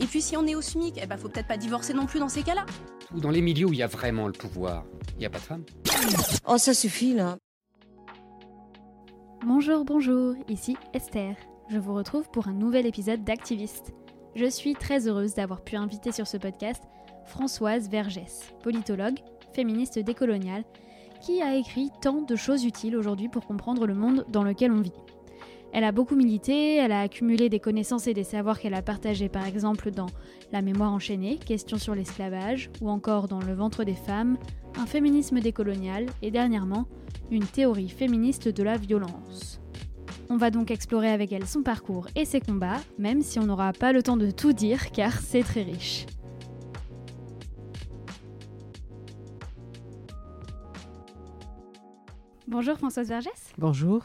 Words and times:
Et 0.00 0.06
puis 0.06 0.22
si 0.22 0.36
on 0.36 0.46
est 0.46 0.54
au 0.54 0.62
SMIC, 0.62 0.98
eh 1.02 1.06
ben 1.06 1.18
faut 1.18 1.28
peut-être 1.28 1.46
pas 1.46 1.58
divorcer 1.58 1.92
non 1.92 2.06
plus 2.06 2.20
dans 2.20 2.28
ces 2.28 2.42
cas-là. 2.42 2.64
Ou 3.14 3.20
dans 3.20 3.30
les 3.30 3.42
milieux 3.42 3.66
où 3.66 3.72
il 3.72 3.78
y 3.78 3.82
a 3.82 3.86
vraiment 3.86 4.26
le 4.26 4.32
pouvoir, 4.32 4.84
il 5.14 5.18
n'y 5.18 5.26
a 5.26 5.30
pas 5.30 5.38
de 5.38 5.44
femmes. 5.44 5.64
Oh, 6.46 6.56
ça 6.56 6.72
suffit 6.72 7.12
là. 7.12 7.36
Bonjour, 9.46 9.84
bonjour, 9.84 10.34
ici 10.48 10.76
Esther. 10.94 11.36
Je 11.68 11.78
vous 11.78 11.94
retrouve 11.94 12.30
pour 12.30 12.48
un 12.48 12.52
nouvel 12.52 12.86
épisode 12.86 13.24
d'Activiste. 13.24 13.92
Je 14.34 14.46
suis 14.46 14.74
très 14.74 15.06
heureuse 15.06 15.34
d'avoir 15.34 15.62
pu 15.62 15.76
inviter 15.76 16.12
sur 16.12 16.26
ce 16.26 16.36
podcast 16.36 16.82
Françoise 17.26 17.88
Vergès, 17.88 18.54
politologue, 18.62 19.18
féministe 19.52 19.98
décoloniale, 19.98 20.64
qui 21.20 21.42
a 21.42 21.56
écrit 21.56 21.90
tant 22.00 22.22
de 22.22 22.36
choses 22.36 22.64
utiles 22.64 22.96
aujourd'hui 22.96 23.28
pour 23.28 23.46
comprendre 23.46 23.86
le 23.86 23.94
monde 23.94 24.24
dans 24.30 24.44
lequel 24.44 24.72
on 24.72 24.80
vit. 24.80 24.92
Elle 25.72 25.84
a 25.84 25.92
beaucoup 25.92 26.16
milité, 26.16 26.76
elle 26.76 26.90
a 26.90 27.02
accumulé 27.02 27.48
des 27.48 27.60
connaissances 27.60 28.08
et 28.08 28.14
des 28.14 28.24
savoirs 28.24 28.58
qu'elle 28.58 28.74
a 28.74 28.82
partagés 28.82 29.28
par 29.28 29.46
exemple 29.46 29.92
dans 29.92 30.08
La 30.50 30.62
mémoire 30.62 30.92
enchaînée, 30.92 31.38
Questions 31.38 31.78
sur 31.78 31.94
l'esclavage, 31.94 32.70
ou 32.80 32.90
encore 32.90 33.28
dans 33.28 33.40
Le 33.40 33.54
ventre 33.54 33.84
des 33.84 33.94
femmes, 33.94 34.36
Un 34.76 34.86
féminisme 34.86 35.38
décolonial 35.38 36.06
et 36.22 36.32
dernièrement 36.32 36.86
Une 37.30 37.44
théorie 37.44 37.88
féministe 37.88 38.48
de 38.48 38.62
la 38.64 38.76
violence. 38.76 39.60
On 40.28 40.36
va 40.36 40.50
donc 40.50 40.70
explorer 40.70 41.10
avec 41.10 41.32
elle 41.32 41.46
son 41.46 41.62
parcours 41.62 42.08
et 42.16 42.24
ses 42.24 42.40
combats, 42.40 42.80
même 42.98 43.22
si 43.22 43.38
on 43.38 43.46
n'aura 43.46 43.72
pas 43.72 43.92
le 43.92 44.02
temps 44.02 44.16
de 44.16 44.30
tout 44.30 44.52
dire 44.52 44.90
car 44.90 45.12
c'est 45.20 45.42
très 45.42 45.62
riche. 45.62 46.06
Bonjour 52.48 52.76
Françoise 52.76 53.08
Vergès. 53.08 53.52
Bonjour. 53.58 54.04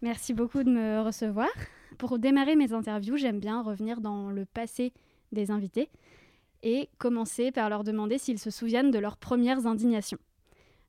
Merci 0.00 0.32
beaucoup 0.32 0.62
de 0.62 0.70
me 0.70 1.02
recevoir. 1.02 1.48
Pour 1.98 2.18
démarrer 2.18 2.54
mes 2.54 2.72
interviews, 2.72 3.16
j'aime 3.16 3.40
bien 3.40 3.62
revenir 3.62 4.00
dans 4.00 4.30
le 4.30 4.44
passé 4.44 4.92
des 5.32 5.50
invités 5.50 5.90
et 6.62 6.88
commencer 6.98 7.50
par 7.50 7.68
leur 7.68 7.82
demander 7.82 8.18
s'ils 8.18 8.38
se 8.38 8.50
souviennent 8.50 8.90
de 8.90 8.98
leurs 8.98 9.16
premières 9.16 9.66
indignations. 9.66 10.18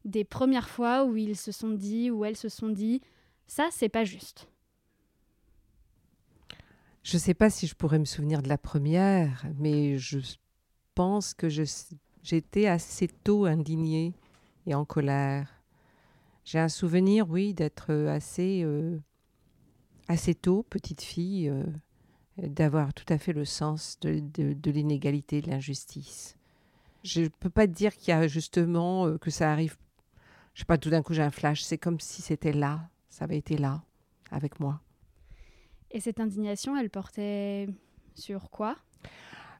Des 0.06 0.24
premières 0.24 0.70
fois 0.70 1.06
où 1.06 1.16
ils 1.18 1.36
se 1.36 1.52
sont 1.52 1.72
dit, 1.72 2.12
ou 2.12 2.24
elles 2.24 2.38
se 2.38 2.50
sont 2.50 2.70
dit, 2.70 3.02
ça 3.48 3.68
c'est 3.72 3.90
pas 3.90 4.06
juste. 4.06 4.48
Je 7.04 7.16
ne 7.18 7.20
sais 7.20 7.34
pas 7.34 7.50
si 7.50 7.66
je 7.66 7.76
pourrais 7.76 8.00
me 8.00 8.06
souvenir 8.06 8.42
de 8.44 8.50
la 8.50 8.58
première, 8.58 9.46
mais 9.58 9.98
je 9.98 10.20
pense 10.94 11.34
que 11.34 11.48
j'étais 11.50 12.68
assez 12.68 13.08
tôt 13.08 13.46
indignée 13.46 14.14
et 14.68 14.76
en 14.76 14.86
colère. 14.86 15.64
J'ai 16.46 16.60
un 16.60 16.70
souvenir, 16.70 17.30
oui, 17.30 17.54
d'être 17.54 17.94
assez, 18.08 18.64
euh, 18.64 19.00
assez 20.10 20.36
tôt, 20.36 20.66
petite 20.70 21.04
fille, 21.04 21.48
euh, 21.48 21.64
d'avoir 22.38 22.94
tout 22.94 23.06
à 23.10 23.18
fait 23.18 23.32
le 23.32 23.46
sens 23.46 23.98
de, 24.02 24.20
de, 24.20 24.72
l'inégalité, 24.72 25.42
de 25.42 25.50
l'injustice. 25.50 26.36
Je 27.04 27.22
ne 27.22 27.28
peux 27.28 27.50
pas 27.50 27.68
dire 27.68 27.96
qu'il 27.96 28.10
y 28.10 28.18
a 28.18 28.28
justement 28.28 29.06
euh, 29.06 29.18
que 29.18 29.30
ça 29.30 29.52
arrive, 29.52 29.78
je 30.56 30.60
sais 30.62 30.66
pas, 30.66 30.78
tout 30.78 30.90
d'un 30.90 31.04
coup 31.04 31.14
j'ai 31.14 31.22
un 31.22 31.32
flash, 31.32 31.62
c'est 31.62 31.78
comme 31.78 32.00
si 32.00 32.22
c'était 32.22 32.52
là, 32.52 32.90
ça 33.10 33.26
avait 33.26 33.38
été 33.38 33.56
là, 33.56 33.84
avec 34.32 34.60
moi. 34.60 34.82
Et 35.92 36.00
cette 36.00 36.20
indignation, 36.20 36.76
elle 36.76 36.90
portait 36.90 37.68
sur 38.16 38.50
quoi? 38.50 38.76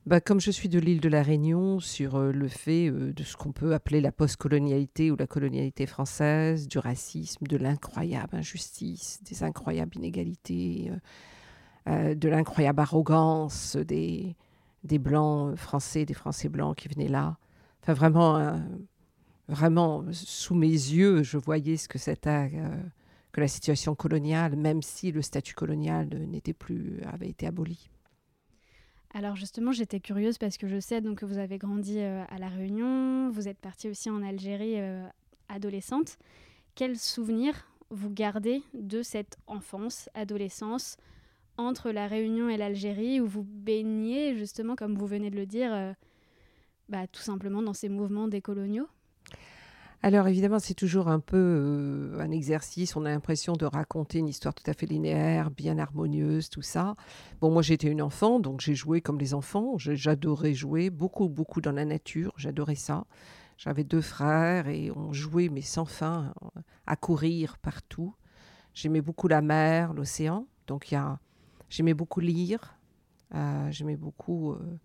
Bah, 0.06 0.22
comme 0.22 0.40
je 0.40 0.50
suis 0.50 0.70
de 0.70 0.80
l'île 0.80 1.02
de 1.02 1.10
la 1.10 1.22
Réunion, 1.22 1.80
sur 1.80 2.16
euh, 2.16 2.32
le 2.32 2.48
fait 2.48 2.90
euh, 2.90 3.14
de 3.14 3.24
ce 3.24 3.36
qu'on 3.36 3.52
peut 3.52 3.74
appeler 3.74 4.02
la 4.02 4.12
postcolonialité 4.12 5.12
ou 5.12 5.16
la 5.16 5.28
colonialité 5.28 5.86
française, 5.86 6.68
du 6.68 6.80
racisme, 6.80 7.46
de 7.46 7.58
l'incroyable 7.58 8.36
injustice, 8.36 9.22
des 9.24 9.44
incroyables 9.44 9.98
inégalités, 9.98 10.92
euh, 11.88 12.16
de 12.16 12.30
l'incroyable 12.30 12.80
arrogance 12.80 13.76
des, 13.76 14.36
des 14.84 15.00
Blancs 15.00 15.56
français, 15.58 16.06
des 16.06 16.14
Français 16.14 16.50
blancs 16.50 16.78
qui 16.78 16.88
venaient 16.88 17.10
là. 17.10 17.38
Enfin, 17.82 17.94
vraiment, 17.94 18.62
vraiment, 19.48 20.06
sous 20.12 20.56
mes 20.56 20.68
yeux, 20.68 21.24
je 21.24 21.38
voyais 21.38 21.78
ce 21.78 21.88
que 21.88 21.98
c'était 21.98 22.52
que 23.32 23.42
la 23.42 23.48
situation 23.48 23.96
coloniale, 23.96 24.56
même 24.56 24.82
si 24.82 25.12
le 25.12 25.22
statut 25.22 25.54
colonial 25.54 26.10
n'était 26.28 26.54
plus, 26.54 27.02
avait 27.04 27.30
été 27.30 27.48
aboli. 27.48 27.90
Alors 29.14 29.36
justement, 29.36 29.72
j'étais 29.72 30.00
curieuse 30.00 30.38
parce 30.38 30.58
que 30.58 30.68
je 30.68 30.80
sais 30.80 31.02
donc 31.02 31.20
que 31.20 31.26
vous 31.26 31.40
avez 31.40 31.58
grandi 31.58 32.00
euh, 32.00 32.24
à 32.30 32.38
La 32.38 32.48
Réunion, 32.48 33.30
vous 33.30 33.48
êtes 33.48 33.58
partie 33.58 33.90
aussi 33.90 34.10
en 34.10 34.22
Algérie 34.22 34.80
euh, 34.80 35.04
adolescente. 35.48 36.18
Quels 36.76 36.98
souvenirs 36.98 37.68
vous 37.90 38.12
gardez 38.12 38.62
de 38.76 39.02
cette 39.02 39.38
enfance, 39.48 40.10
adolescence, 40.14 40.98
entre 41.58 41.90
La 41.90 42.08
Réunion 42.08 42.50
et 42.50 42.58
l'Algérie, 42.58 43.20
où 43.20 43.26
vous 43.26 43.44
baignez 43.44 44.38
justement, 44.38 44.76
comme 44.76 44.96
vous 44.96 45.08
venez 45.08 45.32
de 45.32 45.36
le 45.36 45.48
dire, 45.48 45.74
euh, 45.74 45.92
bah, 46.88 47.08
tout 47.08 47.22
simplement 47.22 47.64
dans 47.64 47.74
ces 47.74 47.90
mouvements 47.90 48.28
décoloniaux 48.28 48.88
alors 50.02 50.28
évidemment, 50.28 50.60
c'est 50.60 50.74
toujours 50.74 51.10
un 51.10 51.20
peu 51.20 51.38
euh, 51.38 52.20
un 52.20 52.32
exercice. 52.32 52.96
On 52.96 53.06
a 53.06 53.10
l'impression 53.10 53.54
de 53.54 53.66
raconter 53.66 54.20
une 54.20 54.30
histoire 54.30 54.54
tout 54.54 54.64
à 54.70 54.74
fait 54.74 54.86
linéaire, 54.86 55.52
bien 55.52 55.78
harmonieuse, 55.78 56.50
tout 56.50 56.62
ça. 56.62 56.96
Bon, 57.42 57.52
moi 57.52 57.62
j'étais 57.62 57.90
une 57.90 58.02
enfant, 58.02 58.40
donc 58.40 58.62
j'ai 58.62 58.76
joué 58.76 59.02
comme 59.02 59.20
les 59.20 59.34
enfants. 59.34 59.78
J'adorais 59.78 60.54
jouer, 60.54 60.90
beaucoup, 60.90 61.28
beaucoup 61.28 61.60
dans 61.60 61.74
la 61.74 61.86
nature. 61.86 62.34
J'adorais 62.38 62.76
ça. 62.76 63.06
J'avais 63.58 63.84
deux 63.84 64.02
frères 64.02 64.70
et 64.70 64.90
on 64.92 65.12
jouait, 65.12 65.50
mais 65.50 65.62
sans 65.62 65.84
fin, 65.84 66.34
à 66.88 66.96
courir 66.96 67.58
partout. 67.58 68.16
J'aimais 68.74 69.02
beaucoup 69.02 69.28
la 69.28 69.42
mer, 69.42 69.94
l'océan. 69.94 70.48
Donc 70.68 70.94
a, 70.94 71.20
j'aimais 71.70 71.94
beaucoup 71.94 72.22
lire. 72.22 72.78
Euh, 73.36 73.70
j'aimais 73.70 73.98
beaucoup. 73.98 74.54
euh, 74.54 74.80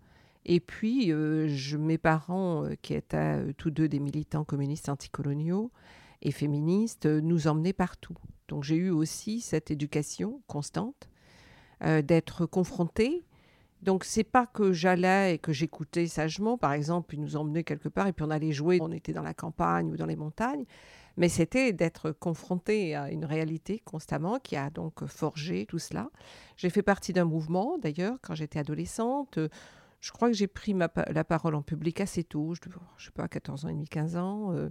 et 0.45 0.59
puis, 0.59 1.11
euh, 1.11 1.49
mes 1.79 1.97
parents, 1.97 2.65
euh, 2.65 2.75
qui 2.81 2.93
étaient 2.93 3.17
euh, 3.17 3.53
tous 3.57 3.71
deux 3.71 3.87
des 3.87 3.99
militants 3.99 4.43
communistes 4.43 4.89
anticoloniaux 4.89 5.71
et 6.21 6.31
féministes, 6.31 7.07
nous 7.07 7.47
emmenaient 7.47 7.73
partout. 7.73 8.15
Donc, 8.47 8.63
j'ai 8.63 8.75
eu 8.75 8.91
aussi 8.91 9.41
cette 9.41 9.71
éducation 9.71 10.41
constante 10.47 11.09
d'être 12.03 12.45
confrontée. 12.45 13.25
Donc, 13.81 14.05
c'est 14.05 14.23
pas 14.23 14.47
que 14.47 14.71
j'allais 14.71 15.35
et 15.35 15.37
que 15.37 15.51
j'écoutais 15.51 16.07
sagement. 16.07 16.57
Par 16.57 16.71
exemple, 16.71 17.13
ils 17.13 17.21
nous 17.21 17.35
emmenaient 17.35 17.65
quelque 17.65 17.89
part 17.89 18.07
et 18.07 18.13
puis 18.13 18.23
on 18.23 18.31
allait 18.31 18.53
jouer. 18.53 18.79
On 18.81 18.91
était 18.91 19.11
dans 19.11 19.21
la 19.21 19.33
campagne 19.33 19.91
ou 19.91 19.97
dans 19.97 20.05
les 20.05 20.15
montagnes. 20.15 20.65
Mais 21.17 21.27
c'était 21.27 21.73
d'être 21.73 22.11
confronté 22.11 22.95
à 22.95 23.11
une 23.11 23.25
réalité 23.25 23.79
constamment 23.83 24.39
qui 24.39 24.55
a 24.55 24.69
donc 24.69 25.05
forgé 25.05 25.65
tout 25.65 25.79
cela. 25.79 26.09
J'ai 26.55 26.69
fait 26.69 26.81
partie 26.81 27.13
d'un 27.13 27.25
mouvement, 27.25 27.77
d'ailleurs, 27.77 28.17
quand 28.21 28.35
j'étais 28.35 28.59
adolescente. 28.59 29.37
Je 30.01 30.11
crois 30.11 30.29
que 30.29 30.35
j'ai 30.35 30.47
pris 30.47 30.73
ma 30.73 30.91
la 31.09 31.23
parole 31.23 31.55
en 31.55 31.61
public 31.61 32.01
assez 32.01 32.23
tôt, 32.23 32.53
je 32.53 32.61
ne 32.67 32.73
sais 32.97 33.11
pas, 33.11 33.27
14 33.27 33.65
ans 33.65 33.69
et 33.69 33.73
demi, 33.73 33.87
15 33.87 34.17
ans. 34.17 34.53
Euh, 34.53 34.69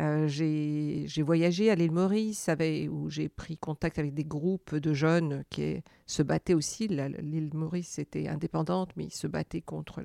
euh, 0.00 0.26
j'ai 0.26 1.22
voyagé 1.22 1.70
à 1.70 1.76
l'île 1.76 1.92
Maurice 1.92 2.50
où 2.90 3.10
j'ai 3.10 3.28
pris 3.28 3.56
contact 3.56 3.98
avec 3.98 4.12
des 4.12 4.24
groupes 4.24 4.74
de 4.74 4.92
jeunes 4.92 5.44
qui 5.50 5.82
se 6.06 6.22
battaient 6.22 6.54
aussi. 6.54 6.88
L'île 6.88 7.50
Maurice 7.54 7.98
était 7.98 8.26
indépendante, 8.28 8.90
mais 8.96 9.04
ils 9.04 9.14
se 9.14 9.28
battaient 9.28 9.60
contre 9.60 10.02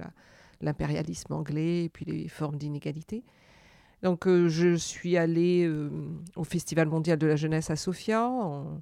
l'impérialisme 0.61 1.33
anglais 1.33 1.85
et 1.85 1.89
puis 1.89 2.05
les 2.05 2.27
formes 2.27 2.57
d'inégalité. 2.57 3.23
Donc 4.03 4.27
euh, 4.27 4.47
je 4.47 4.75
suis 4.75 5.17
allée 5.17 5.65
euh, 5.65 5.89
au 6.35 6.43
Festival 6.43 6.87
mondial 6.87 7.17
de 7.17 7.27
la 7.27 7.35
jeunesse 7.35 7.69
à 7.71 7.75
Sofia 7.75 8.29
en, 8.29 8.81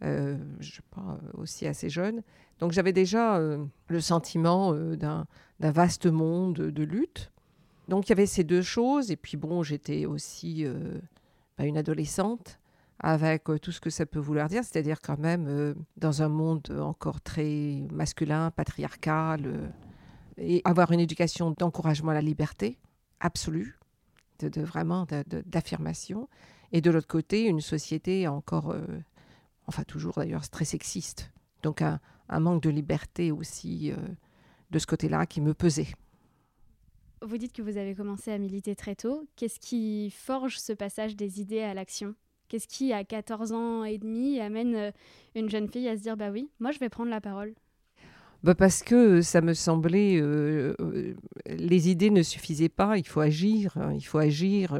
je 0.00 0.36
sais 0.60 0.82
pas, 0.90 1.18
aussi 1.34 1.66
assez 1.66 1.88
jeune. 1.88 2.22
Donc 2.60 2.72
j'avais 2.72 2.92
déjà 2.92 3.40
le 3.88 4.00
sentiment 4.00 4.72
d'un 4.74 5.26
vaste 5.58 6.06
monde 6.06 6.54
de 6.54 6.82
lutte. 6.82 7.30
Donc 7.88 8.06
il 8.06 8.10
y 8.10 8.12
avait 8.12 8.26
ces 8.26 8.44
deux 8.44 8.62
choses. 8.62 9.10
Et 9.10 9.16
puis 9.16 9.36
bon, 9.36 9.62
j'étais 9.62 10.06
aussi 10.06 10.64
bah, 11.58 11.64
une 11.64 11.76
adolescente 11.76 12.58
avec 13.00 13.44
tout 13.60 13.72
ce 13.72 13.80
que 13.80 13.90
ça 13.90 14.06
peut 14.06 14.20
vouloir 14.20 14.48
dire, 14.48 14.62
c'est-à-dire 14.64 15.00
quand 15.02 15.18
même 15.18 15.74
dans 15.96 16.22
un 16.22 16.28
monde 16.28 16.70
encore 16.80 17.20
très 17.20 17.82
masculin, 17.90 18.50
patriarcal, 18.50 19.72
et 20.38 20.62
avoir 20.64 20.92
une 20.92 21.00
éducation 21.00 21.50
d'encouragement 21.50 22.12
à 22.12 22.14
la 22.14 22.22
liberté 22.22 22.78
absolue, 23.20 23.78
de, 24.38 24.62
vraiment 24.62 25.06
d'affirmation, 25.46 26.28
et 26.72 26.80
de 26.80 26.90
l'autre 26.90 27.08
côté, 27.08 27.44
une 27.44 27.60
société 27.60 28.26
encore, 28.28 28.74
enfin 29.66 29.82
toujours 29.82 30.14
d'ailleurs, 30.16 30.48
très 30.48 30.64
sexiste. 30.64 31.30
Donc 31.62 31.82
un, 31.82 32.00
manque 32.28 32.62
de 32.62 32.70
liberté 32.70 33.32
aussi 33.32 33.92
de 34.70 34.78
ce 34.78 34.86
côté-là 34.86 35.26
qui 35.26 35.40
me 35.40 35.54
pesait. 35.54 35.88
Vous 37.22 37.38
dites 37.38 37.54
que 37.54 37.62
vous 37.62 37.78
avez 37.78 37.94
commencé 37.94 38.30
à 38.32 38.38
militer 38.38 38.74
très 38.74 38.94
tôt. 38.94 39.26
Qu'est-ce 39.36 39.58
qui 39.58 40.10
forge 40.10 40.58
ce 40.58 40.74
passage 40.74 41.16
des 41.16 41.40
idées 41.40 41.62
à 41.62 41.72
l'action? 41.72 42.14
Qu'est-ce 42.48 42.68
qui, 42.68 42.92
à 42.92 43.02
14 43.02 43.52
ans 43.52 43.84
et 43.84 43.96
demi, 43.96 44.40
amène 44.40 44.74
euh, 44.74 44.90
une 45.34 45.48
jeune 45.48 45.68
fille 45.68 45.88
à 45.88 45.96
se 45.96 46.02
dire 46.02 46.16
Bah 46.18 46.30
oui, 46.30 46.50
moi 46.60 46.70
je 46.70 46.78
vais 46.78 46.90
prendre 46.90 47.08
la 47.10 47.22
parole? 47.22 47.54
Bah 48.42 48.54
parce 48.54 48.82
que 48.82 49.22
ça 49.22 49.40
me 49.40 49.54
semblait, 49.54 50.20
euh, 50.20 50.74
euh, 50.80 51.14
les 51.46 51.88
idées 51.88 52.10
ne 52.10 52.22
suffisaient 52.22 52.68
pas, 52.68 52.98
il 52.98 53.06
faut 53.06 53.20
agir, 53.20 53.74
hein, 53.78 53.94
il 53.94 54.02
faut 54.02 54.18
agir. 54.18 54.78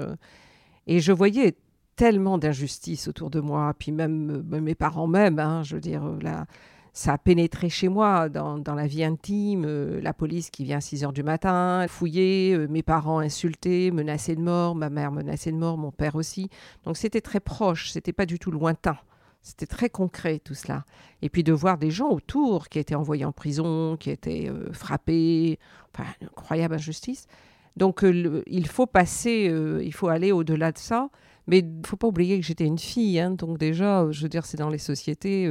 et 0.86 1.00
je 1.00 1.12
voyais 1.12 1.56
tellement 1.96 2.36
d'injustices 2.36 3.08
autour 3.08 3.30
de 3.30 3.40
moi, 3.40 3.72
puis 3.78 3.90
même 3.90 4.42
mes 4.42 4.74
parents 4.74 5.06
même, 5.06 5.38
hein, 5.38 5.62
je 5.62 5.76
veux 5.76 5.80
dire, 5.80 6.04
là, 6.20 6.46
ça 6.94 7.14
a 7.14 7.18
pénétré 7.18 7.68
chez 7.68 7.88
moi 7.88 8.28
dans, 8.28 8.62
la 8.74 8.86
vie 8.86 9.02
intime, 9.02 9.64
euh, 9.66 10.00
la 10.00 10.14
police 10.14 10.50
qui 10.50 10.62
vient 10.62 10.78
à 10.78 10.80
6 10.80 11.02
heures 11.02 11.12
du 11.12 11.24
matin, 11.24 11.86
fouiller, 11.88 12.54
euh, 12.54 12.68
mes 12.68 12.84
parents 12.84 13.18
insultés, 13.18 13.90
menacés 13.90 14.36
de 14.36 14.40
mort, 14.40 14.76
ma 14.76 14.90
mère 14.90 15.10
menacée 15.10 15.50
de 15.50 15.56
mort, 15.56 15.76
mon 15.76 15.90
père 15.90 16.14
aussi. 16.14 16.50
Donc 16.84 16.96
c'était 16.96 17.20
très 17.20 17.40
proche, 17.40 17.90
c'était 17.90 18.12
pas 18.12 18.26
du 18.26 18.38
tout 18.38 18.52
lointain. 18.52 18.96
C'était 19.42 19.66
très 19.66 19.90
concret 19.90 20.38
tout 20.38 20.54
cela. 20.54 20.84
Et 21.20 21.28
puis 21.28 21.42
de 21.42 21.52
voir 21.52 21.78
des 21.78 21.90
gens 21.90 22.10
autour 22.10 22.68
qui 22.68 22.78
étaient 22.78 22.94
envoyés 22.94 23.24
en 23.24 23.32
prison, 23.32 23.96
qui 23.98 24.10
étaient 24.10 24.48
euh, 24.48 24.72
frappés, 24.72 25.58
enfin, 25.92 26.08
une 26.20 26.28
incroyable 26.28 26.76
injustice. 26.76 27.26
Donc 27.76 28.04
il 28.46 28.66
faut 28.68 28.86
passer, 28.86 29.52
il 29.82 29.92
faut 29.92 30.06
aller 30.06 30.30
au-delà 30.30 30.70
de 30.70 30.78
ça. 30.78 31.10
Mais 31.48 31.58
il 31.58 31.84
faut 31.84 31.96
pas 31.96 32.06
oublier 32.06 32.38
que 32.38 32.46
j'étais 32.46 32.66
une 32.66 32.78
fille. 32.78 33.18
Hein. 33.18 33.32
donc 33.32 33.58
déjà, 33.58 34.08
je 34.12 34.22
veux 34.22 34.28
dire, 34.28 34.46
c'est 34.46 34.56
dans 34.56 34.68
les 34.68 34.78
sociétés 34.78 35.50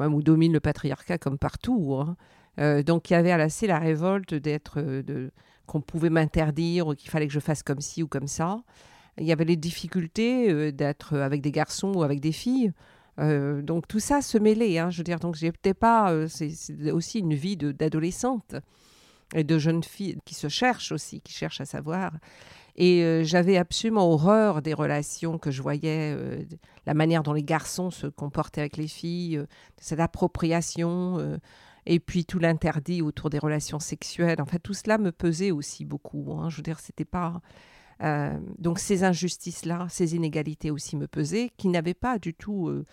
même, 0.00 0.14
où 0.14 0.22
domine 0.22 0.52
le 0.52 0.60
patriarcat 0.60 1.18
comme 1.18 1.38
partout. 1.38 1.96
Hein. 1.98 2.16
Euh, 2.58 2.82
donc 2.82 3.10
il 3.10 3.14
y 3.14 3.16
avait 3.16 3.32
à 3.32 3.36
la, 3.36 3.48
la 3.62 3.78
révolte 3.78 4.34
d'être, 4.34 4.80
euh, 4.80 5.02
de, 5.02 5.30
qu'on 5.66 5.80
pouvait 5.80 6.10
m'interdire, 6.10 6.94
qu'il 6.96 7.10
fallait 7.10 7.26
que 7.26 7.32
je 7.32 7.40
fasse 7.40 7.62
comme 7.62 7.80
ci 7.80 8.02
ou 8.02 8.08
comme 8.08 8.28
ça. 8.28 8.62
Il 9.18 9.24
y 9.24 9.32
avait 9.32 9.44
les 9.44 9.56
difficultés 9.56 10.50
euh, 10.50 10.72
d'être 10.72 11.16
avec 11.16 11.40
des 11.40 11.52
garçons 11.52 11.92
ou 11.94 12.02
avec 12.02 12.20
des 12.20 12.32
filles. 12.32 12.72
donc 13.18 13.86
tout 13.86 14.00
ça 14.00 14.22
se 14.22 14.38
mêlait. 14.38 14.78
Hein, 14.78 14.90
je 14.90 14.98
veux 14.98 15.04
dire, 15.04 15.20
donc 15.20 15.36
j'étais 15.36 15.74
pas. 15.74 16.28
c'est, 16.28 16.90
aussi 16.90 17.20
une 17.20 17.34
vie 17.34 17.56
d'adolescente 17.56 18.56
et 19.34 19.44
de 19.44 19.58
jeune 19.58 19.82
fille 19.82 20.18
qui 20.24 20.34
se 20.34 20.48
cherche 20.48 20.92
aussi, 20.92 21.20
qui 21.20 21.32
cherche 21.32 21.60
à 21.60 21.64
savoir. 21.64 22.12
Et 22.76 23.02
euh, 23.02 23.22
j'avais 23.22 23.56
absolument 23.56 24.10
horreur 24.10 24.60
des 24.60 24.74
relations 24.74 25.38
que 25.38 25.50
je 25.50 25.62
voyais, 25.62 26.12
euh, 26.16 26.44
la 26.86 26.94
manière 26.94 27.22
dont 27.22 27.32
les 27.32 27.42
garçons 27.42 27.90
se 27.90 28.08
comportaient 28.08 28.62
avec 28.62 28.76
les 28.76 28.88
filles, 28.88 29.36
euh, 29.36 29.46
cette 29.80 30.00
appropriation, 30.00 31.38
et 31.86 32.00
puis 32.00 32.24
tout 32.24 32.38
l'interdit 32.38 33.02
autour 33.02 33.30
des 33.30 33.38
relations 33.38 33.78
sexuelles. 33.78 34.40
En 34.40 34.46
fait, 34.46 34.58
tout 34.58 34.74
cela 34.74 34.98
me 34.98 35.12
pesait 35.12 35.50
aussi 35.50 35.84
beaucoup. 35.84 36.32
Hein. 36.32 36.48
Je 36.48 36.56
veux 36.56 36.62
dire, 36.62 36.80
c'était 36.80 37.04
pas. 37.04 37.40
donc 38.58 38.78
ces 38.78 39.04
injustices-là, 39.04 39.86
ces 39.88 40.16
inégalités 40.16 40.70
aussi 40.70 40.96
me 40.96 41.06
pesaient, 41.06 41.50
qui 41.56 41.68
n'avaient 41.68 41.94
pas 41.94 42.18
du 42.18 42.34
tout 42.34 42.84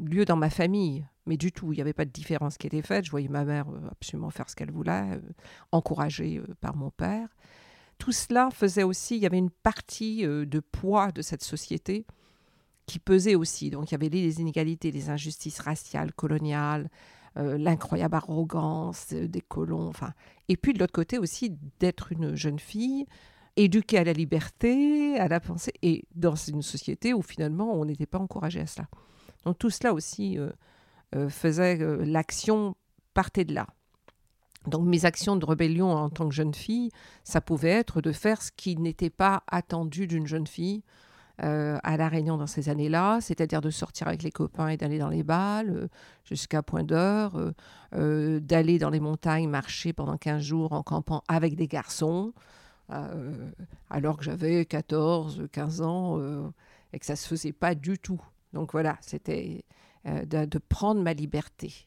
lieu 0.00 0.24
dans 0.24 0.36
ma 0.36 0.50
famille, 0.50 1.04
mais 1.26 1.36
du 1.36 1.52
tout. 1.52 1.72
Il 1.72 1.76
n'y 1.76 1.82
avait 1.82 1.92
pas 1.92 2.04
de 2.04 2.10
différence 2.10 2.56
qui 2.56 2.66
était 2.68 2.82
faite. 2.82 3.04
Je 3.04 3.10
voyais 3.10 3.28
ma 3.28 3.44
mère 3.44 3.66
absolument 3.90 4.30
faire 4.30 4.48
ce 4.48 4.56
qu'elle 4.56 4.70
voulait, 4.70 5.20
encouragée 5.72 6.40
par 6.60 6.76
mon 6.76 6.90
père 6.90 7.28
tout 7.98 8.12
cela 8.12 8.50
faisait 8.50 8.84
aussi, 8.84 9.16
il 9.16 9.22
y 9.22 9.26
avait 9.26 9.38
une 9.38 9.50
partie 9.50 10.24
euh, 10.24 10.46
de 10.46 10.60
poids 10.60 11.12
de 11.12 11.22
cette 11.22 11.42
société 11.42 12.06
qui 12.86 12.98
pesait 12.98 13.34
aussi. 13.34 13.70
Donc 13.70 13.90
il 13.90 13.92
y 13.92 13.94
avait 13.96 14.08
les 14.08 14.40
inégalités, 14.40 14.90
les 14.90 15.10
injustices 15.10 15.58
raciales, 15.58 16.12
coloniales, 16.12 16.88
euh, 17.36 17.58
l'incroyable 17.58 18.14
arrogance 18.14 19.08
euh, 19.12 19.28
des 19.28 19.40
colons. 19.40 19.92
Et 20.48 20.56
puis 20.56 20.72
de 20.72 20.78
l'autre 20.78 20.92
côté 20.92 21.18
aussi 21.18 21.56
d'être 21.80 22.12
une 22.12 22.34
jeune 22.34 22.58
fille 22.58 23.06
éduquée 23.56 23.98
à 23.98 24.04
la 24.04 24.12
liberté, 24.12 25.18
à 25.18 25.26
la 25.26 25.40
pensée, 25.40 25.74
et 25.82 26.04
dans 26.14 26.36
une 26.36 26.62
société 26.62 27.12
où 27.12 27.22
finalement 27.22 27.74
on 27.74 27.84
n'était 27.84 28.06
pas 28.06 28.18
encouragé 28.18 28.60
à 28.60 28.66
cela. 28.66 28.88
Donc 29.44 29.58
tout 29.58 29.70
cela 29.70 29.92
aussi 29.92 30.38
faisait 31.28 31.78
l'action 32.04 32.76
partait 33.14 33.44
de 33.44 33.54
là. 33.54 33.66
Donc 34.66 34.84
mes 34.84 35.04
actions 35.04 35.36
de 35.36 35.44
rébellion 35.44 35.92
en 35.92 36.10
tant 36.10 36.28
que 36.28 36.34
jeune 36.34 36.54
fille, 36.54 36.90
ça 37.24 37.40
pouvait 37.40 37.70
être 37.70 38.00
de 38.00 38.12
faire 38.12 38.42
ce 38.42 38.50
qui 38.54 38.76
n'était 38.76 39.10
pas 39.10 39.42
attendu 39.46 40.06
d'une 40.06 40.26
jeune 40.26 40.46
fille 40.46 40.82
euh, 41.44 41.78
à 41.84 41.96
La 41.96 42.08
Réunion 42.08 42.36
dans 42.36 42.48
ces 42.48 42.68
années-là, 42.68 43.20
c'est-à-dire 43.20 43.60
de 43.60 43.70
sortir 43.70 44.08
avec 44.08 44.24
les 44.24 44.32
copains 44.32 44.68
et 44.68 44.76
d'aller 44.76 44.98
dans 44.98 45.08
les 45.08 45.22
balles 45.22 45.70
euh, 45.70 45.88
jusqu'à 46.24 46.64
point 46.64 46.82
d'heure, 46.82 47.38
euh, 47.94 48.40
d'aller 48.40 48.80
dans 48.80 48.90
les 48.90 48.98
montagnes 48.98 49.48
marcher 49.48 49.92
pendant 49.92 50.16
15 50.16 50.42
jours 50.42 50.72
en 50.72 50.82
campant 50.82 51.22
avec 51.28 51.54
des 51.54 51.68
garçons, 51.68 52.32
alors 53.90 54.16
que 54.16 54.24
j'avais 54.24 54.64
14, 54.64 55.46
15 55.52 55.82
ans 55.82 56.18
et 56.94 56.98
que 56.98 57.04
ça 57.04 57.12
ne 57.12 57.18
se 57.18 57.28
faisait 57.28 57.52
pas 57.52 57.74
du 57.74 57.98
tout. 57.98 58.20
Donc 58.54 58.72
voilà, 58.72 58.96
c'était 59.02 59.62
de 60.06 60.58
prendre 60.58 61.02
ma 61.02 61.12
liberté. 61.12 61.86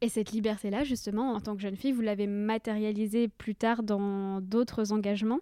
Et 0.00 0.08
cette 0.08 0.32
liberté-là, 0.32 0.84
justement, 0.84 1.32
en 1.32 1.40
tant 1.40 1.56
que 1.56 1.62
jeune 1.62 1.76
fille, 1.76 1.92
vous 1.92 2.02
l'avez 2.02 2.26
matérialisée 2.26 3.28
plus 3.28 3.54
tard 3.54 3.82
dans 3.82 4.40
d'autres 4.40 4.92
engagements? 4.92 5.40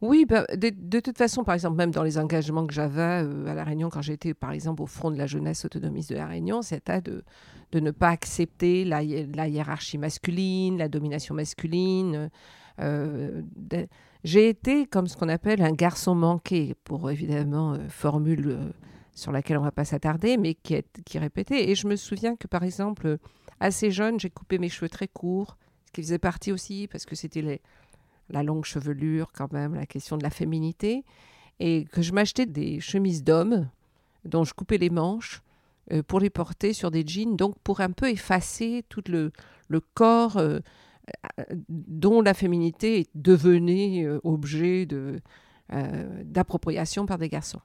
Oui, 0.00 0.26
bah, 0.26 0.44
de, 0.54 1.00
toute 1.00 1.16
façon, 1.16 1.44
par 1.44 1.54
exemple, 1.54 1.76
même 1.76 1.90
dans 1.90 2.02
les 2.02 2.18
engagements 2.18 2.66
que 2.66 2.74
j'avais 2.74 3.24
euh, 3.24 3.46
à 3.46 3.54
La 3.54 3.64
Réunion, 3.64 3.88
quand 3.90 4.02
j'étais, 4.02 4.34
par 4.34 4.52
exemple, 4.52 4.82
au 4.82 4.86
front 4.86 5.10
de 5.10 5.16
la 5.16 5.26
jeunesse 5.26 5.64
autonomiste 5.64 6.10
de 6.10 6.16
La 6.16 6.26
Réunion, 6.26 6.62
c'était 6.62 7.00
de, 7.00 7.22
de 7.72 7.80
ne 7.80 7.90
pas 7.90 8.10
accepter 8.10 8.84
la, 8.84 9.02
hiérarchie 9.02 9.98
masculine, 9.98 10.78
la 10.78 10.88
domination 10.88 11.34
masculine. 11.34 12.30
Euh, 12.80 13.42
j'ai 14.24 14.48
été 14.48 14.84
comme 14.86 15.06
ce 15.06 15.16
qu'on 15.16 15.28
appelle 15.28 15.62
un 15.62 15.72
garçon 15.72 16.14
manqué, 16.14 16.74
pour 16.84 17.10
évidemment, 17.10 17.74
euh, 17.74 17.88
formule 17.88 18.58
sur 19.14 19.32
laquelle 19.32 19.56
on 19.56 19.60
ne 19.60 19.66
va 19.66 19.72
pas 19.72 19.84
s'attarder, 19.84 20.36
mais 20.36 20.54
qui, 20.54 20.74
est, 20.74 21.02
qui 21.04 21.18
répétait. 21.18 21.70
Et 21.70 21.74
je 21.74 21.86
me 21.86 21.96
souviens 21.96 22.36
que, 22.36 22.46
par 22.46 22.64
exemple, 22.64 23.18
assez 23.60 23.90
jeune, 23.90 24.18
j'ai 24.18 24.30
coupé 24.30 24.58
mes 24.58 24.68
cheveux 24.68 24.88
très 24.88 25.08
courts, 25.08 25.56
ce 25.86 25.92
qui 25.92 26.02
faisait 26.02 26.18
partie 26.18 26.52
aussi, 26.52 26.88
parce 26.90 27.06
que 27.06 27.14
c'était 27.14 27.60
la 28.28 28.42
longue 28.42 28.64
chevelure 28.64 29.30
quand 29.32 29.52
même, 29.52 29.74
la 29.74 29.86
question 29.86 30.16
de 30.16 30.22
la 30.22 30.30
féminité, 30.30 31.04
et 31.60 31.84
que 31.92 32.02
je 32.02 32.12
m'achetais 32.12 32.46
des 32.46 32.80
chemises 32.80 33.22
d'homme 33.22 33.68
dont 34.24 34.44
je 34.44 34.54
coupais 34.54 34.78
les 34.78 34.90
manches 34.90 35.42
euh, 35.92 36.02
pour 36.02 36.18
les 36.18 36.30
porter 36.30 36.72
sur 36.72 36.90
des 36.90 37.06
jeans, 37.06 37.36
donc 37.36 37.58
pour 37.60 37.80
un 37.80 37.90
peu 37.90 38.08
effacer 38.08 38.84
tout 38.88 39.02
le, 39.08 39.32
le 39.68 39.80
corps 39.80 40.38
euh, 40.38 40.60
dont 41.68 42.22
la 42.22 42.34
féminité 42.34 43.06
devenait 43.14 44.04
euh, 44.04 44.18
objet 44.24 44.88
d'appropriation 46.24 47.06
par 47.06 47.18
des 47.18 47.28
garçons. 47.28 47.60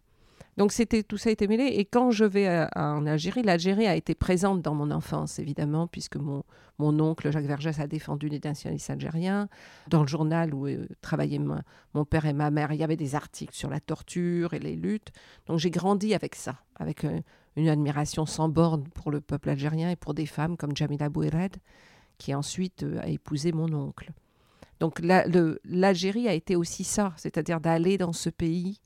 Donc 0.60 0.74
c'était 0.74 1.04
tout 1.04 1.18
ça 1.18 1.32
été 1.32 1.48
mêlé. 1.48 1.64
Et 1.64 1.86
quand 1.86 2.12
je 2.12 2.26
vais 2.26 2.68
en 2.76 3.06
Algérie, 3.06 3.44
l'Algérie 3.44 3.88
a 3.88 3.96
été 3.96 4.14
présente 4.14 4.62
dans 4.62 4.76
mon 4.76 4.92
enfance, 4.92 5.40
évidemment, 5.40 5.88
puisque 5.88 6.18
mon, 6.18 6.44
mon 6.80 7.00
oncle 7.00 7.32
Jacques 7.32 7.46
Vergès 7.46 7.80
a 7.80 7.88
défendu 7.88 8.28
les 8.28 8.42
nationalistes 8.44 8.90
algériens. 8.90 9.48
Dans 9.88 10.02
le 10.02 10.08
journal 10.08 10.54
où 10.54 10.68
euh, 10.68 10.86
travaillaient 11.02 11.40
mon 11.40 12.04
père 12.04 12.26
et 12.26 12.34
ma 12.34 12.52
mère, 12.52 12.74
il 12.74 12.80
y 12.82 12.84
avait 12.84 12.98
des 12.98 13.16
articles 13.16 13.56
sur 13.56 13.70
la 13.70 13.80
torture 13.80 14.54
et 14.54 14.60
les 14.60 14.76
luttes. 14.76 15.14
Donc 15.46 15.60
j'ai 15.60 15.70
grandi 15.70 16.14
avec 16.14 16.36
ça, 16.36 16.56
avec 16.76 17.06
euh, 17.06 17.22
une 17.56 17.70
admiration 17.70 18.26
sans 18.26 18.50
borne 18.50 18.84
pour 18.84 19.12
le 19.12 19.22
peuple 19.22 19.52
algérien 19.52 19.90
et 19.90 19.96
pour 19.96 20.14
des 20.14 20.26
femmes 20.26 20.58
comme 20.58 20.76
Jamila 20.76 21.08
Bouired, 21.08 21.56
qui 22.18 22.36
ensuite 22.36 22.84
euh, 22.84 23.00
a 23.00 23.08
épousé 23.08 23.54
mon 23.54 23.72
oncle. 23.72 24.12
Donc 24.82 25.00
l'Algérie 25.02 26.28
a 26.28 26.34
été 26.34 26.58
aussi 26.58 26.84
ça, 26.84 27.14
c'est-à-dire 27.16 27.62
d'aller 27.62 27.98
dans 27.98 28.12
ce 28.12 28.30
pays 28.30 28.82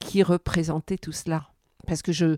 qui 0.00 0.22
représentait 0.22 0.98
tout 0.98 1.12
cela. 1.12 1.50
Parce 1.86 2.02
que 2.02 2.12
je, 2.12 2.36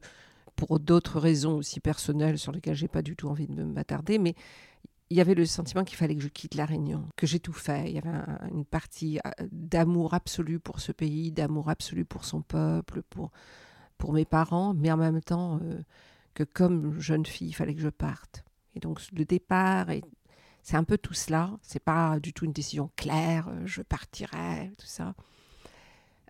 pour 0.57 0.78
d'autres 0.78 1.19
raisons 1.19 1.57
aussi 1.57 1.81
personnelles 1.81 2.38
sur 2.38 2.52
lesquelles 2.52 2.76
j'ai 2.76 2.88
pas 2.88 3.02
du 3.02 3.16
tout 3.16 3.28
envie 3.28 3.47
de 3.47 3.62
m'attarder, 3.62 4.19
mais 4.19 4.35
il 5.09 5.16
y 5.16 5.21
avait 5.21 5.35
le 5.35 5.47
sentiment 5.47 5.85
qu'il 5.85 5.97
fallait 5.97 6.16
que 6.16 6.23
je 6.23 6.28
quitte 6.28 6.54
la 6.54 6.64
Réunion, 6.64 7.07
que 7.16 7.26
j'ai 7.26 7.40
tout 7.40 7.52
fait. 7.52 7.90
Il 7.90 7.95
y 7.95 7.99
avait 7.99 8.11
une 8.50 8.64
partie 8.64 9.19
euh, 9.26 9.47
d'amour 9.50 10.14
absolu 10.14 10.59
pour 10.59 10.81
ce 10.81 10.92
pays, 10.92 11.33
d'amour 11.33 11.69
absolu 11.69 12.04
pour 12.04 12.25
son 12.25 12.42
peuple, 12.42 13.02
pour 13.02 13.31
pour 13.99 14.12
mes 14.12 14.25
parents, 14.25 14.75
mais 14.75 14.90
en 14.90 14.97
même 14.97 15.21
temps 15.21 15.61
que 16.35 16.42
comme 16.42 16.99
jeune 16.99 17.25
fille, 17.25 17.50
il 17.50 17.52
fallait 17.52 17.75
que 17.75 17.81
je 17.81 17.88
parte. 17.88 18.45
Et 18.75 18.81
donc 18.81 19.00
le 19.12 19.25
départ, 19.25 19.87
c'est 20.62 20.76
un 20.76 20.83
peu 20.83 20.99
tout 20.99 21.14
cela. 21.14 21.52
C'est 21.62 21.83
pas 21.85 22.19
du 22.19 22.33
tout 22.33 22.45
une 22.45 22.52
décision 22.52 22.90
claire. 22.97 23.49
je 23.64 23.83
partirai, 23.83 24.73
tout 24.76 24.87
ça. 24.87 25.14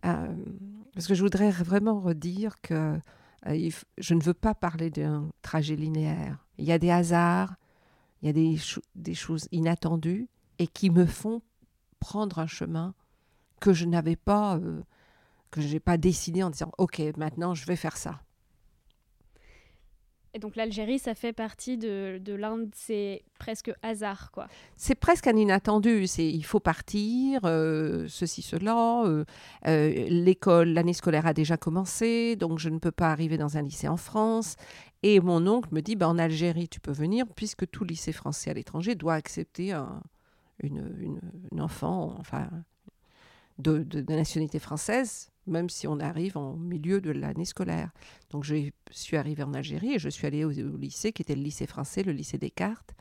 Parce 0.02 1.06
que 1.06 1.14
je 1.14 1.22
voudrais 1.22 1.50
vraiment 1.50 2.00
redire 2.00 2.60
que 2.60 2.98
je 3.46 4.14
ne 4.14 4.22
veux 4.22 4.34
pas 4.34 4.54
parler 4.54 4.90
d'un 4.90 5.30
trajet 5.42 5.76
linéaire. 5.76 6.44
Il 6.58 6.64
y 6.64 6.72
a 6.72 6.78
des 6.78 6.90
hasards, 6.90 7.54
il 8.20 8.26
y 8.26 8.28
a 8.28 8.32
des, 8.32 8.58
des 8.94 9.14
choses 9.14 9.48
inattendues 9.52 10.28
et 10.58 10.66
qui 10.66 10.90
me 10.90 11.06
font 11.06 11.42
prendre 11.98 12.38
un 12.38 12.46
chemin 12.46 12.94
que 13.60 13.72
je 13.72 13.84
n'avais 13.84 14.16
pas, 14.16 14.56
euh, 14.56 14.82
que 15.50 15.60
je 15.60 15.68
n'ai 15.68 15.80
pas 15.80 15.96
décidé 15.96 16.42
en 16.42 16.50
disant 16.50 16.72
ok 16.78 17.00
maintenant 17.16 17.54
je 17.54 17.64
vais 17.66 17.76
faire 17.76 17.96
ça. 17.96 18.20
Et 20.34 20.38
donc 20.38 20.56
l'Algérie, 20.56 20.98
ça 20.98 21.14
fait 21.14 21.34
partie 21.34 21.76
de, 21.76 22.18
de 22.18 22.32
l'un 22.32 22.56
de 22.56 22.70
ces 22.74 23.22
presque 23.38 23.70
hasards, 23.82 24.30
quoi. 24.30 24.46
C'est 24.76 24.94
presque 24.94 25.26
un 25.26 25.36
inattendu. 25.36 26.06
C'est 26.06 26.26
il 26.26 26.44
faut 26.44 26.60
partir, 26.60 27.40
euh, 27.44 28.06
ceci, 28.08 28.40
cela. 28.40 29.04
Euh, 29.04 29.24
l'école, 30.08 30.70
l'année 30.70 30.94
scolaire 30.94 31.26
a 31.26 31.34
déjà 31.34 31.58
commencé, 31.58 32.36
donc 32.36 32.58
je 32.58 32.70
ne 32.70 32.78
peux 32.78 32.90
pas 32.90 33.10
arriver 33.10 33.36
dans 33.36 33.58
un 33.58 33.62
lycée 33.62 33.88
en 33.88 33.98
France. 33.98 34.56
Et 35.02 35.20
mon 35.20 35.46
oncle 35.46 35.68
me 35.72 35.82
dit, 35.82 35.96
bah, 35.96 36.08
en 36.08 36.18
Algérie, 36.18 36.68
tu 36.68 36.80
peux 36.80 36.92
venir, 36.92 37.26
puisque 37.34 37.68
tout 37.70 37.84
lycée 37.84 38.12
français 38.12 38.50
à 38.50 38.54
l'étranger 38.54 38.94
doit 38.94 39.14
accepter 39.14 39.72
un, 39.72 40.02
une, 40.62 41.20
enfant, 41.58 42.14
enfin, 42.18 42.48
de, 43.58 43.84
nationalité 44.12 44.58
française, 44.58 45.31
même 45.46 45.68
si 45.68 45.86
on 45.86 45.98
arrive 46.00 46.36
en 46.36 46.56
milieu 46.56 47.00
de 47.00 47.10
l'année 47.10 47.44
scolaire. 47.44 47.90
Donc 48.30 48.44
je 48.44 48.70
suis 48.90 49.16
arrivée 49.16 49.42
en 49.42 49.54
Algérie 49.54 49.94
et 49.94 49.98
je 49.98 50.08
suis 50.08 50.26
allée 50.26 50.44
au, 50.44 50.50
lycée 50.50 51.12
qui 51.12 51.22
était 51.22 51.34
le 51.34 51.42
lycée 51.42 51.66
français, 51.66 52.02
le 52.02 52.12
lycée 52.12 52.38
Descartes, 52.38 52.94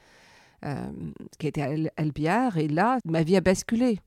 euh, 0.65 0.91
qui 1.39 1.48
était 1.48 1.62
à 1.62 1.91
Albiar. 1.98 2.57
Et 2.57 2.67
là, 2.67 3.00
ma 3.05 3.24
vie 3.24 3.36
a 3.36 3.41
basculé. 3.41 4.00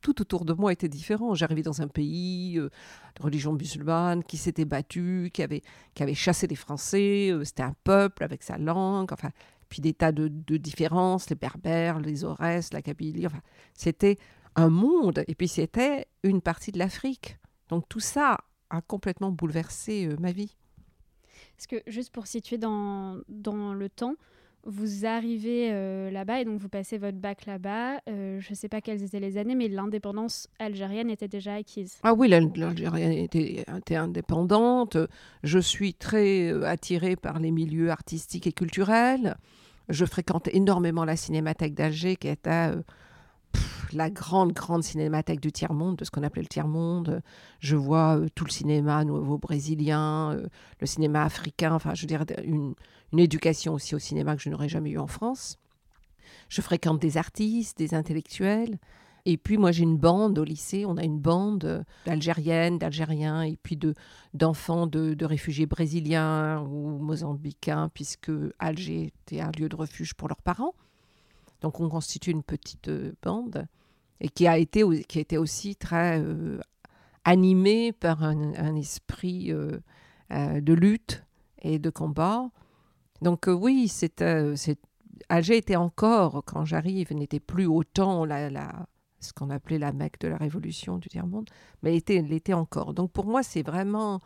Tout 0.00 0.20
autour 0.22 0.44
de 0.44 0.52
moi 0.52 0.72
était 0.72 0.88
différent. 0.88 1.34
J'arrivais 1.34 1.62
dans 1.62 1.82
un 1.82 1.88
pays 1.88 2.56
euh, 2.56 2.68
de 3.16 3.22
religion 3.22 3.52
musulmane 3.52 4.22
qui 4.22 4.36
s'était 4.36 4.64
battu, 4.64 5.30
qui 5.34 5.42
avait, 5.42 5.62
qui 5.94 6.02
avait 6.04 6.14
chassé 6.14 6.46
les 6.46 6.54
Français. 6.54 7.30
Euh, 7.32 7.44
c'était 7.44 7.64
un 7.64 7.74
peuple 7.82 8.22
avec 8.22 8.44
sa 8.44 8.58
langue. 8.58 9.12
Enfin, 9.12 9.30
puis 9.68 9.80
des 9.80 9.94
tas 9.94 10.12
de, 10.12 10.28
différences, 10.56 11.30
les 11.30 11.36
Berbères, 11.36 12.00
les 12.00 12.24
Aurès, 12.24 12.72
la 12.72 12.82
Kabylie. 12.82 13.26
Enfin, 13.26 13.40
c'était 13.74 14.18
un 14.56 14.70
monde, 14.70 15.22
et 15.28 15.34
puis 15.34 15.48
c'était 15.48 16.06
une 16.22 16.40
partie 16.40 16.72
de 16.72 16.78
l'Afrique. 16.78 17.38
Donc 17.68 17.88
tout 17.88 18.00
ça 18.00 18.38
a 18.70 18.80
complètement 18.80 19.30
bouleversé 19.30 20.06
euh, 20.06 20.16
ma 20.18 20.32
vie. 20.32 20.56
Est-ce 21.58 21.68
que, 21.68 21.76
juste 21.86 22.12
pour 22.12 22.26
situer 22.26 22.58
dans, 22.58 23.18
dans 23.28 23.72
le 23.72 23.88
temps, 23.88 24.14
vous 24.64 25.06
arrivez 25.06 25.70
euh, 25.72 26.10
là-bas 26.10 26.40
et 26.40 26.44
donc 26.44 26.60
vous 26.60 26.68
passez 26.68 26.98
votre 26.98 27.16
bac 27.16 27.46
là-bas. 27.46 28.00
Euh, 28.08 28.38
je 28.40 28.50
ne 28.50 28.54
sais 28.54 28.68
pas 28.68 28.80
quelles 28.80 29.02
étaient 29.02 29.20
les 29.20 29.38
années, 29.38 29.54
mais 29.54 29.68
l'indépendance 29.68 30.48
algérienne 30.58 31.10
était 31.10 31.28
déjà 31.28 31.54
acquise. 31.54 31.98
Ah 32.02 32.12
oui, 32.12 32.28
l'Algérienne 32.28 33.12
était, 33.12 33.64
était, 33.76 33.96
indépendante. 33.96 34.96
Je 35.42 35.58
suis 35.58 35.94
très 35.94 36.50
attirée 36.64 37.16
par 37.16 37.38
les 37.38 37.50
milieux 37.50 37.90
artistiques 37.90 38.46
et 38.46 38.52
culturels. 38.52 39.36
Je 39.88 40.04
fréquente 40.04 40.48
énormément 40.52 41.04
la 41.04 41.16
Cinémathèque 41.16 41.74
d'Alger, 41.74 42.16
qui 42.16 42.28
était 42.28 42.72
la 43.92 44.10
grande, 44.10 44.52
grande 44.52 44.82
cinémathèque 44.82 45.40
du 45.40 45.52
tiers-monde, 45.52 45.96
de 45.96 46.04
ce 46.04 46.10
qu'on 46.10 46.22
appelait 46.22 46.42
le 46.42 46.48
tiers-monde. 46.48 47.22
Je 47.60 47.76
vois 47.76 48.20
tout 48.34 48.44
le 48.44 48.50
cinéma 48.50 49.04
nouveau 49.04 49.38
brésilien, 49.38 50.36
le 50.80 50.86
cinéma 50.86 51.24
africain, 51.24 51.72
enfin, 51.72 51.94
je 51.94 52.06
dirais 52.06 52.26
une, 52.44 52.74
une 53.12 53.18
éducation 53.18 53.74
aussi 53.74 53.94
au 53.94 53.98
cinéma 53.98 54.36
que 54.36 54.42
je 54.42 54.50
n'aurais 54.50 54.68
jamais 54.68 54.90
eu 54.90 54.98
en 54.98 55.06
France. 55.06 55.58
Je 56.48 56.60
fréquente 56.60 57.00
des 57.00 57.16
artistes, 57.16 57.78
des 57.78 57.94
intellectuels. 57.94 58.78
Et 59.24 59.36
puis 59.36 59.58
moi 59.58 59.72
j'ai 59.72 59.82
une 59.82 59.98
bande 59.98 60.38
au 60.38 60.44
lycée, 60.44 60.86
on 60.86 60.96
a 60.96 61.04
une 61.04 61.18
bande 61.18 61.84
d'Algériennes, 62.06 62.78
d'Algériens 62.78 63.42
et 63.42 63.58
puis 63.62 63.76
de, 63.76 63.94
d'enfants 64.32 64.86
de, 64.86 65.12
de, 65.12 65.24
réfugiés 65.26 65.66
brésiliens 65.66 66.62
ou 66.62 66.98
mozambicains, 66.98 67.90
puisque 67.92 68.30
Alger 68.58 69.12
était 69.26 69.40
un 69.40 69.50
lieu 69.50 69.68
de 69.68 69.76
refuge 69.76 70.14
pour 70.14 70.28
leurs 70.28 70.40
parents. 70.40 70.72
Donc 71.60 71.80
on 71.80 71.90
constitue 71.90 72.30
une 72.30 72.42
petite 72.44 72.88
euh, 72.88 73.12
bande 73.22 73.66
et 74.20 74.28
qui 74.28 74.46
a 74.46 74.58
été, 74.58 74.84
qui 75.04 75.24
a 75.34 75.40
aussi 75.40 75.76
très 75.76 76.20
euh, 76.20 76.60
animée 77.24 77.92
par 77.92 78.22
un, 78.22 78.74
esprit 78.76 79.52
euh, 79.52 80.60
de 80.60 80.72
lutte 80.72 81.24
et 81.62 81.78
de 81.78 81.90
combat. 81.90 82.50
Donc 83.22 83.48
euh, 83.48 83.52
oui, 83.52 83.92
euh, 84.20 84.56
Alger 85.28 85.56
était 85.56 85.76
encore, 85.76 86.42
quand 86.46 86.64
j'arrive, 86.64 87.12
n'était 87.14 87.40
plus 87.40 87.66
autant 87.66 88.24
la, 88.24 88.86
ce 89.20 89.32
qu'on 89.32 89.50
appelait 89.50 89.78
la 89.78 89.92
Mecque 89.92 90.20
de 90.20 90.28
la 90.28 90.36
Révolution 90.36 90.98
du 90.98 91.08
tiers-monde, 91.08 91.48
mais 91.82 91.96
était, 91.96 92.22
l'était 92.22 92.54
encore. 92.54 92.94
Donc 92.94 93.10
pour 93.12 93.26
moi, 93.26 93.42
c'est 93.42 93.62
vraiment 93.62 94.20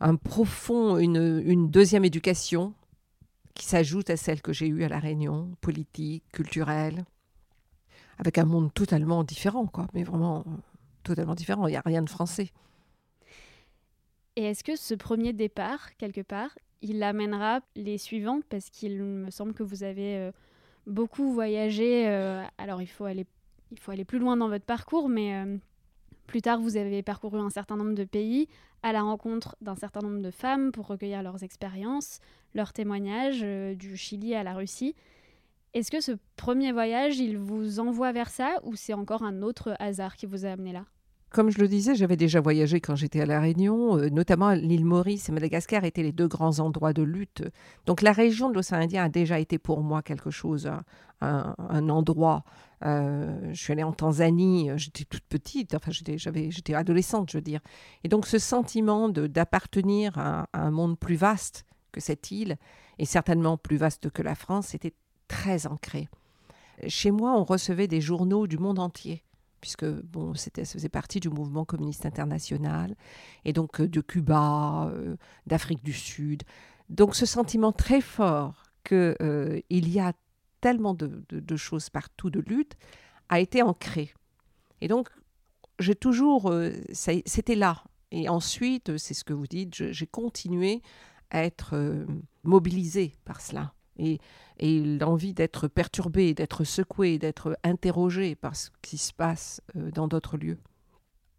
un 0.00 0.16
profond, 0.16 0.96
une 0.96 1.70
deuxième 1.70 2.04
éducation 2.04 2.72
qui 3.54 3.66
s'ajoute 3.66 4.08
à 4.10 4.16
celle 4.16 4.40
que 4.40 4.52
j'ai 4.52 4.68
eue 4.68 4.84
à 4.84 4.88
La 4.88 4.98
Réunion, 4.98 5.50
politique, 5.60 6.24
culturelle, 6.32 7.04
avec 8.20 8.36
un 8.36 8.44
monde 8.44 8.72
totalement 8.74 9.24
différent, 9.24 9.66
quoi, 9.66 9.86
mais 9.94 10.04
vraiment 10.04 10.40
euh, 10.40 10.50
totalement 11.02 11.34
différent. 11.34 11.66
Il 11.66 11.70
n'y 11.70 11.76
a 11.78 11.82
rien 11.84 12.02
de 12.02 12.10
français. 12.10 12.50
Et 14.36 14.44
est-ce 14.44 14.62
que 14.62 14.76
ce 14.76 14.94
premier 14.94 15.32
départ, 15.32 15.96
quelque 15.96 16.20
part, 16.20 16.50
il 16.82 17.02
amènera 17.02 17.60
les 17.76 17.96
suivants? 17.96 18.40
Parce 18.50 18.68
qu'il 18.68 19.02
me 19.02 19.30
semble 19.30 19.54
que 19.54 19.62
vous 19.62 19.84
avez 19.84 20.16
euh, 20.16 20.32
beaucoup 20.86 21.32
voyagé. 21.32 22.08
Euh, 22.08 22.44
alors 22.58 22.82
il 22.82 22.88
faut 22.88 23.06
aller, 23.06 23.24
il 23.72 23.80
faut 23.80 23.90
aller 23.90 24.04
plus 24.04 24.18
loin 24.18 24.36
dans 24.36 24.50
votre 24.50 24.66
parcours, 24.66 25.08
mais 25.08 25.42
plus 26.26 26.42
tard 26.42 26.60
vous 26.60 26.76
avez 26.76 27.02
parcouru 27.02 27.40
un 27.40 27.50
certain 27.50 27.76
nombre 27.76 27.94
de 27.94 28.04
pays 28.04 28.48
à 28.82 28.92
la 28.92 29.00
rencontre 29.00 29.56
d'un 29.62 29.76
certain 29.76 30.00
nombre 30.00 30.20
de 30.20 30.30
femmes 30.30 30.72
pour 30.72 30.86
recueillir 30.86 31.22
leurs 31.22 31.42
expériences, 31.42 32.20
leurs 32.54 32.74
témoignages 32.74 33.40
du 33.40 33.96
Chili 33.96 34.34
à 34.34 34.42
la 34.42 34.52
Russie. 34.52 34.94
Est-ce 35.72 35.90
que 35.90 36.00
ce 36.00 36.12
premier 36.36 36.72
voyage, 36.72 37.18
il 37.18 37.38
vous 37.38 37.78
envoie 37.78 38.10
vers 38.10 38.30
ça 38.30 38.56
ou 38.64 38.74
c'est 38.74 38.94
encore 38.94 39.22
un 39.22 39.42
autre 39.42 39.76
hasard 39.78 40.16
qui 40.16 40.26
vous 40.26 40.44
a 40.44 40.50
amené 40.50 40.72
là? 40.72 40.84
Comme 41.30 41.50
je 41.50 41.60
le 41.60 41.68
disais, 41.68 41.94
j'avais 41.94 42.16
déjà 42.16 42.40
voyagé 42.40 42.80
quand 42.80 42.96
j'étais 42.96 43.20
à 43.20 43.26
La 43.26 43.38
Réunion, 43.38 43.96
euh, 43.96 44.08
notamment 44.08 44.50
l'île 44.50 44.84
Maurice 44.84 45.28
et 45.28 45.32
Madagascar 45.32 45.84
étaient 45.84 46.02
les 46.02 46.10
deux 46.10 46.26
grands 46.26 46.58
endroits 46.58 46.92
de 46.92 47.04
lutte. 47.04 47.44
Donc 47.86 48.02
la 48.02 48.10
région 48.10 48.50
de 48.50 48.54
l'océan 48.54 48.78
Indien 48.78 49.04
a 49.04 49.08
déjà 49.08 49.38
été 49.38 49.56
pour 49.56 49.80
moi 49.82 50.02
quelque 50.02 50.30
chose, 50.30 50.68
un, 51.20 51.88
endroit. 51.88 52.42
Euh, 52.84 53.38
je 53.52 53.62
suis 53.62 53.72
allée 53.72 53.84
en 53.84 53.92
Tanzanie, 53.92 54.70
euh, 54.70 54.76
j'étais 54.76 55.04
toute 55.04 55.22
petite, 55.22 55.76
enfin 55.76 55.92
j'étais 55.92 56.74
adolescente, 56.74 57.30
je 57.30 57.38
veux 57.38 57.42
dire. 57.42 57.60
Et 58.02 58.08
donc 58.08 58.26
ce 58.26 58.40
sentiment 58.40 59.08
d'appartenir 59.08 60.18
à, 60.18 60.48
à, 60.52 60.62
un 60.62 60.72
monde 60.72 60.98
plus 60.98 61.16
vaste 61.16 61.64
que 61.92 62.00
cette 62.00 62.32
île, 62.32 62.56
et 62.98 63.04
certainement 63.04 63.56
plus 63.56 63.76
vaste 63.76 64.10
que 64.10 64.22
la 64.22 64.34
France, 64.34 64.74
était 64.74 64.94
très 65.30 65.66
ancré. 65.68 66.08
Chez 66.88 67.12
moi, 67.12 67.38
on 67.38 67.44
recevait 67.44 67.86
des 67.86 68.00
journaux 68.00 68.48
du 68.48 68.58
monde 68.58 68.80
entier 68.80 69.22
puisque 69.60 69.84
bon, 69.84 70.34
c'était, 70.34 70.64
ça 70.64 70.72
faisait 70.72 70.88
partie 70.88 71.20
du 71.20 71.28
mouvement 71.28 71.66
communiste 71.66 72.06
international, 72.06 72.96
et 73.44 73.52
donc 73.52 73.80
euh, 73.80 73.86
de 73.86 74.00
Cuba, 74.00 74.90
euh, 74.90 75.16
d'Afrique 75.46 75.84
du 75.84 75.92
Sud. 75.92 76.44
Donc 76.88 77.14
ce 77.14 77.26
sentiment 77.26 77.70
très 77.70 78.00
fort 78.00 78.62
qu'il 78.84 79.16
euh, 79.20 79.60
y 79.70 80.00
a 80.00 80.14
tellement 80.62 80.94
de, 80.94 81.22
de, 81.28 81.56
choses 81.56 81.90
partout 81.90 82.30
de 82.30 82.40
lutte 82.40 82.74
a 83.28 83.38
été 83.38 83.60
ancré. 83.60 84.14
Et 84.80 84.88
donc 84.88 85.10
j'ai 85.78 85.94
toujours, 85.94 86.52
c'était 86.92 87.54
là. 87.54 87.84
Et 88.12 88.28
ensuite, 88.28 88.96
c'est 88.96 89.14
ce 89.14 89.24
que 89.24 89.34
vous 89.34 89.46
dites, 89.46 89.92
j'ai 89.92 90.06
continué 90.06 90.82
à 91.30 91.44
être 91.44 92.06
mobilisée 92.44 93.14
par 93.24 93.40
cela 93.40 93.72
et, 94.00 94.20
l'envie 94.98 95.32
d'être 95.32 95.68
perturbé, 95.68 96.34
d'être 96.34 96.64
secoué, 96.64 97.18
d'être 97.18 97.56
interrogé 97.64 98.34
par 98.34 98.54
ce 98.54 98.68
qui 98.82 98.98
se 98.98 99.12
passe 99.12 99.62
euh, 99.76 99.90
dans 99.90 100.06
d'autres 100.06 100.36
lieux. 100.36 100.58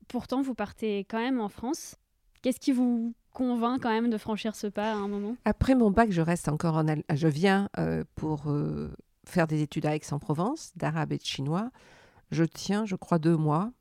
Pourtant, 0.07 0.41
vous 0.41 0.55
partez 0.55 1.05
quand 1.05 1.19
même 1.19 1.39
en 1.39 1.49
France. 1.49 1.95
Qu'est-ce 2.41 2.59
qui 2.59 2.71
vous 2.71 3.13
convainc 3.31 3.81
quand 3.81 3.91
même 3.91 4.09
de 4.09 4.17
franchir 4.17 4.55
ce 4.55 4.67
pas 4.67 4.91
à 4.91 4.95
un 4.95 5.07
moment? 5.07 5.35
Après 5.45 5.75
mon 5.75 5.91
bac, 5.91 6.11
je 6.11 6.21
reste 6.21 6.49
encore 6.49 6.75
en 6.75 6.85
je 7.13 7.27
viens 7.27 7.69
euh, 7.77 8.03
pour 8.15 8.49
euh, 8.49 8.91
faire 9.25 9.45
des 9.45 9.61
études 9.61 9.85
à 9.85 9.95
Aix-en-Provence, 9.95 10.71
d'arabe 10.75 11.13
et 11.13 11.17
de 11.17 11.23
chinois. 11.23 11.69
Je 12.31 12.43
tiens, 12.43 12.85
je 12.85 12.95
crois, 12.95 13.19
deux 13.19 13.37
mois. 13.37 13.71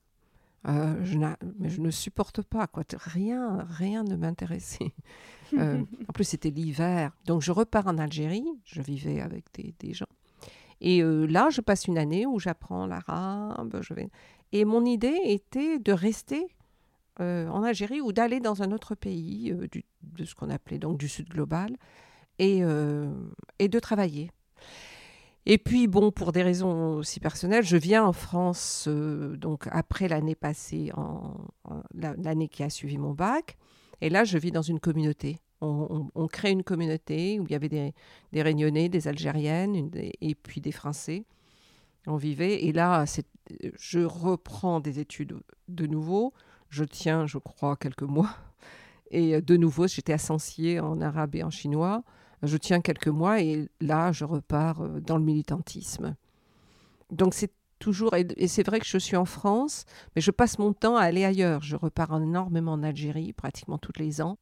Je 0.64 1.19
mais 1.59 1.69
je 1.69 1.81
ne 1.81 1.90
supporte 1.90 2.43
pas 2.43 2.67
quoi. 2.67 2.85
Rien, 2.97 3.67
rien 3.69 4.05
ne 4.05 4.17
m'intéressait. 4.17 4.93
Euh, 5.55 5.83
en 6.09 6.12
plus, 6.12 6.23
c'était 6.23 6.50
l'hiver. 6.50 7.11
Donc, 7.26 7.43
je 7.43 7.50
repars 7.50 7.88
en 7.88 7.99
Algérie. 7.99 8.47
Je 8.64 8.81
vivais 8.83 9.21
avec 9.21 9.47
des, 9.81 9.93
gens. 9.93 10.07
Et 10.81 11.02
euh, 11.02 11.26
là, 11.26 11.50
je 11.50 11.61
passe 11.61 11.88
une 11.88 11.99
année 11.99 12.25
où 12.25 12.38
j'apprends 12.38 12.87
l'arabe. 12.87 13.81
Je 13.83 13.93
vais... 13.93 14.11
Et 14.52 14.64
mon 14.64 14.85
idée 14.85 15.19
était 15.25 15.81
de 15.81 15.93
rester 15.93 16.47
en 17.19 17.64
Algérie 17.64 18.00
ou 18.00 18.12
d'aller 18.12 18.38
dans 18.38 18.62
un 18.62 18.71
autre 18.71 18.95
pays 18.95 19.52
de 19.52 20.25
ce 20.25 20.37
qu'on 20.37 20.50
appelait 20.50 20.79
donc 20.79 20.99
du 20.99 21.09
Sud 21.09 21.29
global 21.29 21.76
et, 22.38 22.61
et 23.59 23.69
de 23.69 23.79
travailler. 23.81 24.31
Et 25.47 25.59
puis, 25.59 25.87
bon, 25.87 26.11
pour 26.13 26.33
des 26.33 26.43
raisons 26.43 26.97
aussi 26.97 27.19
personnelles, 27.19 27.65
je 27.65 27.77
viens 27.77 28.05
en 28.05 28.13
France 28.13 28.89
donc 28.89 29.69
après 29.71 30.07
l'année 30.09 30.35
passée, 30.35 30.91
en, 30.95 31.35
l'année 31.95 32.49
qui 32.49 32.63
a 32.63 32.71
suivi 32.71 32.99
mon 32.99 33.13
bac. 33.13 33.57
Et 34.01 34.11
là, 34.11 34.25
je 34.25 34.39
vis 34.39 34.53
dans 34.53 34.63
une 34.63 34.81
communauté. 34.81 35.41
On, 35.63 36.27
crée 36.27 36.53
une 36.53 36.63
communauté 36.63 37.39
où 37.39 37.45
il 37.45 37.53
y 37.53 37.55
avait 37.55 37.69
des, 37.69 37.93
des 38.33 38.41
Réunionnais, 38.41 38.89
des 38.89 39.09
Algériennes 39.09 39.91
et 39.95 40.35
puis 40.35 40.63
des 40.63 40.73
Français. 40.73 41.27
On 42.07 42.17
vivait. 42.17 42.65
Et 42.65 42.73
là, 42.73 43.05
je 43.79 44.01
reprends 44.01 44.81
des 44.81 45.01
études 45.01 45.37
de 45.69 45.87
nouveau. 45.87 46.33
Je 46.71 46.85
tiens, 46.85 47.27
je 47.27 47.37
crois, 47.39 47.77
quelques 47.77 48.03
mois. 48.03 48.31
Et 49.11 49.41
de 49.41 49.57
nouveau, 49.57 49.87
j'étais 49.87 50.15
à 50.15 50.33
en 50.83 51.01
arabe 51.01 51.35
et 51.35 51.43
en 51.43 51.51
chinois. 51.51 52.05
Je 52.43 52.57
tiens 52.57 52.81
quelques 52.81 53.09
mois 53.09 53.41
et 53.41 53.69
là, 53.81 54.13
je 54.13 54.25
repars 54.25 54.81
euh, 54.81 55.01
dans 55.01 55.19
le 55.19 55.25
militantisme. 55.25 56.17
Donc 57.11 57.35
c'est 57.35 57.53
toujours, 57.79 58.15
et 58.15 58.49
c'est 58.49 58.63
vrai 58.63 58.79
que 58.79 58.87
je 58.87 58.99
suis 58.99 59.17
en 59.17 59.25
France, 59.25 59.85
mais 60.15 60.23
je 60.23 60.31
passe 60.31 60.59
mon 60.59 60.73
temps 60.73 60.97
à 60.97 61.03
aller 61.03 61.25
ailleurs. 61.25 61.63
Je 61.63 61.77
repars 61.77 62.15
énormément 62.23 62.73
en 62.73 62.83
Algérie, 62.83 63.33
pratiquement 63.33 63.79
tous 63.79 63.93
les 63.99 64.21
ans. 64.21 64.39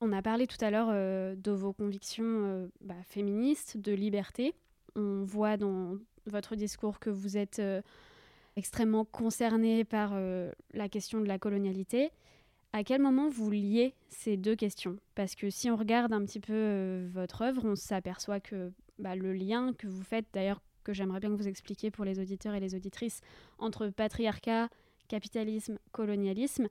On 0.00 0.12
a 0.12 0.20
parlé 0.20 0.46
tout 0.46 0.62
à 0.64 0.70
l'heure 0.70 0.88
euh, 0.90 1.36
de 1.36 1.52
vos 1.52 1.72
convictions 1.72 2.24
euh, 2.24 2.68
bah, 2.80 2.94
féministes, 3.04 3.76
de 3.76 3.92
liberté. 3.92 4.54
On 4.96 5.22
voit 5.24 5.56
dans 5.56 5.96
votre 6.26 6.56
discours 6.56 6.98
que 6.98 7.10
vous 7.10 7.36
êtes 7.36 7.62
extrêmement 8.56 9.04
concerné 9.06 9.84
par 9.84 10.12
la 10.74 10.88
question 10.90 11.20
de 11.20 11.26
la 11.26 11.38
colonialité. 11.38 12.10
À 12.74 12.84
quel 12.84 13.02
moment 13.02 13.28
vous 13.28 13.50
liez 13.50 13.94
ces 14.08 14.38
deux 14.38 14.56
questions? 14.56 14.96
Parce 15.14 15.34
que 15.34 15.50
si 15.50 15.70
on 15.70 15.76
regarde 15.76 16.12
un 16.14 16.24
petit 16.24 16.40
peu 16.40 16.54
euh, 16.54 17.08
votre 17.12 17.42
œuvre, 17.42 17.62
on 17.64 17.76
s'aperçoit 17.76 18.40
que 18.40 18.72
bah, 18.98 19.14
le 19.14 19.34
lien 19.34 19.74
que 19.74 19.86
vous 19.86 20.02
faites, 20.02 20.24
d'ailleurs 20.32 20.62
que 20.82 20.94
j'aimerais 20.94 21.20
bien 21.20 21.28
que 21.28 21.36
vous 21.36 21.48
expliquiez 21.48 21.90
pour 21.90 22.06
les 22.06 22.18
auditeurs 22.18 22.54
et 22.54 22.60
les 22.60 22.74
auditrices, 22.74 23.20
entre 23.58 23.88
patriarcat, 23.88 24.68
capitalisme, 25.06 25.78
colonialisme, 25.92 26.68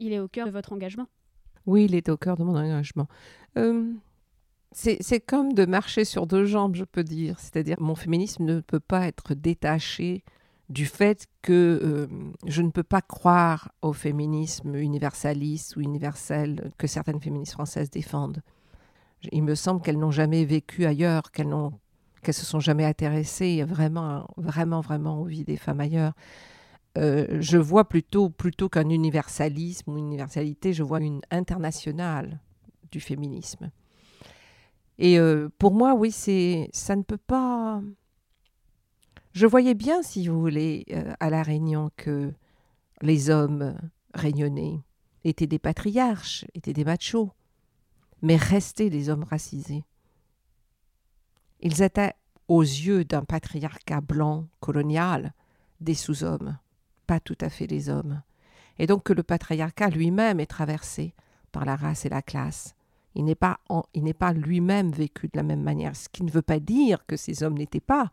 il 0.00 0.12
est 0.12 0.18
au 0.18 0.26
cœur 0.26 0.46
de 0.46 0.50
votre 0.50 0.72
engagement? 0.72 1.06
Oui, 1.66 1.84
il 1.84 1.94
est 1.94 2.08
au 2.08 2.16
cœur 2.16 2.36
de 2.36 2.42
mon 2.42 2.56
engagement. 2.56 3.06
Euh, 3.56 3.92
c'est 4.72 5.20
comme 5.20 5.52
de 5.52 5.66
marcher 5.66 6.04
sur 6.04 6.26
deux 6.26 6.46
jambes, 6.46 6.74
je 6.74 6.84
peux 6.84 7.04
dire. 7.04 7.38
C'est-à-dire, 7.38 7.80
mon 7.80 7.94
féminisme 7.94 8.44
ne 8.44 8.60
peut 8.60 8.80
pas 8.80 9.06
être 9.06 9.34
détaché 9.34 10.24
du 10.68 10.86
fait 10.86 11.26
que 11.42 11.52
euh, 11.82 12.06
je 12.46 12.62
ne 12.62 12.70
peux 12.70 12.82
pas 12.82 13.02
croire 13.02 13.72
au 13.82 13.92
féminisme 13.92 14.74
universaliste 14.76 15.76
ou 15.76 15.80
universel 15.80 16.72
que 16.78 16.86
certaines 16.86 17.20
féministes 17.20 17.52
françaises 17.52 17.90
défendent. 17.90 18.42
Il 19.32 19.42
me 19.42 19.54
semble 19.54 19.82
qu'elles 19.82 19.98
n'ont 19.98 20.10
jamais 20.10 20.44
vécu 20.44 20.84
ailleurs, 20.84 21.30
qu'elles 21.32 21.48
n'ont 21.48 21.72
qu'elles 22.24 22.34
se 22.34 22.46
sont 22.46 22.60
jamais 22.60 22.84
intéressées 22.84 23.62
vraiment, 23.62 24.26
vraiment, 24.36 24.80
vraiment 24.80 25.20
aux 25.20 25.26
vies 25.26 25.44
des 25.44 25.56
femmes 25.56 25.80
ailleurs. 25.80 26.14
Euh, 26.96 27.38
je 27.40 27.58
vois 27.58 27.88
plutôt, 27.88 28.30
plutôt 28.30 28.68
qu'un 28.68 28.88
universalisme 28.88 29.92
ou 29.92 29.98
une 29.98 30.06
universalité, 30.06 30.72
je 30.72 30.82
vois 30.82 31.00
une 31.00 31.20
internationale 31.30 32.40
du 32.90 33.00
féminisme. 33.00 33.70
Et 34.98 35.18
euh, 35.18 35.48
pour 35.58 35.74
moi, 35.74 35.94
oui, 35.94 36.12
ça 36.12 36.96
ne 36.96 37.02
peut 37.02 37.18
pas, 37.18 37.82
je 39.34 39.46
voyais 39.46 39.74
bien, 39.74 40.02
si 40.02 40.28
vous 40.28 40.40
voulez, 40.40 40.86
euh, 40.92 41.12
à 41.18 41.28
La 41.28 41.42
Réunion, 41.42 41.90
que 41.96 42.32
les 43.02 43.30
hommes 43.30 43.76
réunionnais 44.14 44.80
étaient 45.24 45.48
des 45.48 45.58
patriarches, 45.58 46.44
étaient 46.54 46.72
des 46.72 46.84
machos, 46.84 47.32
mais 48.22 48.36
restaient 48.36 48.90
des 48.90 49.08
hommes 49.08 49.24
racisés. 49.24 49.84
Ils 51.60 51.82
étaient, 51.82 52.14
aux 52.46 52.62
yeux 52.62 53.04
d'un 53.04 53.24
patriarcat 53.24 54.00
blanc 54.00 54.46
colonial, 54.60 55.32
des 55.80 55.94
sous-hommes, 55.94 56.58
pas 57.06 57.18
tout 57.18 57.38
à 57.40 57.48
fait 57.48 57.66
des 57.66 57.88
hommes. 57.88 58.22
Et 58.78 58.86
donc 58.86 59.02
que 59.02 59.12
le 59.12 59.22
patriarcat 59.22 59.88
lui-même 59.88 60.38
est 60.38 60.46
traversé 60.46 61.12
par 61.50 61.64
la 61.64 61.74
race 61.74 62.06
et 62.06 62.08
la 62.08 62.22
classe. 62.22 62.74
Il 63.16 63.24
n'est 63.24 63.34
pas, 63.34 63.58
pas 64.18 64.32
lui-même 64.32 64.92
vécu 64.92 65.26
de 65.26 65.36
la 65.36 65.42
même 65.42 65.62
manière, 65.62 65.96
ce 65.96 66.08
qui 66.08 66.22
ne 66.22 66.30
veut 66.30 66.42
pas 66.42 66.60
dire 66.60 67.04
que 67.06 67.16
ces 67.16 67.42
hommes 67.42 67.58
n'étaient 67.58 67.80
pas 67.80 68.12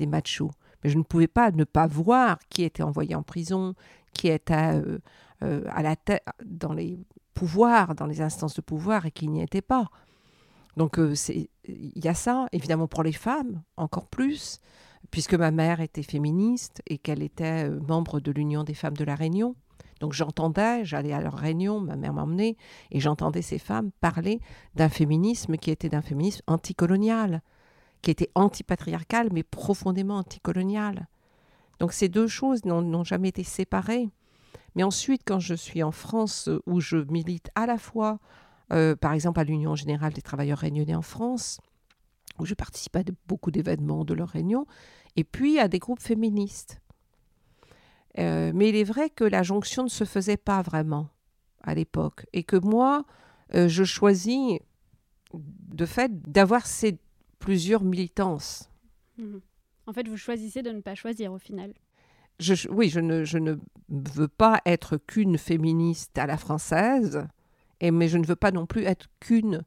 des 0.00 0.06
machos, 0.06 0.50
mais 0.82 0.90
je 0.90 0.98
ne 0.98 1.02
pouvais 1.02 1.28
pas 1.28 1.50
ne 1.50 1.64
pas 1.64 1.86
voir 1.86 2.38
qui 2.48 2.64
était 2.64 2.82
envoyé 2.82 3.14
en 3.14 3.22
prison, 3.22 3.74
qui 4.14 4.28
était 4.28 4.54
euh, 4.54 4.98
euh, 5.42 5.62
à 5.68 5.82
la 5.82 5.94
dans 6.44 6.72
les 6.72 6.98
pouvoirs, 7.34 7.94
dans 7.94 8.06
les 8.06 8.20
instances 8.20 8.54
de 8.54 8.62
pouvoir 8.62 9.06
et 9.06 9.10
qui 9.10 9.28
n'y 9.28 9.42
était 9.42 9.62
pas. 9.62 9.88
Donc 10.76 10.98
euh, 10.98 11.14
il 11.68 12.04
y 12.04 12.08
a 12.08 12.14
ça, 12.14 12.46
évidemment 12.52 12.88
pour 12.88 13.02
les 13.02 13.12
femmes, 13.12 13.62
encore 13.76 14.06
plus, 14.06 14.60
puisque 15.10 15.34
ma 15.34 15.50
mère 15.50 15.80
était 15.80 16.02
féministe 16.02 16.82
et 16.86 16.98
qu'elle 16.98 17.22
était 17.22 17.68
membre 17.68 18.20
de 18.20 18.32
l'Union 18.32 18.64
des 18.64 18.74
femmes 18.74 18.96
de 18.96 19.04
la 19.04 19.14
Réunion. 19.14 19.54
Donc 20.00 20.14
j'entendais, 20.14 20.84
j'allais 20.86 21.12
à 21.12 21.20
leur 21.20 21.34
réunion, 21.34 21.78
ma 21.78 21.94
mère 21.94 22.14
m'emmenait, 22.14 22.56
et 22.90 23.00
j'entendais 23.00 23.42
ces 23.42 23.58
femmes 23.58 23.90
parler 24.00 24.40
d'un 24.74 24.88
féminisme 24.88 25.58
qui 25.58 25.70
était 25.70 25.90
d'un 25.90 26.00
féminisme 26.00 26.42
anticolonial 26.46 27.42
qui 28.02 28.10
était 28.10 28.30
antipatriarcal, 28.34 29.28
mais 29.32 29.42
profondément 29.42 30.16
anticolonial. 30.16 31.08
Donc 31.78 31.92
ces 31.92 32.08
deux 32.08 32.28
choses 32.28 32.64
n'ont 32.64 33.04
jamais 33.04 33.28
été 33.28 33.42
séparées. 33.42 34.08
Mais 34.74 34.82
ensuite, 34.82 35.22
quand 35.24 35.40
je 35.40 35.54
suis 35.54 35.82
en 35.82 35.90
France, 35.90 36.48
où 36.66 36.80
je 36.80 36.96
milite 36.96 37.50
à 37.54 37.66
la 37.66 37.78
fois, 37.78 38.20
euh, 38.72 38.94
par 38.94 39.12
exemple, 39.12 39.40
à 39.40 39.44
l'Union 39.44 39.74
générale 39.74 40.12
des 40.12 40.22
travailleurs 40.22 40.58
réunionnais 40.58 40.94
en 40.94 41.02
France, 41.02 41.58
où 42.38 42.46
je 42.46 42.54
participe 42.54 42.96
à 42.96 43.02
beaucoup 43.26 43.50
d'événements 43.50 44.04
de 44.04 44.14
leur 44.14 44.28
réunion, 44.28 44.66
et 45.16 45.24
puis 45.24 45.58
à 45.58 45.68
des 45.68 45.78
groupes 45.78 46.00
féministes. 46.00 46.80
Euh, 48.18 48.52
mais 48.54 48.68
il 48.68 48.76
est 48.76 48.84
vrai 48.84 49.10
que 49.10 49.24
la 49.24 49.42
jonction 49.42 49.84
ne 49.84 49.88
se 49.88 50.04
faisait 50.04 50.36
pas 50.36 50.62
vraiment 50.62 51.08
à 51.62 51.74
l'époque, 51.74 52.26
et 52.32 52.44
que 52.44 52.56
moi, 52.56 53.04
euh, 53.54 53.68
je 53.68 53.84
choisis 53.84 54.60
de 55.34 55.86
fait 55.86 56.10
d'avoir 56.30 56.66
ces 56.66 56.98
plusieurs 57.40 57.82
militances. 57.82 58.70
Mhm. 59.18 59.40
En 59.86 59.92
fait, 59.92 60.06
vous 60.06 60.16
choisissez 60.16 60.62
de 60.62 60.70
ne 60.70 60.80
pas 60.80 60.94
choisir 60.94 61.32
au 61.32 61.38
final. 61.38 61.74
Je, 62.38 62.68
oui, 62.70 62.88
je 62.88 63.00
ne, 63.00 63.24
je 63.24 63.38
ne 63.38 63.56
veux 63.88 64.28
pas 64.28 64.60
être 64.64 64.96
qu'une 64.96 65.36
féministe 65.36 66.16
à 66.16 66.26
la 66.26 66.36
française, 66.36 67.26
et, 67.80 67.90
mais 67.90 68.08
je 68.08 68.18
ne 68.18 68.24
veux 68.24 68.36
pas 68.36 68.52
non 68.52 68.66
plus 68.66 68.84
être 68.84 69.08
qu'une 69.18 69.64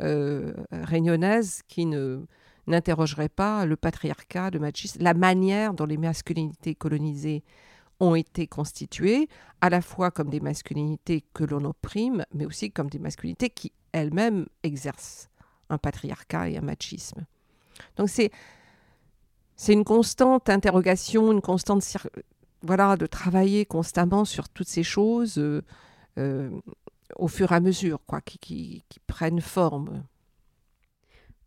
euh, 0.00 0.54
réunionnaise 0.72 1.62
qui 1.68 1.84
ne 1.84 2.24
n'interrogerait 2.66 3.28
pas 3.28 3.66
le 3.66 3.76
patriarcat, 3.76 4.50
le 4.50 4.58
machisme, 4.58 5.02
la 5.02 5.14
manière 5.14 5.74
dont 5.74 5.84
les 5.84 5.98
masculinités 5.98 6.74
colonisées 6.74 7.44
ont 8.00 8.14
été 8.14 8.46
constituées, 8.46 9.28
à 9.60 9.70
la 9.70 9.80
fois 9.80 10.10
comme 10.10 10.30
des 10.30 10.40
masculinités 10.40 11.24
que 11.32 11.44
l'on 11.44 11.64
opprime, 11.64 12.24
mais 12.34 12.44
aussi 12.44 12.70
comme 12.70 12.90
des 12.90 12.98
masculinités 12.98 13.50
qui 13.50 13.72
elles-mêmes 13.92 14.46
exercent 14.62 15.30
un 15.70 15.78
patriarcat 15.78 16.50
et 16.50 16.58
un 16.58 16.62
machisme. 16.62 17.26
Donc 17.96 18.08
c'est 18.08 18.30
c'est 19.56 19.72
une 19.72 19.84
constante 19.84 20.50
interrogation, 20.50 21.32
une 21.32 21.40
constante 21.40 21.82
voilà 22.62 22.96
de 22.96 23.06
travailler 23.06 23.64
constamment 23.64 24.24
sur 24.24 24.48
toutes 24.48 24.68
ces 24.68 24.82
choses 24.82 25.38
euh, 25.38 25.62
euh, 26.18 26.50
au 27.16 27.28
fur 27.28 27.52
et 27.52 27.54
à 27.54 27.60
mesure 27.60 28.00
quoi 28.06 28.20
qui, 28.20 28.84
prennent 29.06 29.40
forme. 29.40 30.04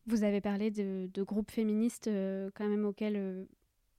Vous 0.07 0.23
avez 0.23 0.41
parlé 0.41 0.71
de, 0.71 1.07
de 1.13 1.23
groupes 1.23 1.51
féministes 1.51 2.07
euh, 2.07 2.49
quand 2.55 2.67
même 2.67 2.85
auxquels 2.85 3.45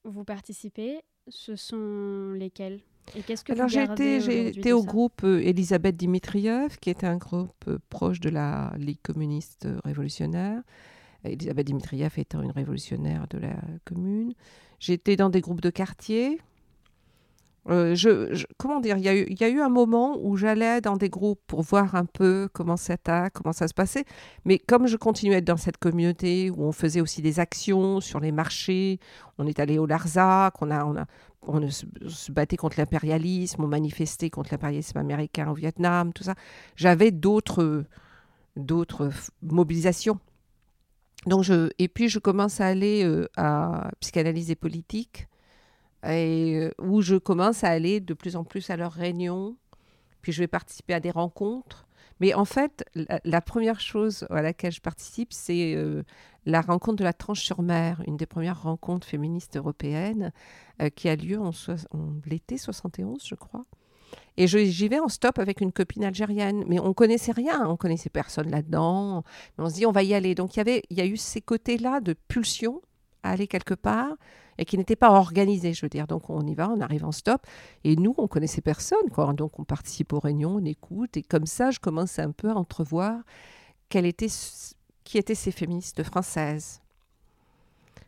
vous 0.04 0.24
participez. 0.24 1.00
Ce 1.28 1.54
sont 1.54 2.32
lesquels? 2.32 2.80
Et 3.16 3.22
qu'est-ce 3.22 3.44
que 3.44 3.52
Alors 3.52 3.68
j'ai 3.68 3.82
été, 4.48 4.72
au 4.72 4.84
groupe 4.84 5.22
euh, 5.24 5.40
Elisabeth 5.40 5.96
Dimitriev, 5.96 6.78
qui 6.80 6.90
était 6.90 7.06
un 7.06 7.16
groupe 7.16 7.52
euh, 7.68 7.78
proche 7.88 8.20
de 8.20 8.30
la 8.30 8.72
Ligue 8.76 9.00
communiste 9.02 9.68
révolutionnaire. 9.84 10.62
Elisabeth 11.24 11.66
Dimitriev 11.66 12.12
étant 12.16 12.42
une 12.42 12.52
révolutionnaire 12.52 13.26
de 13.28 13.38
la 13.38 13.56
commune. 13.84 14.32
J'étais 14.78 15.16
dans 15.16 15.28
des 15.28 15.40
groupes 15.40 15.60
de 15.60 15.70
quartier. 15.70 16.40
Euh, 17.68 17.94
je, 17.94 18.42
comment 18.56 18.80
dire, 18.80 18.96
il 18.96 19.04
y, 19.04 19.40
y, 19.40 19.44
a 19.44 19.48
eu 19.48 19.60
un 19.60 19.68
moment 19.68 20.18
où 20.22 20.36
j'allais 20.36 20.80
dans 20.80 20.96
des 20.96 21.10
groupes 21.10 21.40
pour 21.46 21.60
voir 21.60 21.94
un 21.94 22.06
peu 22.06 22.48
comment 22.54 22.78
ça, 22.78 22.96
comment 23.34 23.52
ça 23.52 23.68
se 23.68 23.74
passait. 23.74 24.04
Mais 24.46 24.58
comme 24.58 24.86
je 24.86 24.96
continuais 24.96 25.34
à 25.34 25.38
être 25.38 25.44
dans 25.44 25.58
cette 25.58 25.76
communauté 25.76 26.50
où 26.50 26.64
on 26.64 26.72
faisait 26.72 27.02
aussi 27.02 27.20
des 27.20 27.38
actions 27.38 28.00
sur 28.00 28.18
les 28.18 28.32
marchés, 28.32 28.98
on 29.36 29.46
est 29.46 29.60
allé 29.60 29.78
au 29.78 29.84
Larzac, 29.84 30.54
on 30.62 30.70
a, 30.70 30.84
on 30.86 30.96
a 30.96 31.04
on 31.42 31.70
se 31.70 32.32
battait 32.32 32.56
contre 32.56 32.78
l'impérialisme, 32.78 33.64
on 33.64 33.66
manifestait 33.66 34.30
contre 34.30 34.50
l'impérialisme 34.52 34.98
américain 34.98 35.50
au 35.50 35.54
Vietnam, 35.54 36.12
tout 36.12 36.24
ça. 36.24 36.34
J'avais 36.76 37.10
d'autres, 37.10 37.84
d'autres 38.56 39.10
mobilisations. 39.42 40.18
Donc 41.26 41.44
je, 41.44 41.70
et 41.78 41.88
puis 41.88 42.08
je 42.08 42.18
commence 42.18 42.60
à 42.60 42.66
aller 42.66 43.04
euh, 43.04 43.28
à 43.36 43.90
psychanalyse 44.00 44.50
et 44.50 44.56
politique, 44.56 45.28
et, 46.04 46.56
euh, 46.56 46.70
où 46.80 47.02
je 47.02 47.16
commence 47.16 47.62
à 47.64 47.68
aller 47.68 48.00
de 48.00 48.14
plus 48.14 48.36
en 48.36 48.44
plus 48.44 48.70
à 48.70 48.76
leurs 48.76 48.92
réunions 48.92 49.56
puis 50.20 50.32
je 50.32 50.40
vais 50.40 50.48
participer 50.48 50.94
à 50.94 51.00
des 51.00 51.10
rencontres. 51.10 51.86
Mais 52.20 52.34
en 52.34 52.44
fait, 52.44 52.84
la, 53.24 53.40
première 53.40 53.80
chose 53.80 54.26
à 54.30 54.42
laquelle 54.42 54.72
je 54.72 54.80
participe, 54.80 55.32
c'est 55.32 55.74
euh, 55.74 56.02
la 56.44 56.60
rencontre 56.60 56.96
de 56.96 57.04
la 57.04 57.12
Tranche 57.12 57.40
sur 57.40 57.62
Mer, 57.62 58.02
une 58.06 58.16
des 58.16 58.26
premières 58.26 58.62
rencontres 58.62 59.06
féministes 59.06 59.56
européennes 59.56 60.32
euh, 60.82 60.90
qui 60.90 61.08
a 61.08 61.16
lieu 61.16 61.40
en, 61.40 61.50
en 61.92 62.12
l'été 62.26 62.58
71, 62.58 63.24
je 63.26 63.34
crois. 63.34 63.64
Et 64.36 64.46
j'y 64.46 64.88
vais 64.88 64.98
en 64.98 65.08
stop 65.08 65.38
avec 65.38 65.60
une 65.60 65.72
copine 65.72 66.04
algérienne. 66.04 66.64
Mais 66.66 66.80
on 66.80 66.94
connaissait 66.94 67.32
rien, 67.32 67.68
on 67.68 67.76
connaissait 67.76 68.10
personne 68.10 68.50
là-dedans. 68.50 69.22
On 69.58 69.68
se 69.68 69.74
dit, 69.74 69.86
on 69.86 69.92
va 69.92 70.02
y 70.02 70.14
aller. 70.14 70.34
Donc 70.34 70.56
il 70.56 70.58
y, 70.58 70.60
avait, 70.60 70.82
il 70.90 70.98
y 70.98 71.00
a 71.00 71.06
eu 71.06 71.16
ces 71.16 71.40
côtés-là 71.40 72.00
de 72.00 72.14
pulsion 72.28 72.80
à 73.22 73.30
aller 73.30 73.46
quelque 73.46 73.74
part 73.74 74.14
et 74.58 74.64
qui 74.64 74.76
n'étaient 74.76 74.96
pas 74.96 75.10
organisés, 75.10 75.72
je 75.72 75.84
veux 75.84 75.88
dire. 75.88 76.06
Donc 76.06 76.28
on 76.28 76.46
y 76.46 76.54
va, 76.54 76.68
on 76.68 76.80
arrive 76.80 77.04
en 77.04 77.12
stop. 77.12 77.46
Et 77.84 77.96
nous, 77.96 78.14
on 78.18 78.28
connaissait 78.28 78.60
personne. 78.60 79.08
Quoi. 79.12 79.32
Donc 79.32 79.58
on 79.58 79.64
participe 79.64 80.12
aux 80.12 80.20
réunions, 80.20 80.56
on 80.56 80.64
écoute. 80.64 81.16
Et 81.16 81.22
comme 81.22 81.46
ça, 81.46 81.70
je 81.70 81.78
commence 81.78 82.18
un 82.18 82.30
peu 82.30 82.50
à 82.50 82.54
entrevoir 82.54 83.22
quelle 83.88 84.06
était, 84.06 84.28
qui 85.04 85.18
étaient 85.18 85.34
ces 85.34 85.50
féministes 85.50 86.02
françaises. 86.02 86.80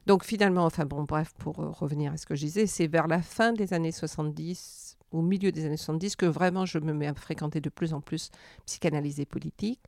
Donc 0.07 0.25
finalement, 0.25 0.65
enfin 0.65 0.85
bon, 0.85 1.05
bref, 1.05 1.33
pour 1.39 1.57
revenir 1.57 2.13
à 2.13 2.17
ce 2.17 2.27
que 2.27 2.35
je 2.35 2.45
disais, 2.45 2.67
c'est 2.67 2.87
vers 2.87 3.07
la 3.07 3.23
fin 3.23 3.53
des 3.53 3.73
années 3.73 3.93
70, 3.93 4.99
au 5.13 5.23
milieu 5.23 5.53
des 5.53 5.65
années 5.65 5.77
70 5.77 6.17
que 6.17 6.27
vraiment 6.27 6.67
je 6.67 6.79
me 6.79 6.93
mets 6.93 7.07
à 7.07 7.15
fréquenter 7.15 7.61
de 7.61 7.71
plus 7.71 7.95
en 7.95 8.01
plus 8.01 8.31
psychanalysé 8.67 9.25
politique. 9.25 9.81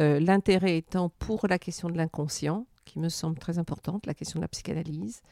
Euh, 0.00 0.18
l'intérêt 0.18 0.78
étant 0.78 1.08
pour 1.08 1.46
la 1.46 1.58
question 1.58 1.88
de 1.88 1.96
l'inconscient, 1.96 2.66
qui 2.84 2.98
me 2.98 3.08
semble 3.08 3.38
très 3.38 3.58
importante, 3.58 4.06
la 4.06 4.14
question 4.14 4.38
de 4.38 4.44
la 4.44 4.48
psychanalyse, 4.48 5.22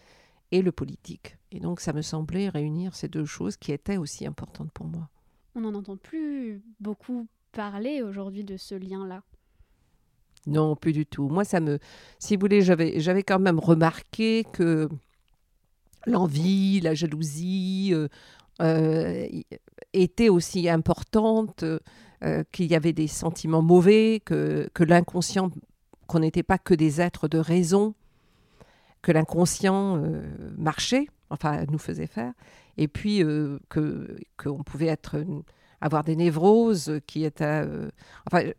et 0.51 0.63
le 0.63 0.73
politique. 0.73 1.37
Et 1.51 1.61
donc 1.61 1.81
ça 1.81 1.93
me 1.93 2.03
semblait 2.03 2.49
réunir 2.49 2.95
ces 2.95 3.09
deux 3.09 3.25
choses 3.25 3.57
qui 3.57 3.73
étaient 3.73 3.97
aussi 3.97 4.27
importantes 4.27 4.71
pour 4.73 4.87
moi. 4.87 5.09
On 5.55 5.61
n'en 5.61 5.75
entend 5.75 5.97
plus 5.97 6.63
beaucoup 6.81 7.27
parler 7.53 8.03
aujourd'hui 8.03 8.45
de 8.45 8.57
ce 8.57 8.75
lien-là. 8.75 9.23
Non, 10.47 10.75
plus 10.75 10.93
du 10.93 11.07
tout. 11.07 11.29
Moi, 11.29 11.45
ça 11.45 11.61
me. 11.61 11.79
Si 12.19 12.35
vous 12.35 12.41
voulez, 12.41 12.63
j'avais, 12.63 12.99
j'avais 12.99 13.23
quand 13.23 13.39
même 13.39 13.61
remarqué 13.61 14.45
que 14.53 14.89
l'envie, 16.07 16.81
la 16.81 16.95
jalousie, 16.95 17.91
euh, 17.93 18.09
euh, 18.61 19.27
était 19.93 20.29
aussi 20.29 20.69
importante, 20.69 21.63
euh, 21.63 22.45
qu'il 22.51 22.67
y 22.67 22.75
avait 22.75 22.93
des 22.93 23.07
sentiments 23.07 23.63
mauvais, 23.63 24.21
que, 24.25 24.69
que 24.75 24.83
l'inconscient, 24.83 25.51
qu'on 26.13 26.21
n'était 26.21 26.43
pas 26.43 26.59
que 26.59 26.75
des 26.75 27.01
êtres 27.01 27.27
de 27.27 27.39
raison, 27.39 27.95
que 29.01 29.13
l'inconscient 29.13 29.97
euh, 29.97 30.23
marchait, 30.59 31.07
enfin 31.31 31.65
nous 31.71 31.79
faisait 31.79 32.07
faire, 32.07 32.33
et 32.77 32.87
puis 32.87 33.21
que 33.69 34.17
qu'on 34.37 34.63
pouvait 34.63 34.87
être 34.87 35.25
avoir 35.81 36.05
des 36.05 36.17
névroses 36.17 37.01
qui 37.07 37.25
étaient, 37.25 37.65
enfin 38.31 38.51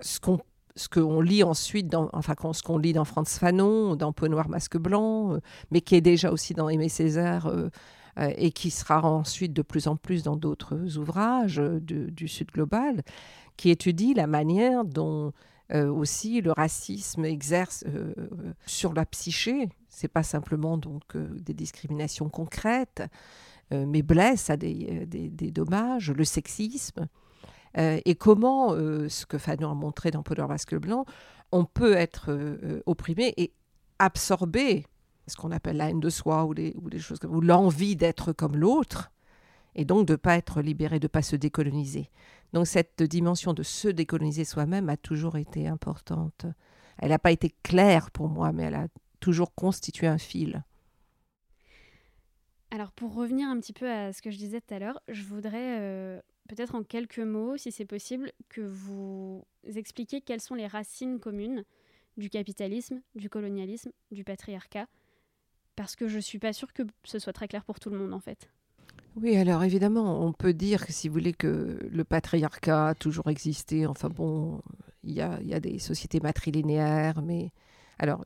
ce 0.00 0.20
qu'on 0.20 0.40
ce 0.76 0.88
qu'on 0.88 1.20
lit 1.20 1.42
ensuite, 1.42 1.88
dans, 1.88 2.08
enfin 2.12 2.34
ce 2.52 2.62
qu'on 2.62 2.78
lit 2.78 2.92
dans 2.92 3.04
Franz 3.04 3.38
Fanon, 3.38 3.96
dans 3.96 4.12
Peau 4.12 4.28
noire, 4.28 4.48
masque 4.48 4.76
blanc, 4.76 5.38
mais 5.70 5.80
qui 5.80 5.96
est 5.96 6.00
déjà 6.00 6.30
aussi 6.30 6.54
dans 6.54 6.68
Aimé 6.68 6.88
Césaire, 6.88 7.46
euh, 7.46 7.70
et 8.36 8.50
qui 8.50 8.70
sera 8.70 9.02
ensuite 9.02 9.52
de 9.52 9.62
plus 9.62 9.88
en 9.88 9.96
plus 9.96 10.22
dans 10.22 10.36
d'autres 10.36 10.96
ouvrages 10.96 11.60
du 11.80 12.28
Sud 12.28 12.50
global, 12.52 13.02
qui 13.56 13.70
étudie 13.70 14.14
la 14.14 14.26
manière 14.26 14.84
dont 14.84 15.32
euh, 15.72 15.88
aussi 15.88 16.40
le 16.40 16.52
racisme 16.52 17.24
exerce 17.24 17.84
euh, 17.86 18.14
sur 18.66 18.92
la 18.94 19.04
psyché. 19.06 19.68
C'est 19.88 20.08
pas 20.08 20.22
simplement 20.22 20.78
donc 20.78 21.16
des 21.16 21.54
discriminations 21.54 22.28
concrètes, 22.28 23.02
mais 23.72 24.02
blesse 24.02 24.50
à 24.50 24.56
des, 24.56 25.06
des, 25.06 25.50
dommages, 25.50 26.12
le 26.12 26.24
sexisme. 26.24 27.08
et 27.76 28.14
comment, 28.14 28.70
ce 28.70 29.26
que 29.26 29.38
Fanon 29.38 29.70
a 29.70 29.74
montré 29.74 30.10
dans 30.10 30.22
Polar 30.22 30.48
Basque 30.48 30.76
Blanc, 30.76 31.06
on 31.50 31.64
peut 31.64 31.94
être 31.94 32.38
opprimé 32.84 33.32
et 33.38 33.54
absorbé 33.98 34.84
ce 35.26 35.36
qu'on 35.36 35.50
appelle 35.50 35.76
la 35.76 35.90
haine 35.90 36.00
de 36.00 36.10
soi 36.10 36.44
ou, 36.44 36.52
les, 36.52 36.74
ou 36.76 36.98
choses 36.98 37.18
ou 37.28 37.40
l'envie 37.40 37.96
d'être 37.96 38.32
comme 38.32 38.56
l'autre, 38.56 39.10
et 39.74 39.84
donc 39.84 40.06
de 40.06 40.12
ne 40.12 40.16
pas 40.16 40.36
être 40.36 40.62
libéré, 40.62 40.98
de 40.98 41.04
ne 41.04 41.08
pas 41.08 41.22
se 41.22 41.36
décoloniser. 41.36 42.10
Donc 42.52 42.66
cette 42.66 43.02
dimension 43.02 43.52
de 43.52 43.62
se 43.62 43.88
décoloniser 43.88 44.44
soi-même 44.44 44.88
a 44.88 44.96
toujours 44.96 45.36
été 45.36 45.66
importante. 45.66 46.46
Elle 46.98 47.10
n'a 47.10 47.18
pas 47.18 47.32
été 47.32 47.54
claire 47.62 48.10
pour 48.10 48.28
moi, 48.28 48.52
mais 48.52 48.64
elle 48.64 48.74
a 48.74 48.88
toujours 49.20 49.54
constitué 49.54 50.06
un 50.06 50.18
fil. 50.18 50.64
Alors 52.70 52.92
pour 52.92 53.14
revenir 53.14 53.48
un 53.48 53.58
petit 53.60 53.72
peu 53.72 53.90
à 53.90 54.12
ce 54.12 54.22
que 54.22 54.30
je 54.30 54.38
disais 54.38 54.60
tout 54.60 54.74
à 54.74 54.78
l'heure, 54.78 55.00
je 55.08 55.22
voudrais 55.22 55.80
euh, 55.80 56.20
peut-être 56.48 56.74
en 56.74 56.82
quelques 56.82 57.18
mots, 57.18 57.56
si 57.56 57.70
c'est 57.70 57.86
possible, 57.86 58.32
que 58.48 58.60
vous 58.60 59.44
expliquiez 59.64 60.20
quelles 60.20 60.40
sont 60.40 60.54
les 60.54 60.66
racines 60.66 61.20
communes 61.20 61.64
du 62.16 62.30
capitalisme, 62.30 63.02
du 63.14 63.28
colonialisme, 63.28 63.92
du 64.10 64.24
patriarcat, 64.24 64.86
parce 65.76 65.96
que 65.96 66.08
je 66.08 66.18
suis 66.18 66.38
pas 66.38 66.52
sûre 66.52 66.72
que 66.72 66.82
ce 67.04 67.18
soit 67.18 67.32
très 67.32 67.48
clair 67.48 67.64
pour 67.64 67.78
tout 67.78 67.90
le 67.90 67.98
monde 67.98 68.14
en 68.14 68.20
fait. 68.20 68.50
Oui, 69.16 69.34
alors 69.36 69.64
évidemment, 69.64 70.20
on 70.22 70.32
peut 70.32 70.52
dire 70.52 70.84
si 70.90 71.08
vous 71.08 71.14
voulez 71.14 71.32
que 71.32 71.78
le 71.90 72.04
patriarcat 72.04 72.88
a 72.88 72.94
toujours 72.94 73.28
existé, 73.30 73.86
enfin 73.86 74.10
bon, 74.10 74.60
il 75.04 75.12
y 75.14 75.22
a, 75.22 75.40
y 75.42 75.54
a, 75.54 75.60
des 75.60 75.78
sociétés 75.78 76.20
matrilinéaires, 76.20 77.22
mais 77.22 77.50
alors, 77.98 78.24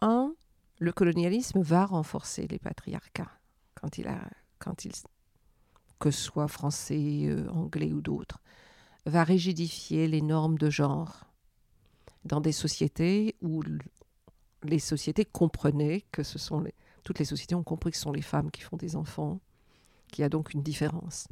un, 0.00 0.34
le 0.78 0.92
colonialisme 0.92 1.60
va 1.60 1.84
renforcer 1.84 2.46
les 2.48 2.58
patriarcats 2.58 3.30
quand 3.74 3.98
il 3.98 4.08
a, 4.08 4.18
quand 4.58 4.86
il, 4.86 4.92
que 5.98 6.10
ce 6.10 6.22
soit 6.22 6.48
français, 6.48 7.26
euh, 7.26 7.46
anglais 7.50 7.92
ou 7.92 8.00
d'autres, 8.00 8.40
va 9.04 9.24
rigidifier 9.24 10.08
les 10.08 10.22
normes 10.22 10.56
de 10.56 10.70
genre 10.70 11.26
dans 12.24 12.40
des 12.40 12.52
sociétés 12.52 13.36
où 13.42 13.62
les 14.62 14.78
sociétés 14.78 15.26
comprenaient 15.26 16.02
que 16.12 16.22
ce 16.22 16.38
sont 16.38 16.60
les, 16.60 16.74
toutes 17.04 17.18
les 17.18 17.26
sociétés 17.26 17.54
ont 17.54 17.62
compris 17.62 17.90
que 17.90 17.98
ce 17.98 18.04
sont 18.04 18.12
les 18.12 18.22
femmes 18.22 18.50
qui 18.50 18.62
font 18.62 18.78
des 18.78 18.96
enfants, 18.96 19.38
qu'il 20.10 20.22
y 20.22 20.24
a 20.24 20.28
donc 20.28 20.52
une 20.52 20.62
différence. 20.62 21.28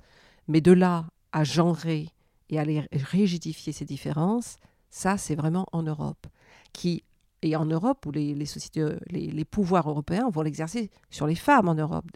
Mais 0.47 0.61
de 0.61 0.73
là 0.73 1.07
à 1.33 1.45
genrer 1.45 2.09
et 2.49 2.59
à 2.59 2.65
les 2.65 2.87
rigidifier 2.93 3.73
ces 3.73 3.85
différences, 3.85 4.57
ça, 4.91 5.19
c'est 5.19 5.35
vraiment 5.35 5.67
en 5.73 5.83
Europe. 5.83 6.27
Qui, 6.73 7.05
et 7.43 7.57
en 7.57 7.67
Europe, 7.67 8.07
où 8.07 8.11
les, 8.11 8.47
sociétés, 8.47 8.97
les, 9.11 9.45
pouvoirs 9.45 9.89
européens 9.89 10.29
vont 10.31 10.43
l'exercer 10.43 10.91
sur 11.11 11.27
les 11.27 11.35
femmes 11.35 11.69
en 11.69 11.75
Europe. 11.75 12.07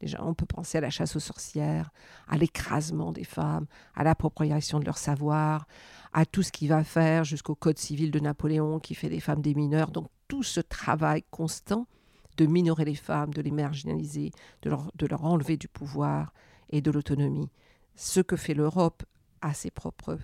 Déjà, 0.00 0.22
on 0.22 0.34
peut 0.34 0.46
penser 0.46 0.78
à 0.78 0.82
la 0.82 0.90
chasse 0.90 1.16
aux 1.16 1.20
sorcières, 1.20 1.90
à 2.28 2.36
l'écrasement 2.36 3.12
des 3.12 3.24
femmes, 3.24 3.66
à 3.94 4.04
l'appropriation 4.04 4.78
de 4.78 4.84
leur 4.84 4.98
savoir, 4.98 5.66
à 6.12 6.26
tout 6.26 6.42
ce 6.42 6.52
qui 6.52 6.66
va 6.66 6.84
faire 6.84 7.24
jusqu'au 7.24 7.54
Code 7.54 7.78
civil 7.78 8.10
de 8.10 8.20
Napoléon 8.20 8.78
qui 8.78 8.94
fait 8.94 9.08
des 9.08 9.20
femmes 9.20 9.40
des 9.40 9.54
mineurs. 9.54 9.90
Donc 9.90 10.08
tout 10.28 10.42
ce 10.42 10.60
travail 10.60 11.24
constant 11.30 11.86
de 12.36 12.46
minorer 12.46 12.84
les 12.84 12.94
femmes, 12.94 13.32
de 13.32 13.42
les 13.42 13.50
marginaliser, 13.50 14.30
de 14.62 14.70
leur, 15.06 15.24
enlever 15.24 15.56
du 15.56 15.68
pouvoir 15.68 16.32
et 16.70 16.80
de 16.80 16.90
l'autonomie. 16.90 17.50
Ce 17.94 18.20
que 18.20 18.36
fait 18.36 18.54
l'Europe 18.54 19.04
à 19.40 19.54
ses 19.54 19.70
propres, 19.70 20.18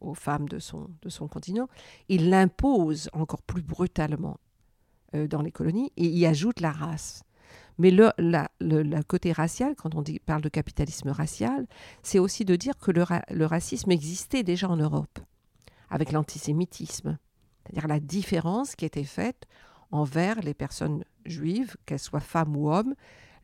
aux, 0.00 0.14
femmes 0.14 0.48
de 0.48 0.58
son, 0.58 0.88
de 1.02 1.08
son 1.08 1.28
continent, 1.28 1.68
il 2.08 2.30
l'impose 2.30 3.08
encore 3.12 3.42
plus 3.42 3.62
brutalement 3.62 4.38
euh, 5.14 5.26
dans 5.26 5.42
les 5.42 5.52
colonies 5.52 5.92
et 5.96 6.06
y 6.06 6.26
ajoute 6.26 6.60
la 6.60 6.72
race. 6.72 7.22
Mais 7.78 7.90
le, 7.90 8.10
la, 8.18 9.02
côté 9.02 9.32
racial, 9.32 9.74
quand 9.74 9.94
on 9.94 10.04
parle 10.24 10.42
de 10.42 10.48
capitalisme 10.48 11.10
racial, 11.10 11.66
c'est 12.02 12.18
aussi 12.18 12.44
de 12.44 12.56
dire 12.56 12.76
que 12.78 12.90
le, 12.90 13.04
le 13.30 13.46
racisme 13.46 13.90
existait 13.90 14.42
déjà 14.42 14.68
en 14.68 14.76
Europe, 14.76 15.18
avec 15.90 16.12
l'antisémitisme, 16.12 17.18
c'est-à-dire 17.62 17.88
la 17.88 18.00
différence 18.00 18.76
qui 18.76 18.84
était 18.84 19.04
faite 19.04 19.46
envers 19.90 20.40
les 20.40 20.54
personnes 20.54 21.04
juives, 21.24 21.76
qu'elles 21.86 21.98
soient 21.98 22.20
femmes 22.20 22.56
ou 22.56 22.70
hommes, 22.70 22.94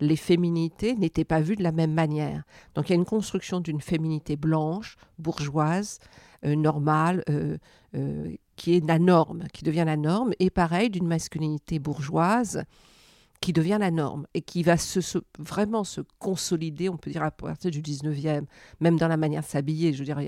les 0.01 0.16
féminités 0.16 0.95
n'étaient 0.95 1.25
pas 1.25 1.40
vues 1.40 1.57
de 1.57 1.62
la 1.62 1.73
même 1.73 1.93
manière. 1.93 2.45
Donc 2.75 2.88
il 2.88 2.93
y 2.93 2.95
a 2.95 2.97
une 2.97 3.05
construction 3.05 3.61
d'une 3.61 3.81
féminité 3.81 4.37
blanche, 4.37 4.97
bourgeoise, 5.19 5.99
euh, 6.45 6.55
normale, 6.57 7.23
euh, 7.29 7.59
euh, 7.95 8.35
qui 8.57 8.75
est 8.75 8.87
la 8.87 8.99
norme, 8.99 9.45
qui 9.53 9.64
devient 9.64 9.85
la 9.87 9.97
norme, 9.97 10.33
et 10.38 10.51
pareil 10.51 10.90
d'une 10.90 11.07
masculinité 11.07 11.79
bourgeoise 11.79 12.64
qui 13.40 13.55
devient 13.55 13.79
la 13.81 13.90
norme 13.90 14.27
et 14.35 14.43
qui 14.43 14.62
va 14.62 14.77
se, 14.77 15.19
vraiment 15.38 15.83
se 15.83 16.03
consolider, 16.19 16.90
on 16.90 16.99
peut 16.99 17.11
dire 17.11 17.23
à 17.23 17.31
partir 17.31 17.71
du 17.71 17.81
19e, 17.81 18.45
même 18.81 18.99
dans 18.99 19.09
la 19.09 19.16
manière 19.16 19.40
de 19.40 19.47
s'habiller. 19.47 19.95
Je 19.95 20.01
veux 20.01 20.05
dire, 20.05 20.21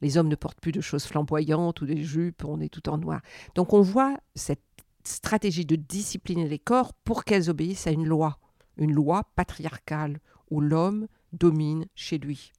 les 0.00 0.18
hommes 0.18 0.28
ne 0.28 0.36
portent 0.36 0.60
plus 0.60 0.70
de 0.70 0.80
choses 0.80 1.04
flamboyantes 1.04 1.80
ou 1.80 1.86
des 1.86 2.04
jupes, 2.04 2.44
on 2.44 2.60
est 2.60 2.68
tout 2.68 2.88
en 2.88 2.98
noir. 2.98 3.22
Donc 3.56 3.72
on 3.72 3.80
voit 3.80 4.16
cette 4.36 4.62
stratégie 5.04 5.66
de 5.66 5.76
discipliner 5.76 6.48
les 6.48 6.58
corps 6.58 6.92
pour 6.92 7.24
qu'elles 7.24 7.50
obéissent 7.50 7.86
à 7.86 7.90
une 7.90 8.06
loi, 8.06 8.38
une 8.76 8.92
loi 8.92 9.24
patriarcale 9.36 10.20
où 10.50 10.60
l'homme 10.60 11.06
domine 11.32 11.86
chez 11.94 12.18
lui, 12.18 12.52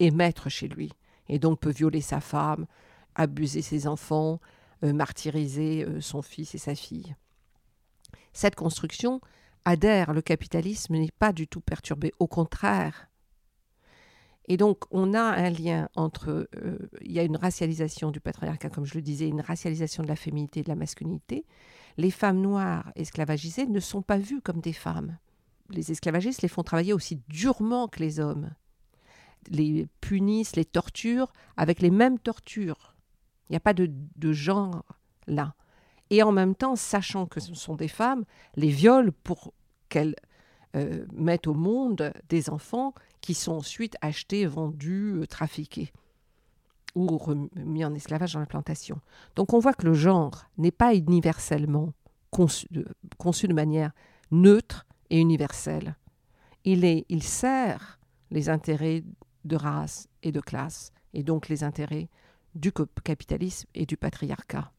est 0.00 0.10
maître 0.10 0.48
chez 0.48 0.68
lui, 0.68 0.92
et 1.28 1.38
donc 1.38 1.60
peut 1.60 1.70
violer 1.70 2.00
sa 2.00 2.20
femme, 2.20 2.66
abuser 3.14 3.62
ses 3.62 3.86
enfants, 3.86 4.40
euh, 4.82 4.92
martyriser 4.92 5.84
euh, 5.84 6.00
son 6.00 6.22
fils 6.22 6.54
et 6.54 6.58
sa 6.58 6.74
fille. 6.74 7.14
Cette 8.32 8.56
construction 8.56 9.20
adhère, 9.64 10.12
le 10.12 10.22
capitalisme 10.22 10.94
n'est 10.94 11.12
pas 11.18 11.32
du 11.32 11.46
tout 11.46 11.60
perturbé, 11.60 12.12
au 12.18 12.26
contraire. 12.26 13.08
Et 14.46 14.56
donc, 14.56 14.84
on 14.90 15.14
a 15.14 15.22
un 15.22 15.50
lien 15.50 15.88
entre. 15.96 16.48
euh, 16.56 16.78
il 17.00 17.12
y 17.12 17.18
a 17.18 17.22
une 17.22 17.36
racialisation 17.36 18.10
du 18.10 18.20
patriarcat, 18.20 18.68
comme 18.68 18.84
je 18.84 18.94
le 18.94 19.02
disais, 19.02 19.26
une 19.26 19.40
racialisation 19.40 20.02
de 20.02 20.08
la 20.08 20.16
féminité 20.16 20.60
et 20.60 20.62
de 20.62 20.68
la 20.68 20.74
masculinité. 20.76 21.46
Les 21.96 22.10
femmes 22.10 22.40
noires 22.40 22.92
esclavagisées 22.94 23.66
ne 23.66 23.80
sont 23.80 24.02
pas 24.02 24.18
vues 24.18 24.42
comme 24.42 24.60
des 24.60 24.72
femmes. 24.72 25.16
Les 25.70 25.90
esclavagistes 25.90 26.42
les 26.42 26.48
font 26.48 26.62
travailler 26.62 26.92
aussi 26.92 27.22
durement 27.28 27.88
que 27.88 28.00
les 28.00 28.20
hommes. 28.20 28.50
Les 29.48 29.86
punissent, 30.00 30.56
les 30.56 30.64
torturent 30.64 31.32
avec 31.56 31.80
les 31.80 31.90
mêmes 31.90 32.18
tortures. 32.18 32.94
Il 33.48 33.52
n'y 33.52 33.56
a 33.56 33.60
pas 33.60 33.74
de, 33.74 33.90
de 34.16 34.32
genre 34.32 34.84
là. 35.26 35.54
Et 36.10 36.22
en 36.22 36.32
même 36.32 36.54
temps, 36.54 36.76
sachant 36.76 37.26
que 37.26 37.40
ce 37.40 37.54
sont 37.54 37.76
des 37.76 37.88
femmes, 37.88 38.24
les 38.56 38.68
violent 38.68 39.12
pour 39.22 39.54
qu'elles 39.88 40.16
euh, 40.74 41.06
mettent 41.12 41.46
au 41.46 41.54
monde 41.54 42.12
des 42.28 42.50
enfants 42.50 42.94
qui 43.20 43.34
sont 43.34 43.52
ensuite 43.52 43.96
achetés, 44.00 44.46
vendus, 44.46 45.14
euh, 45.16 45.26
trafiqués 45.26 45.92
ou 46.94 47.06
rem- 47.18 47.48
mis 47.56 47.84
en 47.84 47.94
esclavage 47.94 48.34
dans 48.34 48.40
la 48.40 48.46
plantation. 48.46 49.00
Donc 49.34 49.52
on 49.52 49.58
voit 49.58 49.74
que 49.74 49.86
le 49.86 49.94
genre 49.94 50.44
n'est 50.58 50.70
pas 50.70 50.94
universellement 50.94 51.92
conçu 52.30 52.66
de, 52.70 52.86
conçu 53.18 53.48
de 53.48 53.54
manière 53.54 53.92
neutre 54.30 54.86
et 55.10 55.20
universelle. 55.20 55.96
Il, 56.64 56.84
est, 56.84 57.04
il 57.08 57.22
sert 57.22 57.98
les 58.30 58.48
intérêts 58.48 59.04
de 59.44 59.56
race 59.56 60.08
et 60.22 60.32
de 60.32 60.40
classe, 60.40 60.92
et 61.12 61.22
donc 61.22 61.48
les 61.48 61.62
intérêts 61.64 62.08
du 62.54 62.72
capitalisme 63.02 63.68
et 63.74 63.86
du 63.86 63.96
patriarcat. 63.96 64.70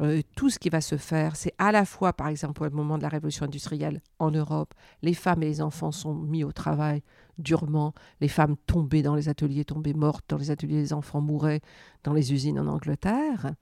Euh, 0.00 0.22
tout 0.36 0.48
ce 0.48 0.58
qui 0.58 0.68
va 0.68 0.80
se 0.80 0.96
faire, 0.96 1.34
c'est 1.34 1.54
à 1.58 1.72
la 1.72 1.84
fois, 1.84 2.12
par 2.12 2.28
exemple, 2.28 2.62
au 2.62 2.70
moment 2.70 2.98
de 2.98 3.02
la 3.02 3.08
révolution 3.08 3.46
industrielle 3.46 4.00
en 4.18 4.30
Europe, 4.30 4.72
les 5.02 5.14
femmes 5.14 5.42
et 5.42 5.46
les 5.46 5.60
enfants 5.60 5.90
sont 5.90 6.14
mis 6.14 6.44
au 6.44 6.52
travail 6.52 7.02
durement, 7.38 7.94
les 8.20 8.28
femmes 8.28 8.56
tombaient 8.66 9.02
dans 9.02 9.14
les 9.14 9.28
ateliers, 9.28 9.64
tombaient 9.64 9.94
mortes 9.94 10.24
dans 10.28 10.36
les 10.36 10.50
ateliers, 10.50 10.76
les 10.76 10.92
enfants 10.92 11.20
mouraient 11.20 11.60
dans 12.04 12.12
les 12.12 12.32
usines 12.32 12.60
en 12.60 12.66
Angleterre. 12.66 13.52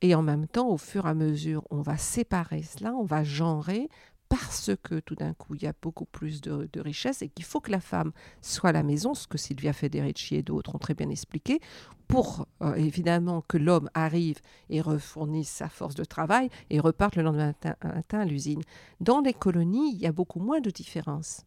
Et 0.00 0.14
en 0.14 0.22
même 0.22 0.48
temps, 0.48 0.68
au 0.68 0.78
fur 0.78 1.06
et 1.06 1.10
à 1.10 1.14
mesure, 1.14 1.64
on 1.70 1.80
va 1.80 1.96
séparer 1.96 2.62
cela, 2.62 2.92
on 2.94 3.04
va 3.04 3.22
genrer, 3.22 3.88
parce 4.32 4.70
que 4.82 4.98
tout 4.98 5.14
d'un 5.14 5.34
coup, 5.34 5.56
il 5.56 5.62
y 5.62 5.66
a 5.66 5.74
beaucoup 5.82 6.06
plus 6.06 6.40
de, 6.40 6.66
de 6.72 6.80
richesse 6.80 7.20
et 7.20 7.28
qu'il 7.28 7.44
faut 7.44 7.60
que 7.60 7.70
la 7.70 7.80
femme 7.80 8.12
soit 8.40 8.70
à 8.70 8.72
la 8.72 8.82
maison, 8.82 9.12
ce 9.12 9.26
que 9.26 9.36
Sylvia 9.36 9.74
Federici 9.74 10.36
et 10.36 10.42
d'autres 10.42 10.74
ont 10.74 10.78
très 10.78 10.94
bien 10.94 11.10
expliqué, 11.10 11.60
pour 12.08 12.46
euh, 12.62 12.72
évidemment 12.76 13.42
que 13.42 13.58
l'homme 13.58 13.90
arrive 13.92 14.40
et 14.70 14.80
refournisse 14.80 15.50
sa 15.50 15.68
force 15.68 15.94
de 15.94 16.04
travail 16.04 16.48
et 16.70 16.80
reparte 16.80 17.16
le 17.16 17.24
lendemain 17.24 17.52
matin, 17.82 18.20
à 18.20 18.24
l'usine. 18.24 18.62
Dans 19.00 19.20
les 19.20 19.34
colonies, 19.34 19.92
il 19.92 20.00
y 20.00 20.06
a 20.06 20.12
beaucoup 20.12 20.40
moins 20.40 20.62
de 20.62 20.70
différences. 20.70 21.44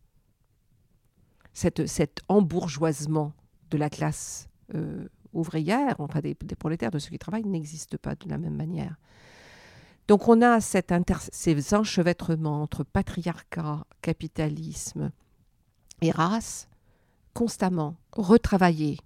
Cette, 1.54 1.88
cet 1.88 2.19
embourgeoisement 2.28 3.34
de 3.71 3.80
la 3.80 3.89
classe 3.89 4.48
euh, 4.76 5.08
ouvrière, 5.34 5.95
enfin 5.98 6.19
des 6.19 6.36
prolétaires, 6.36 6.91
de 6.91 7.00
ceux 7.00 7.10
qui 7.10 7.17
travaillent, 7.17 7.45
n'existe 7.45 7.98
pas 7.98 8.13
de 8.13 8.30
la 8.30 8.38
même 8.38 8.56
manière. 8.56 8.95
Donc 10.08 10.28
on 10.28 10.41
a 10.41 10.60
ces 10.62 11.74
enchevêtrements 11.74 12.62
entre 12.62 12.84
patriarcat, 12.84 13.86
capitalisme 14.02 15.12
et 16.02 16.12
race 16.12 16.68
constamment 17.34 17.96
retravaillés. 18.12 19.00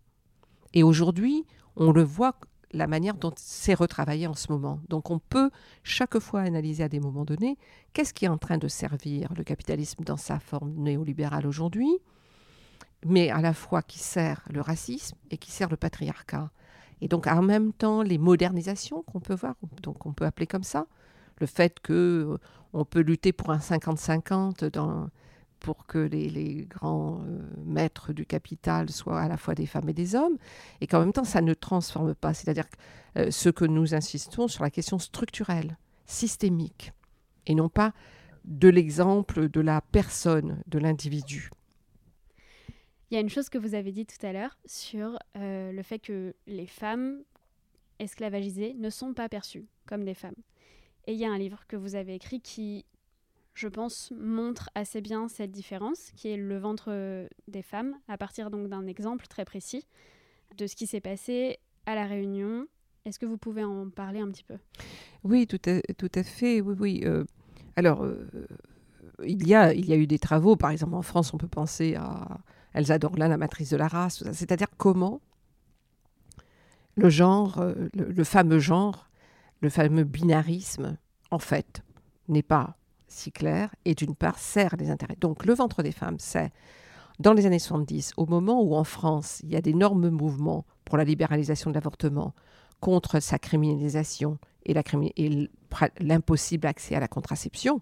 Et 0.74 0.84
aujourd'hui, 0.84 1.46
on 1.76 1.92
le 1.92 2.04
voit 2.04 2.36
la 2.72 2.88
manière 2.88 3.16
dont 3.16 3.34
c'est 3.36 3.74
retravaillé 3.74 4.28
en 4.28 4.36
ce 4.36 4.52
moment. 4.52 4.80
Donc 4.90 5.10
on 5.10 5.20
peut 5.20 5.50
chaque 5.84 6.20
fois 6.20 6.42
analyser 6.42 6.84
à 6.84 6.90
des 6.90 7.00
moments 7.00 7.26
donnés 7.26 7.58
qu'est-ce 7.94 8.14
qui 8.14 8.26
est 8.26 8.30
en 8.30 8.38
train 8.38 8.58
de 8.58 8.68
servir 8.68 9.34
le 9.36 9.44
capitalisme 9.44 10.04
dans 10.04 10.18
sa 10.18 10.40
forme 10.40 10.74
néolibérale 10.74 11.48
aujourd'hui, 11.48 11.98
mais 13.06 13.30
à 13.30 13.42
la 13.42 13.54
fois 13.54 13.82
qui 13.82 14.00
sert 14.00 14.44
le 14.52 14.62
racisme 14.62 15.18
et 15.32 15.38
qui 15.38 15.52
sert 15.52 15.70
le 15.70 15.78
patriarcat. 15.78 16.52
Et 17.02 17.08
donc 17.08 17.28
en 17.28 17.42
même 17.42 17.74
temps, 17.74 18.02
les 18.02 18.18
modernisations 18.18 19.04
qu'on 19.04 19.20
peut 19.20 19.36
voir, 19.36 19.56
donc 19.82 20.06
on 20.06 20.14
peut 20.14 20.26
appeler 20.26 20.48
comme 20.48 20.64
ça, 20.64 20.88
le 21.40 21.48
fait 21.48 21.80
que 21.80 21.94
euh, 22.34 22.38
on 22.74 22.86
peut 22.86 23.00
lutter 23.00 23.32
pour 23.32 23.52
un 23.52 23.58
50-50 23.58 24.70
dans 24.70 25.10
pour 25.60 25.86
que 25.86 25.98
les, 25.98 26.66
grands 26.70 27.22
euh, 27.28 27.42
maîtres 27.66 28.14
du 28.14 28.26
capital 28.26 28.90
soient 28.90 29.22
à 29.22 29.28
la 29.28 29.38
fois 29.38 29.56
des 29.56 29.66
femmes 29.66 29.90
et 29.90 29.94
des 29.94 30.16
hommes, 30.16 30.38
et 30.82 30.88
qu'en 30.88 31.02
même 31.02 31.14
temps, 31.14 31.26
ça 31.26 31.42
ne 31.42 31.54
transforme 31.54 32.16
pas. 32.16 32.34
C'est-à-dire 32.34 32.66
euh, 33.18 33.30
ce 33.30 33.50
que 33.50 33.66
nous 33.66 33.94
insistons 33.94 34.48
sur 34.48 34.64
la 34.64 34.70
question 34.70 35.00
structurelle, 35.00 35.78
systémique, 36.06 36.94
et 37.46 37.56
non 37.56 37.70
pas 37.70 37.94
de 38.46 38.70
l'exemple 38.70 39.50
de 39.50 39.62
la 39.62 39.82
personne, 39.82 40.64
de 40.68 40.80
l'individu. 40.80 41.52
Il 43.12 43.16
y 43.16 43.18
a 43.18 43.22
une 43.22 43.30
chose 43.30 43.50
que 43.50 43.58
vous 43.58 43.74
avez 43.74 43.92
dit 43.92 44.06
tout 44.06 44.24
à 44.24 44.34
l'heure 44.34 44.58
sur 44.66 45.18
euh, 45.36 45.72
le 45.72 45.82
fait 45.82 45.98
que 45.98 46.36
les 46.46 46.68
femmes 46.68 47.24
esclavagisées 47.98 48.76
ne 48.76 48.90
sont 48.92 49.14
pas 49.14 49.28
perçues 49.30 49.66
comme 49.88 50.06
des 50.06 50.14
femmes. 50.14 50.36
Et 51.08 51.14
il 51.14 51.20
y 51.20 51.26
a 51.26 51.32
un 51.32 51.38
livre 51.38 51.66
que 51.68 51.76
vous 51.76 51.96
avez 51.96 52.14
écrit 52.14 52.40
qui, 52.40 52.86
je 53.56 53.68
pense, 53.68 54.14
montre 54.16 54.70
assez 54.76 55.02
bien 55.02 55.28
cette 55.28 55.52
différence, 55.52 56.12
qui 56.16 56.28
est 56.28 56.38
Le 56.38 56.60
ventre 56.60 57.28
des 57.48 57.64
femmes, 57.64 57.96
à 58.08 58.18
partir 58.18 58.52
donc 58.52 58.70
d'un 58.70 58.86
exemple 58.86 59.26
très 59.26 59.44
précis 59.44 59.88
de 60.56 60.68
ce 60.68 60.76
qui 60.76 60.86
s'est 60.86 61.02
passé 61.02 61.58
à 61.88 61.96
La 61.96 62.06
Réunion. 62.06 62.68
Est-ce 63.06 63.18
que 63.18 63.26
vous 63.26 63.38
pouvez 63.40 63.64
en 63.64 63.90
parler 63.90 64.20
un 64.20 64.30
petit 64.30 64.44
peu? 64.44 64.58
Oui, 65.24 65.48
tout 65.48 65.62
à, 65.66 65.82
tout 65.94 66.12
à 66.14 66.22
fait. 66.22 66.62
Oui, 66.62 66.76
oui. 66.80 67.02
Euh, 67.06 67.24
alors, 67.76 68.04
euh, 68.04 68.30
il, 69.26 69.48
y 69.48 69.56
a, 69.56 69.74
il 69.74 69.86
y 69.88 69.94
a 69.94 69.96
eu 69.96 70.06
des 70.06 70.20
travaux, 70.20 70.56
par 70.56 70.70
exemple 70.70 70.94
en 70.94 71.02
France, 71.02 71.34
on 71.34 71.38
peut 71.38 71.48
penser 71.48 71.96
à 71.96 72.40
Elsa 72.74 73.00
Dorlin, 73.00 73.28
la 73.28 73.38
matrice 73.38 73.70
de 73.70 73.78
la 73.78 73.88
race, 73.88 74.24
c'est-à-dire 74.32 74.68
comment 74.78 75.22
le 76.96 77.10
genre, 77.10 77.60
euh, 77.60 77.74
le, 77.94 78.06
le 78.12 78.24
fameux 78.24 78.60
genre, 78.60 79.10
le 79.62 79.70
fameux 79.70 80.04
binarisme, 80.04 80.98
en 81.32 81.40
fait, 81.40 81.82
n'est 82.28 82.44
pas 82.44 82.78
si 83.08 83.32
clair 83.32 83.74
et 83.86 83.96
d'une 83.96 84.16
part 84.16 84.38
sert 84.38 84.76
les 84.78 84.90
intérêts. 84.90 85.18
Donc 85.20 85.46
le 85.46 85.54
ventre 85.54 85.84
des 85.84 85.92
femmes, 85.92 86.18
c'est 86.20 86.52
dans 87.20 87.34
les 87.34 87.46
années 87.46 87.60
70, 87.60 88.14
au 88.18 88.26
moment 88.26 88.62
où 88.62 88.76
en 88.76 88.84
France, 88.84 89.42
il 89.44 89.52
y 89.52 89.56
a 89.56 89.62
d'énormes 89.62 90.10
mouvements 90.10 90.66
pour 90.86 90.98
la 90.98 91.04
libéralisation 91.04 91.70
de 91.70 91.76
l'avortement, 91.76 92.34
contre 92.80 93.20
sa 93.20 93.38
criminalisation 93.38 94.38
et 94.66 94.74
l'impossible 96.00 96.66
accès 96.66 96.96
à 96.96 97.00
la 97.02 97.10
contraception, 97.10 97.82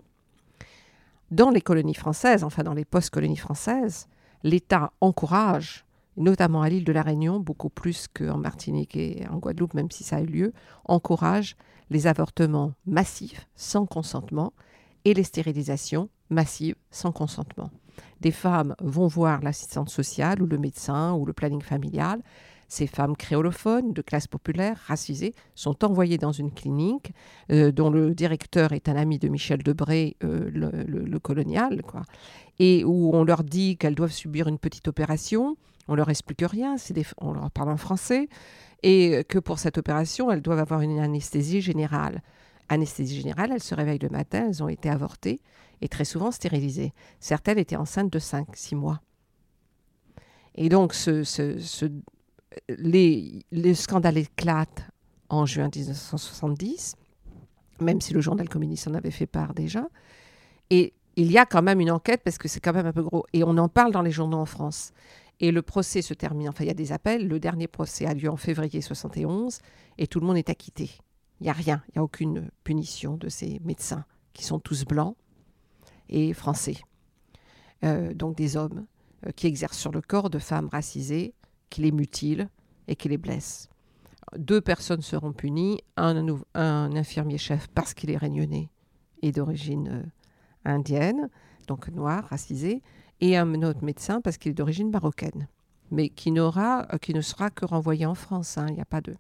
dans 1.30 1.52
les 1.52 1.62
colonies 1.62 1.94
françaises, 1.94 2.44
enfin 2.44 2.64
dans 2.64 2.74
les 2.74 2.86
post-colonies 2.86 3.38
françaises, 3.38 4.08
l'État 4.48 4.92
encourage, 5.02 5.86
notamment 6.16 6.62
à 6.62 6.70
l'île 6.70 6.86
de 6.86 6.94
la 6.94 7.02
Réunion, 7.02 7.40
beaucoup 7.40 7.70
plus 7.70 8.08
qu'en 8.08 8.38
Martinique 8.38 8.96
et 8.96 9.26
en 9.30 9.38
Guadeloupe, 9.38 9.74
même 9.74 9.92
si 9.92 10.04
ça 10.04 10.18
a 10.18 10.22
eu 10.22 10.26
lieu, 10.26 10.54
encourage 10.86 11.56
les 11.90 12.08
avortements 12.08 12.74
massifs, 12.86 13.48
sans 13.56 13.86
consentement, 13.86 14.54
et 15.06 15.14
les 15.14 15.24
stérilisations 15.24 16.10
massives, 16.30 16.76
sans 16.92 17.12
consentement. 17.12 17.70
Des 18.22 18.32
femmes 18.32 18.76
vont 18.80 19.08
voir 19.08 19.42
l'assistante 19.42 19.90
sociale 19.90 20.42
ou 20.42 20.46
le 20.46 20.58
médecin 20.58 21.14
ou 21.14 21.26
le 21.26 21.34
planning 21.34 21.62
familial. 21.62 22.22
Ces 22.70 22.86
femmes 22.88 23.16
créolophones 23.16 23.94
de 23.94 24.02
classe 24.02 24.28
populaire, 24.28 24.78
racisées, 24.88 25.34
sont 25.56 25.86
envoyées 25.86 26.18
dans 26.18 26.34
une 26.34 26.52
clinique 26.52 27.14
euh, 27.52 27.72
dont 27.72 27.90
le 27.90 28.14
directeur 28.14 28.74
est 28.74 28.90
un 28.90 28.96
ami 28.98 29.20
de 29.20 29.30
Michel 29.30 29.64
Debré, 29.64 30.18
euh, 30.24 30.50
le, 30.52 31.20
colonial, 31.20 31.82
quoi, 31.84 32.02
et 32.60 32.84
où 32.84 33.12
on 33.14 33.24
leur 33.24 33.44
dit 33.44 33.78
qu'elles 33.78 33.96
doivent 33.96 34.12
subir 34.12 34.48
une 34.48 34.60
petite 34.60 34.88
opération. 34.88 35.56
On 35.88 35.96
leur 35.96 36.10
explique 36.10 36.42
rien, 36.42 36.76
on 37.20 37.32
leur 37.32 37.50
parle 37.52 37.70
en 37.70 37.78
français, 37.78 38.28
et 38.84 39.24
que 39.30 39.40
pour 39.40 39.60
cette 39.60 39.78
opération, 39.78 40.30
elles 40.30 40.42
doivent 40.42 40.60
avoir 40.60 40.82
une 40.82 41.00
anesthésie 41.00 41.62
générale. 41.62 42.22
Anesthésie 42.70 43.22
générale, 43.22 43.52
elles 43.54 43.64
se 43.64 43.74
réveillent 43.74 43.98
le 44.00 44.10
matin, 44.10 44.48
elles 44.50 44.62
ont 44.62 44.68
été 44.68 44.90
avortées 44.90 45.40
et 45.80 45.88
très 45.88 46.04
souvent 46.04 46.32
stérilisées. 46.32 46.92
Certaines 47.22 47.58
étaient 47.60 47.78
enceintes 47.78 48.12
de 48.12 48.20
5-6 48.20 48.76
mois. 48.76 49.00
Et 50.56 50.70
donc, 50.70 50.94
ce- 50.94 51.24
ce- 51.24 51.58
les, 52.70 53.46
le 53.52 53.74
scandale 53.74 54.18
éclate 54.18 54.90
en 55.30 55.46
juin 55.46 55.70
1970, 55.74 56.96
même 57.82 58.02
si 58.02 58.14
le 58.14 58.22
journal 58.22 58.50
communiste 58.50 58.88
en 58.88 58.94
avait 58.94 59.12
fait 59.12 59.28
part 59.28 59.54
déjà. 59.54 59.88
Et 60.70 60.94
il 61.16 61.32
y 61.32 61.38
a 61.38 61.46
quand 61.46 61.62
même 61.62 61.80
une 61.80 61.92
enquête, 61.92 62.22
parce 62.24 62.38
que 62.38 62.48
c'est 62.48 62.60
quand 62.60 62.74
même 62.74 62.86
un 62.86 62.94
peu 62.94 63.04
gros, 63.04 63.26
et 63.34 63.44
on 63.44 63.58
en 63.58 63.70
parle 63.70 63.92
dans 63.92 64.02
les 64.02 64.12
journaux 64.12 64.38
en 64.38 64.46
France. 64.46 64.92
Et 65.40 65.52
le 65.52 65.62
procès 65.62 66.02
se 66.02 66.14
termine, 66.14 66.50
enfin 66.50 66.64
il 66.64 66.68
y 66.68 66.72
a 66.72 66.76
des 66.76 66.92
appels, 66.92 67.28
le 67.28 67.40
dernier 67.40 67.68
procès 67.68 68.06
a 68.06 68.14
lieu 68.14 68.30
en 68.30 68.38
février 68.38 68.82
71, 68.82 69.60
et 69.98 70.08
tout 70.08 70.20
le 70.20 70.26
monde 70.26 70.38
est 70.38 70.50
acquitté. 70.50 70.92
Il 71.40 71.44
n'y 71.44 71.50
a 71.50 71.54
rien, 71.54 71.84
il 71.90 71.92
n'y 71.98 72.00
a 72.00 72.04
aucune 72.04 72.50
punition 72.64 73.18
de 73.18 73.30
ces 73.30 73.60
médecins, 73.64 74.06
qui 74.34 74.44
sont 74.44 74.60
tous 74.60 74.86
blancs 74.86 75.16
et 76.10 76.34
français. 76.34 76.78
Euh, 77.84 78.14
donc 78.14 78.36
des 78.36 78.58
hommes 78.58 78.88
euh, 79.26 79.32
qui 79.36 79.46
exercent 79.48 79.78
sur 79.78 79.92
le 79.92 80.02
corps 80.02 80.30
de 80.30 80.40
femmes 80.40 80.68
racisées, 80.72 81.34
qui 81.70 81.82
les 81.82 81.92
mutilent 81.92 82.48
et 82.88 82.96
qui 82.96 83.10
les 83.10 83.18
blessent. 83.18 83.70
Deux 84.38 84.62
personnes 84.62 85.02
seront 85.02 85.34
punies, 85.34 85.80
un, 85.96 86.26
un 86.54 86.96
infirmier 86.96 87.38
chef 87.38 87.68
parce 87.70 87.94
qu'il 87.94 88.12
est 88.12 88.18
réunionnais 88.18 88.70
et 89.22 89.32
d'origine 89.32 89.88
euh, 89.90 90.04
indienne, 90.66 91.30
donc 91.68 91.88
noir, 91.90 92.26
racisé, 92.30 92.82
et 93.22 93.38
un 93.38 93.62
autre 93.64 93.84
médecin 93.84 94.22
parce 94.22 94.38
qu'il 94.38 94.52
est 94.52 94.56
d'origine 94.56 94.92
marocaine. 94.92 95.48
mais 95.92 96.10
qui, 96.10 96.32
n'aura, 96.32 96.86
qui 97.02 97.14
ne 97.14 97.22
sera 97.22 97.50
que 97.50 97.66
renvoyé 97.66 98.06
en 98.06 98.16
France. 98.16 98.58
hein, 98.58 98.66
Il 98.70 98.76
n'y 98.76 98.82
a 98.82 98.86
pas 98.86 99.02
de. 99.02 99.16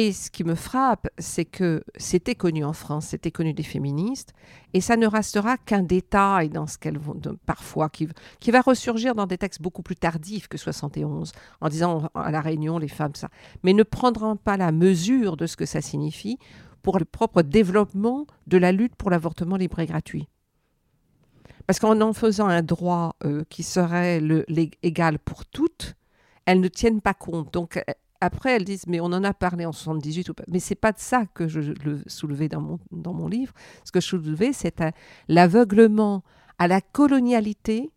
Et 0.00 0.12
ce 0.12 0.30
qui 0.30 0.44
me 0.44 0.54
frappe, 0.54 1.08
c'est 1.18 1.44
que 1.44 1.82
c'était 1.96 2.36
connu 2.36 2.64
en 2.64 2.72
France, 2.72 3.06
c'était 3.06 3.32
connu 3.32 3.52
des 3.52 3.64
féministes, 3.64 4.32
et 4.72 4.80
ça 4.80 4.96
ne 4.96 5.08
restera 5.08 5.56
qu'un 5.56 5.82
détail 5.82 6.50
dans 6.50 6.68
ce 6.68 6.78
qu'elles 6.78 6.98
vont, 6.98 7.20
parfois, 7.46 7.88
qui, 7.88 8.06
va 8.52 8.60
ressurgir 8.60 9.16
dans 9.16 9.26
des 9.26 9.38
textes 9.38 9.60
beaucoup 9.60 9.82
plus 9.82 9.96
tardifs 9.96 10.46
que 10.46 10.56
71, 10.56 11.32
en 11.60 11.68
disant 11.68 12.10
à 12.14 12.30
la 12.30 12.40
Réunion, 12.40 12.78
les 12.78 12.86
femmes, 12.86 13.16
ça, 13.16 13.28
mais 13.64 13.72
ne 13.72 13.82
prendront 13.82 14.36
pas 14.36 14.56
la 14.56 14.70
mesure 14.70 15.36
de 15.36 15.46
ce 15.46 15.56
que 15.56 15.66
ça 15.66 15.80
signifie 15.80 16.38
pour 16.82 17.00
le 17.00 17.04
propre 17.04 17.42
développement 17.42 18.28
de 18.46 18.56
la 18.56 18.70
lutte 18.70 18.94
pour 18.94 19.10
l'avortement 19.10 19.56
libre 19.56 19.80
et 19.80 19.86
gratuit. 19.86 20.28
Parce 21.66 21.80
qu'en 21.80 22.00
en 22.00 22.12
faisant 22.12 22.46
un 22.46 22.62
droit 22.62 23.16
euh, 23.24 23.42
qui 23.48 23.64
serait 23.64 24.20
le, 24.20 24.44
égal 24.84 25.18
pour 25.18 25.44
toutes, 25.44 25.96
elles 26.46 26.60
ne 26.60 26.68
tiennent 26.68 27.00
pas 27.00 27.14
compte. 27.14 27.52
Donc 27.52 27.82
après, 28.20 28.52
elles 28.56 28.64
disent, 28.64 28.86
mais 28.86 29.00
on 29.00 29.06
en 29.06 29.22
a 29.24 29.32
parlé 29.32 29.64
en 29.64 29.72
78 29.72 30.28
ou 30.28 30.34
pas. 30.34 30.44
Mais 30.48 30.60
c'est 30.60 30.74
pas 30.74 30.92
de 30.92 30.98
ça 30.98 31.26
que 31.26 31.46
je 31.46 31.60
le 31.60 32.02
soulevais 32.06 32.48
dans 32.48 32.60
mon, 32.60 32.78
dans 32.90 33.12
mon 33.14 33.28
livre. 33.28 33.52
Ce 33.84 33.92
que 33.92 34.00
je 34.00 34.06
soulevais, 34.06 34.52
c'est 34.52 34.82
l'aveuglement 35.28 36.24
à 36.58 36.66
la 36.66 36.80
colonialité 36.80 37.90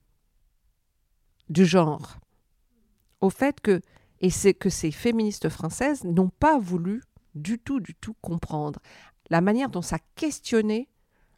du 1.50 1.66
genre. 1.66 2.18
Au 3.20 3.30
fait 3.30 3.60
que, 3.62 3.82
et 4.20 4.30
c'est 4.30 4.54
que 4.54 4.70
ces 4.70 4.92
féministes 4.92 5.50
françaises 5.50 6.04
n'ont 6.04 6.30
pas 6.30 6.60
voulu 6.60 7.02
du 7.36 7.60
tout, 7.60 7.80
du 7.80 7.96
tout 7.96 8.16
comprendre 8.22 8.80
la 9.30 9.42
manière 9.42 9.70
dont 9.70 9.82
ça 9.82 9.98
questionnait 10.16 10.88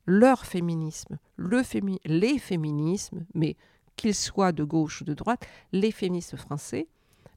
leur 0.06 0.46
féminisme, 0.46 1.18
le 1.38 1.62
fémi- 1.62 2.00
les 2.06 2.38
féminismes, 2.38 3.26
mais 3.34 3.56
qu'ils 3.96 4.16
soient 4.16 4.52
de 4.52 4.64
gauche 4.64 5.02
ou 5.02 5.04
de 5.06 5.14
droite, 5.14 5.46
les 5.72 5.92
féministes 5.92 6.36
français, 6.36 6.88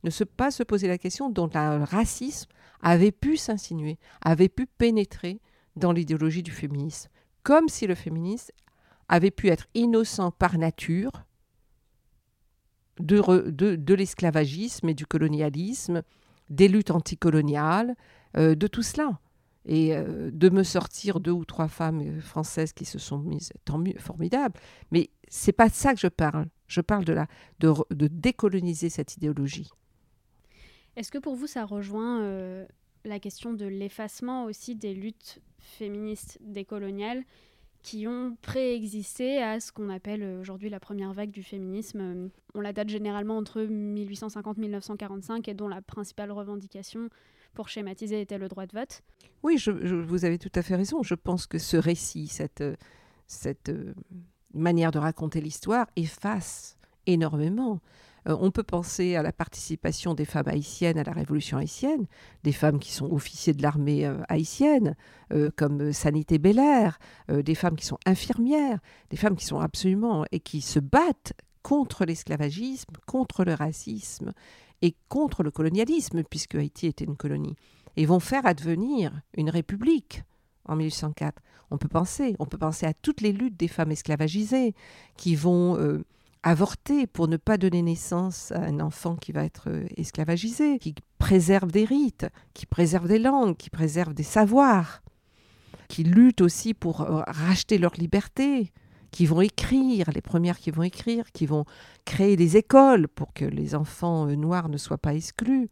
ne 0.06 0.10
se 0.10 0.24
pas 0.24 0.50
se 0.50 0.62
poser 0.62 0.88
la 0.88 0.98
question 0.98 1.30
dont 1.30 1.50
le 1.52 1.84
racisme 1.84 2.48
avait 2.80 3.12
pu 3.12 3.36
s'insinuer, 3.36 3.98
avait 4.22 4.48
pu 4.48 4.66
pénétrer 4.66 5.40
dans 5.74 5.92
l'idéologie 5.92 6.42
du 6.44 6.52
féminisme, 6.52 7.10
comme 7.42 7.68
si 7.68 7.86
le 7.86 7.94
féminisme 7.94 8.52
avait 9.08 9.30
pu 9.30 9.48
être 9.48 9.66
innocent 9.74 10.30
par 10.30 10.58
nature 10.58 11.24
de, 12.98 13.94
l'esclavagisme 13.94 14.88
et 14.88 14.94
du 14.94 15.06
colonialisme, 15.06 16.02
des 16.50 16.68
luttes 16.68 16.92
anticoloniales, 16.92 17.94
euh, 18.36 18.54
de 18.54 18.66
tout 18.66 18.82
cela. 18.82 19.20
Et 19.68 19.96
euh, 19.96 20.30
de 20.32 20.48
me 20.48 20.62
sortir 20.62 21.18
deux 21.18 21.32
ou 21.32 21.44
trois 21.44 21.66
femmes 21.66 22.20
françaises 22.20 22.72
qui 22.72 22.84
se 22.84 23.00
sont 23.00 23.18
mises, 23.18 23.52
tant 23.64 23.78
mieux, 23.78 23.98
formidable. 23.98 24.54
Mais 24.92 25.10
c'est 25.28 25.52
pas 25.52 25.68
de 25.68 25.74
ça 25.74 25.92
que 25.92 25.98
je 25.98 26.06
parle. 26.06 26.46
Je 26.68 26.80
parle 26.80 27.04
de, 27.04 27.12
la, 27.12 27.26
de 27.58 28.06
décoloniser 28.06 28.88
cette 28.88 29.16
idéologie. 29.16 29.68
Est-ce 30.96 31.12
que 31.12 31.18
pour 31.18 31.34
vous, 31.34 31.46
ça 31.46 31.64
rejoint 31.64 32.22
euh, 32.22 32.66
la 33.04 33.20
question 33.20 33.52
de 33.52 33.66
l'effacement 33.66 34.44
aussi 34.46 34.74
des 34.74 34.94
luttes 34.94 35.40
féministes 35.58 36.38
décoloniales 36.40 37.22
qui 37.82 38.08
ont 38.08 38.36
préexisté 38.42 39.40
à 39.42 39.60
ce 39.60 39.70
qu'on 39.70 39.90
appelle 39.90 40.22
euh, 40.22 40.40
aujourd'hui 40.40 40.70
la 40.70 40.80
première 40.80 41.12
vague 41.12 41.30
du 41.30 41.42
féminisme 41.42 42.00
Euh, 42.00 42.28
On 42.54 42.60
la 42.60 42.72
date 42.72 42.88
généralement 42.88 43.36
entre 43.36 43.60
1850-1945 43.60 45.48
et 45.50 45.54
dont 45.54 45.68
la 45.68 45.82
principale 45.82 46.32
revendication, 46.32 47.10
pour 47.52 47.68
schématiser, 47.68 48.22
était 48.22 48.38
le 48.38 48.48
droit 48.48 48.66
de 48.66 48.72
vote. 48.72 49.02
Oui, 49.42 49.62
vous 49.68 50.24
avez 50.24 50.38
tout 50.38 50.50
à 50.54 50.62
fait 50.62 50.76
raison. 50.76 51.02
Je 51.02 51.14
pense 51.14 51.46
que 51.46 51.58
ce 51.58 51.76
récit, 51.76 52.26
cette, 52.26 52.64
manière 54.54 54.90
de 54.90 54.98
raconter 54.98 55.42
l'histoire 55.42 55.86
efface 55.96 56.78
énormément. 57.04 57.80
Euh, 58.26 58.36
on 58.40 58.50
peut 58.50 58.62
penser 58.62 59.16
à 59.16 59.22
la 59.22 59.32
participation 59.32 60.14
des 60.14 60.24
femmes 60.24 60.48
haïtiennes 60.48 60.98
à 60.98 61.04
la 61.04 61.12
Révolution 61.12 61.58
haïtienne, 61.58 62.06
des 62.42 62.52
femmes 62.52 62.78
qui 62.78 62.92
sont 62.92 63.10
officiers 63.12 63.52
de 63.52 63.62
l'armée 63.62 64.06
euh, 64.06 64.18
haïtienne, 64.28 64.96
euh, 65.32 65.50
comme 65.56 65.92
Sanité 65.92 66.38
Belair, 66.38 66.98
des 67.28 67.54
femmes 67.54 67.76
qui 67.76 67.86
sont 67.86 67.98
infirmières, 68.06 68.78
des 69.10 69.16
femmes 69.16 69.36
qui 69.36 69.44
sont 69.44 69.60
absolument 69.60 70.24
et 70.32 70.40
qui 70.40 70.60
se 70.60 70.78
battent 70.78 71.32
contre 71.62 72.04
l'esclavagisme, 72.04 72.94
contre 73.06 73.44
le 73.44 73.54
racisme 73.54 74.32
et 74.82 74.94
contre 75.08 75.42
le 75.42 75.50
colonialisme, 75.50 76.22
puisque 76.22 76.54
Haïti 76.54 76.86
était 76.86 77.04
une 77.04 77.16
colonie 77.16 77.56
et 77.96 78.06
vont 78.06 78.20
faire 78.20 78.46
advenir 78.46 79.20
une 79.36 79.50
république 79.50 80.22
en 80.66 80.76
1804. 80.76 81.42
On 81.70 81.78
peut 81.78 81.88
penser, 81.88 82.36
on 82.38 82.46
peut 82.46 82.58
penser 82.58 82.86
à 82.86 82.94
toutes 82.94 83.20
les 83.20 83.32
luttes 83.32 83.56
des 83.56 83.68
femmes 83.68 83.90
esclavagisées 83.90 84.74
qui 85.16 85.34
vont 85.34 86.02
avorter 86.46 87.08
pour 87.08 87.26
ne 87.26 87.36
pas 87.36 87.58
donner 87.58 87.82
naissance 87.82 88.52
à 88.52 88.60
un 88.60 88.78
enfant 88.78 89.16
qui 89.16 89.32
va 89.32 89.44
être 89.44 89.68
euh, 89.68 89.84
esclavagisé, 89.96 90.78
qui 90.78 90.94
préservent 91.18 91.72
des 91.72 91.84
rites, 91.84 92.28
qui 92.54 92.66
préservent 92.66 93.08
des 93.08 93.18
langues, 93.18 93.56
qui 93.56 93.68
préservent 93.68 94.14
des 94.14 94.22
savoirs, 94.22 95.02
qui 95.88 96.04
luttent 96.04 96.42
aussi 96.42 96.72
pour 96.72 97.00
euh, 97.00 97.22
racheter 97.26 97.78
leur 97.78 97.94
liberté, 97.94 98.72
qui 99.10 99.26
vont 99.26 99.40
écrire, 99.40 100.08
les 100.14 100.20
premières 100.20 100.60
qui 100.60 100.70
vont 100.70 100.84
écrire, 100.84 101.32
qui 101.32 101.46
vont 101.46 101.64
créer 102.04 102.36
des 102.36 102.56
écoles 102.56 103.08
pour 103.08 103.32
que 103.32 103.44
les 103.44 103.74
enfants 103.74 104.28
euh, 104.28 104.36
noirs 104.36 104.68
ne 104.68 104.76
soient 104.76 104.98
pas 104.98 105.14
exclus, 105.14 105.68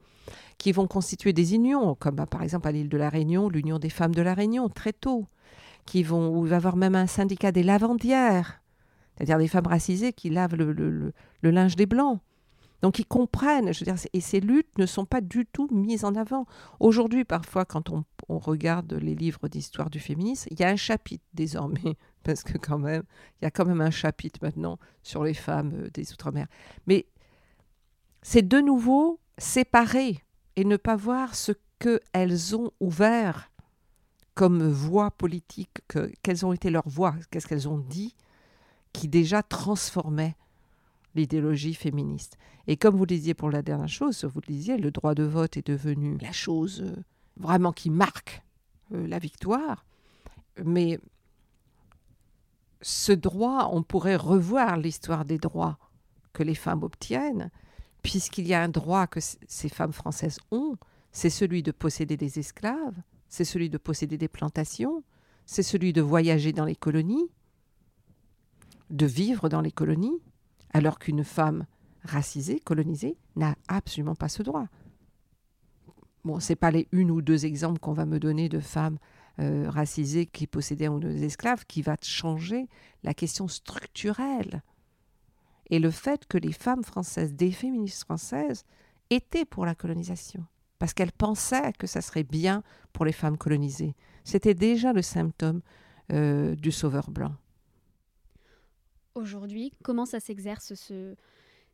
qui 0.58 0.72
vont 0.72 0.88
constituer 0.88 1.32
des 1.32 1.54
unions, 1.54 1.94
comme 1.94 2.26
par 2.26 2.42
exemple 2.42 2.66
à 2.66 2.72
l'île 2.72 2.88
de 2.88 2.98
la 2.98 3.10
Réunion, 3.10 3.48
l'Union 3.48 3.78
des 3.78 3.90
femmes 3.90 4.14
de 4.14 4.22
la 4.22 4.34
Réunion, 4.34 4.68
très 4.68 4.92
tôt, 4.92 5.28
qui 5.86 6.02
vont, 6.02 6.36
où 6.36 6.52
avoir 6.52 6.74
même 6.74 6.96
un 6.96 7.06
syndicat 7.06 7.52
des 7.52 7.62
lavandières, 7.62 8.63
c'est-à-dire 9.16 9.38
des 9.38 9.48
femmes 9.48 9.66
racisées 9.66 10.12
qui 10.12 10.30
lavent 10.30 10.56
le, 10.56 11.12
linge 11.42 11.76
des 11.76 11.86
blancs. 11.86 12.20
Donc 12.82 12.98
ils 12.98 13.06
comprennent, 13.06 13.72
je 13.72 13.80
veux 13.80 13.84
dire, 13.84 14.02
et 14.12 14.20
ces 14.20 14.40
luttes 14.40 14.76
ne 14.78 14.86
sont 14.86 15.06
pas 15.06 15.20
du 15.20 15.46
tout 15.46 15.68
mises 15.72 16.04
en 16.04 16.14
avant. 16.14 16.46
Aujourd'hui, 16.80 17.24
parfois, 17.24 17.64
quand 17.64 17.90
on, 17.90 18.04
regarde 18.28 18.94
les 18.94 19.14
livres 19.14 19.48
d'histoire 19.48 19.90
du 19.90 20.00
féminisme, 20.00 20.48
il 20.50 20.58
y 20.58 20.64
a 20.64 20.68
un 20.68 20.76
chapitre 20.76 21.24
désormais, 21.34 21.96
parce 22.24 22.42
que 22.42 22.58
quand 22.58 22.78
même, 22.78 23.02
il 23.40 23.44
y 23.44 23.46
a 23.46 23.50
quand 23.50 23.64
même 23.64 23.80
un 23.80 23.90
chapitre 23.90 24.40
maintenant 24.42 24.78
sur 25.02 25.24
les 25.24 25.34
femmes 25.34 25.72
euh, 25.74 25.90
des 25.90 26.12
Outre-mer. 26.12 26.46
Mais 26.86 27.06
c'est 28.22 28.46
de 28.46 28.60
nouveau 28.60 29.20
séparer 29.38 30.22
et 30.56 30.64
ne 30.64 30.76
pas 30.76 30.96
voir 30.96 31.34
ce 31.34 31.52
qu'elles 31.78 32.56
ont 32.56 32.70
ouvert 32.80 33.50
comme 34.34 34.66
voie 34.66 35.10
politique, 35.10 35.80
que- 35.88 36.10
quelles 36.22 36.44
ont 36.44 36.52
été 36.52 36.70
leurs 36.70 36.88
voix, 36.88 37.14
qu'est-ce 37.30 37.46
qu'elles 37.46 37.68
ont 37.68 37.78
dit, 37.78 38.14
qui 38.94 39.08
déjà 39.08 39.42
transformait 39.42 40.36
l'idéologie 41.14 41.74
féministe. 41.74 42.38
Et 42.66 42.78
comme 42.78 42.96
vous 42.96 43.04
le 43.04 43.08
disiez 43.08 43.34
pour 43.34 43.50
la 43.50 43.60
dernière 43.60 43.88
chose, 43.88 44.24
vous 44.24 44.40
le 44.40 44.54
disiez, 44.54 44.78
le 44.78 44.90
droit 44.90 45.14
de 45.14 45.24
vote 45.24 45.58
est 45.58 45.66
devenu 45.66 46.16
la 46.18 46.32
chose 46.32 46.80
euh, 46.80 46.96
vraiment 47.36 47.72
qui 47.72 47.90
marque 47.90 48.42
euh, 48.92 49.06
la 49.06 49.18
victoire. 49.18 49.84
Mais 50.64 50.98
ce 52.80 53.12
droit, 53.12 53.68
on 53.72 53.82
pourrait 53.82 54.16
revoir 54.16 54.76
l'histoire 54.76 55.24
des 55.24 55.38
droits 55.38 55.78
que 56.32 56.42
les 56.42 56.54
femmes 56.54 56.82
obtiennent, 56.82 57.50
puisqu'il 58.02 58.46
y 58.46 58.54
a 58.54 58.62
un 58.62 58.68
droit 58.68 59.06
que 59.06 59.20
ces 59.20 59.68
femmes 59.68 59.92
françaises 59.92 60.38
ont, 60.50 60.76
c'est 61.12 61.30
celui 61.30 61.62
de 61.62 61.72
posséder 61.72 62.16
des 62.16 62.38
esclaves, 62.38 62.96
c'est 63.28 63.44
celui 63.44 63.70
de 63.70 63.78
posséder 63.78 64.18
des 64.18 64.28
plantations, 64.28 65.02
c'est 65.46 65.62
celui 65.62 65.92
de 65.92 66.02
voyager 66.02 66.52
dans 66.52 66.64
les 66.64 66.76
colonies, 66.76 67.30
de 68.94 69.06
vivre 69.06 69.48
dans 69.48 69.60
les 69.60 69.72
colonies, 69.72 70.22
alors 70.72 70.98
qu'une 70.98 71.24
femme 71.24 71.66
racisée, 72.04 72.60
colonisée, 72.60 73.18
n'a 73.34 73.56
absolument 73.68 74.14
pas 74.14 74.28
ce 74.28 74.42
droit. 74.42 74.68
Bon, 76.24 76.40
ce 76.40 76.52
n'est 76.52 76.56
pas 76.56 76.70
les 76.70 76.88
une 76.92 77.10
ou 77.10 77.20
deux 77.20 77.44
exemples 77.44 77.80
qu'on 77.80 77.92
va 77.92 78.06
me 78.06 78.18
donner 78.18 78.48
de 78.48 78.60
femmes 78.60 78.98
euh, 79.40 79.68
racisées 79.68 80.26
qui 80.26 80.46
possédaient 80.46 80.88
ou 80.88 81.00
deux 81.00 81.24
esclaves 81.24 81.66
qui 81.66 81.82
va 81.82 81.96
changer 82.00 82.68
la 83.02 83.14
question 83.14 83.48
structurelle. 83.48 84.62
Et 85.70 85.80
le 85.80 85.90
fait 85.90 86.26
que 86.26 86.38
les 86.38 86.52
femmes 86.52 86.84
françaises, 86.84 87.34
des 87.34 87.50
féministes 87.50 88.04
françaises, 88.04 88.64
étaient 89.10 89.44
pour 89.44 89.66
la 89.66 89.74
colonisation, 89.74 90.44
parce 90.78 90.94
qu'elles 90.94 91.12
pensaient 91.12 91.72
que 91.78 91.86
ça 91.86 92.00
serait 92.00 92.22
bien 92.22 92.62
pour 92.92 93.04
les 93.04 93.12
femmes 93.12 93.38
colonisées. 93.38 93.96
C'était 94.22 94.54
déjà 94.54 94.92
le 94.92 95.02
symptôme 95.02 95.62
euh, 96.12 96.54
du 96.54 96.70
sauveur 96.70 97.10
blanc. 97.10 97.34
Aujourd'hui, 99.14 99.72
comment 99.82 100.06
ça 100.06 100.18
s'exerce 100.18 100.74
ce, 100.74 101.14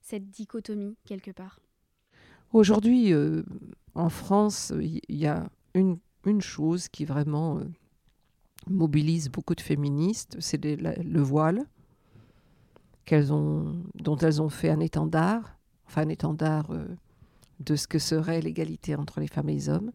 cette 0.03 0.31
dichotomie 0.31 0.97
quelque 1.07 1.31
part? 1.31 1.61
Aujourd'hui, 2.53 3.13
euh, 3.13 3.43
en 3.95 4.11
France, 4.11 4.73
il 4.81 5.01
y, 5.09 5.27
a 5.27 5.49
une, 5.75 5.99
chose 6.41 6.89
qui 6.89 7.05
vraiment 7.05 7.59
euh, 7.59 7.65
mobilise 8.69 9.31
beaucoup 9.31 9.55
de 9.55 9.61
féministes, 9.61 10.37
c'est 10.41 10.63
le 10.65 11.21
voile, 11.23 11.65
dont 13.11 14.17
elles 14.21 14.43
ont 14.43 14.49
fait 14.49 14.71
un 14.71 14.81
étendard, 14.81 15.59
enfin 15.87 16.03
un 16.03 16.09
étendard 16.09 16.71
euh, 16.71 16.87
de 17.61 17.77
ce 17.77 17.89
que 17.89 17.99
serait 17.99 18.41
l'égalité 18.41 18.95
entre 18.95 19.21
les 19.21 19.27
femmes 19.27 19.49
et 19.49 19.55
les 19.55 19.69
hommes. 19.69 19.93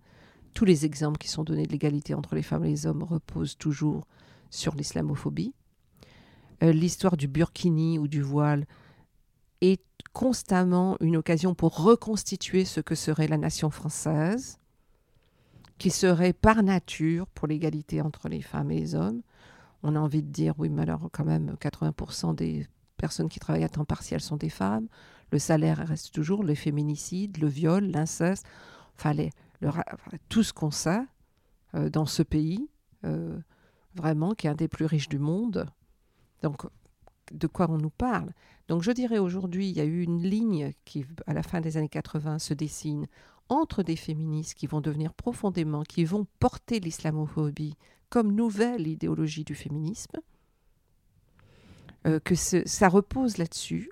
Tous 0.54 0.66
les 0.66 0.86
exemples 0.86 1.18
qui 1.18 1.28
sont 1.28 1.44
donnés 1.44 1.66
de 1.66 1.72
l'égalité 1.72 2.14
entre 2.14 2.36
les 2.36 2.44
femmes 2.44 2.66
et 2.66 2.70
les 2.70 2.88
hommes 2.88 3.04
reposent 3.04 3.58
toujours 3.58 4.08
sur 4.50 4.76
l'islamophobie. 4.76 5.54
Euh, 6.64 6.72
L'histoire 6.72 7.18
du 7.18 7.28
burkini 7.28 8.00
ou 8.00 8.08
du 8.08 8.22
voile 8.22 8.66
est 9.62 9.82
constamment 10.14 10.98
une 11.02 11.18
occasion 11.18 11.56
pour 11.56 11.84
reconstituer 11.84 12.66
ce 12.66 12.80
que 12.80 12.96
serait 12.96 13.28
la 13.28 13.38
nation 13.38 13.70
française, 13.70 14.60
qui 15.78 15.90
serait 15.90 16.34
par 16.34 16.64
nature 16.64 17.28
pour 17.28 17.48
l'égalité 17.48 18.02
entre 18.02 18.30
les 18.30 18.42
femmes 18.42 18.72
et 18.72 18.80
les 18.80 18.96
hommes. 18.96 19.22
On 19.84 19.96
a 19.96 20.00
envie 20.00 20.24
de 20.24 20.32
dire, 20.32 20.54
oui, 20.58 20.70
mais 20.70 20.84
alors 20.84 21.10
quand 21.12 21.26
même, 21.26 21.56
80% 21.60 22.36
des 22.36 22.68
personnes 22.98 23.30
qui 23.30 23.40
travaillent 23.40 23.66
à 23.66 23.70
temps 23.70 23.86
partiel 23.86 24.22
sont 24.22 24.38
des 24.38 24.50
femmes. 24.50 24.88
Le 25.32 25.40
salaire 25.40 25.86
reste 25.86 26.14
toujours, 26.14 26.44
le 26.44 26.56
féminicide, 26.56 27.38
le 27.38 27.48
viol, 27.48 27.84
l'inceste, 27.86 28.46
enfin, 28.98 29.14
tout 30.30 30.44
ce 30.44 30.54
qu'on 30.54 30.72
sait 30.72 31.04
euh, 31.76 31.90
dans 31.90 32.06
ce 32.06 32.24
pays, 32.24 32.70
euh, 33.04 33.38
vraiment, 33.96 34.34
qui 34.34 34.48
est 34.48 34.50
un 34.50 34.56
des 34.56 34.68
plus 34.68 34.86
riches 34.86 35.10
du 35.10 35.20
monde. 35.20 35.68
Donc, 36.42 36.64
de 37.32 37.48
quoi 37.48 37.70
on 37.70 37.78
nous 37.78 37.90
parle? 37.90 38.32
Donc, 38.68 38.82
je 38.82 38.92
dirais 38.92 39.20
aujourd'hui, 39.20 39.70
il 39.70 39.76
y 39.76 39.82
a 39.82 39.86
eu 39.86 40.02
une 40.02 40.22
ligne 40.22 40.74
qui, 40.86 41.06
à 41.28 41.34
la 41.34 41.44
fin 41.44 41.62
des 41.62 41.78
années 41.78 41.90
80, 41.90 42.40
se 42.40 42.54
dessine 42.54 43.08
entre 43.50 43.84
des 43.84 43.96
féministes 43.96 44.56
qui 44.56 44.68
vont 44.68 44.82
devenir 44.82 45.14
profondément, 45.14 45.84
qui 45.84 46.04
vont 46.04 46.26
porter 46.40 46.80
l'islamophobie 46.80 47.76
comme 48.10 48.32
nouvelle 48.32 48.88
idéologie 48.88 49.44
du 49.44 49.56
féminisme, 49.56 50.20
euh, 52.08 52.20
que 52.20 52.36
ça 52.36 52.88
repose 52.88 53.38
là-dessus, 53.38 53.90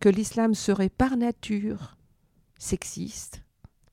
que 0.00 0.08
l'islam 0.08 0.54
serait 0.54 0.88
par 0.88 1.16
nature 1.16 1.96
sexiste 2.58 3.42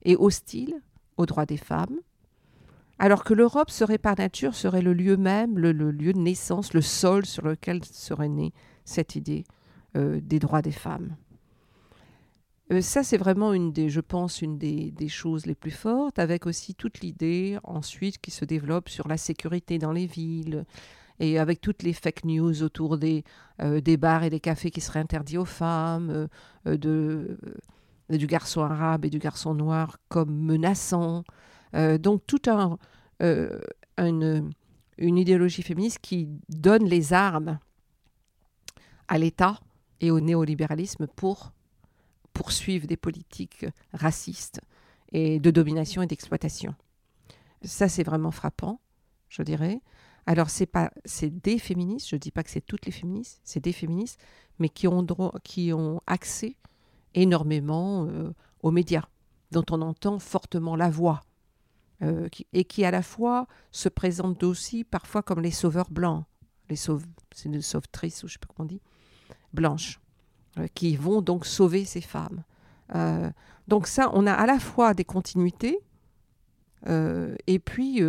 et 0.04 0.16
hostile 0.16 0.82
aux 1.18 1.26
droits 1.26 1.46
des 1.46 1.58
femmes, 1.58 2.00
alors 3.00 3.24
que 3.24 3.34
l'Europe 3.34 3.72
serait 3.72 3.98
par 3.98 4.18
nature, 4.18 4.56
serait 4.56 4.82
le 4.82 4.94
lieu 4.94 5.18
même, 5.18 5.58
le, 5.58 5.72
lieu 5.72 6.14
de 6.14 6.20
naissance, 6.20 6.74
le 6.74 6.82
sol 6.82 7.26
sur 7.26 7.44
lequel 7.44 7.84
serait 7.84 8.30
née 8.30 8.54
cette 8.86 9.16
idée 9.16 9.44
euh, 9.96 10.20
des 10.22 10.40
droits 10.40 10.62
des 10.62 10.72
femmes. 10.72 11.16
Euh, 12.72 12.82
ça, 12.82 13.04
c'est 13.04 13.18
vraiment 13.18 13.54
une 13.54 13.74
des, 13.74 13.90
je 13.90 14.00
pense, 14.00 14.42
une 14.42 14.58
des, 14.58 15.08
choses 15.10 15.46
les 15.46 15.56
plus 15.56 15.72
fortes, 15.72 16.20
avec 16.20 16.46
aussi 16.46 16.76
toute 16.76 17.02
l'idée 17.02 17.58
ensuite 17.64 18.20
qui 18.20 18.32
se 18.32 18.46
développe 18.46 18.90
sur 18.90 19.08
la 19.08 19.18
sécurité 19.18 19.80
dans 19.80 19.92
les 19.92 20.06
villes, 20.06 20.66
et 21.20 21.40
avec 21.40 21.62
toutes 21.62 21.84
les 21.84 21.94
fake 21.94 22.26
news 22.26 22.64
autour 22.64 22.98
des, 22.98 23.24
euh, 23.62 23.82
des 23.82 23.98
bars 23.98 24.24
et 24.24 24.30
des 24.30 24.40
cafés 24.40 24.72
qui 24.72 24.82
seraient 24.82 25.00
interdits 25.00 25.38
aux 25.38 25.46
femmes, 25.46 26.28
de, 26.66 27.38
du 28.10 28.28
garçon 28.28 28.62
arabe 28.62 29.06
et 29.06 29.10
du 29.10 29.20
garçon 29.20 29.54
noir 29.54 29.98
comme 30.10 30.34
menaçants. 30.34 31.24
Donc, 31.74 32.22
tout 32.28 32.42
un, 32.48 32.78
une, 33.98 34.52
une 34.98 35.18
idéologie 35.18 35.64
féministe 35.64 36.00
qui 36.02 36.30
donne 36.50 36.86
les 36.86 37.14
armes 37.14 37.60
à 39.08 39.18
l'État 39.18 39.60
et 40.02 40.12
au 40.12 40.20
néolibéralisme 40.20 41.08
pour 41.08 41.52
poursuivent 42.34 42.88
des 42.88 42.98
politiques 42.98 43.66
racistes 43.94 44.60
et 45.12 45.40
de 45.40 45.52
domination 45.52 46.02
et 46.02 46.08
d'exploitation. 46.08 46.76
Ça, 47.62 47.88
c'est 47.88 48.04
vraiment 48.04 48.32
frappant, 48.32 48.82
je 49.30 49.44
dirais. 49.44 49.82
Alors, 50.26 50.50
c'est 50.50 50.66
pas, 50.66 50.92
c'est 51.06 51.30
des 51.30 51.60
féministes, 51.60 52.10
je 52.10 52.16
dis 52.16 52.32
pas 52.32 52.44
que 52.44 52.50
c'est 52.50 52.66
toutes 52.66 52.86
les 52.86 52.92
féministes, 52.92 53.40
c'est 53.44 53.64
des 53.64 53.74
féministes, 53.74 54.20
mais 54.60 54.70
qui 54.70 54.88
ont, 54.88 55.06
qui 55.44 55.74
ont 55.74 56.02
accès 56.08 56.56
énormément 57.14 58.06
euh, 58.08 58.34
aux 58.62 58.72
médias, 58.72 59.08
dont 59.52 59.66
on 59.70 59.82
entend 59.82 60.20
fortement 60.20 60.76
la 60.76 60.90
voix, 60.90 61.22
euh, 62.02 62.28
et 62.54 62.66
qui 62.66 62.84
à 62.86 62.92
la 62.92 63.02
fois 63.02 63.48
se 63.72 63.88
présentent 63.88 64.44
aussi 64.44 64.84
parfois 64.84 65.22
comme 65.22 65.40
les 65.40 65.52
sauveurs 65.52 65.90
blancs, 65.90 66.26
les 66.70 66.76
sauve, 66.76 67.06
c'est 67.34 67.50
une 67.50 67.58
ou 67.58 67.62
je 67.62 67.68
sais 67.68 67.80
pas 68.40 68.48
comment 68.56 68.66
on 68.66 68.74
dit, 68.74 68.82
blanches. 69.54 70.00
Euh, 70.60 70.68
qui 70.76 70.96
vont 70.96 71.24
donc 71.24 71.48
sauver 71.48 71.84
ces 71.84 72.02
femmes. 72.02 72.44
Euh, 72.94 73.32
donc 73.68 73.88
ça, 73.88 74.12
on 74.14 74.28
a 74.28 74.34
à 74.34 74.46
la 74.46 74.60
fois 74.60 74.94
des 74.94 75.06
continuités 75.06 75.80
et 77.48 77.60
puis 77.60 78.02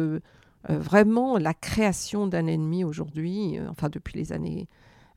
vraiment 0.69 1.39
la 1.39 1.55
création 1.55 2.27
d'un 2.27 2.49
ennemi 2.49 2.83
aujourd'hui, 2.83 3.61
enfin 3.69 3.89
depuis 3.89 4.19
les 4.19 4.33
années, 4.33 4.69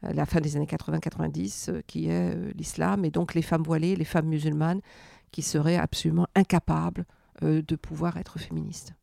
la 0.04 0.28
fin 0.28 0.40
des 0.40 0.56
années 0.56 0.68
80-90, 0.68 1.82
qui 1.88 2.08
est 2.08 2.36
l'islam 2.54 3.04
et 3.04 3.10
donc 3.10 3.34
les 3.34 3.42
femmes 3.42 3.64
voilées, 3.64 3.96
les 3.96 4.06
femmes 4.06 4.28
musulmanes, 4.28 4.82
qui 5.32 5.42
seraient 5.42 5.76
absolument 5.76 6.28
incapables 6.36 7.04
de 7.42 7.76
pouvoir 7.76 8.18
être 8.18 8.40
féministes. 8.40 8.94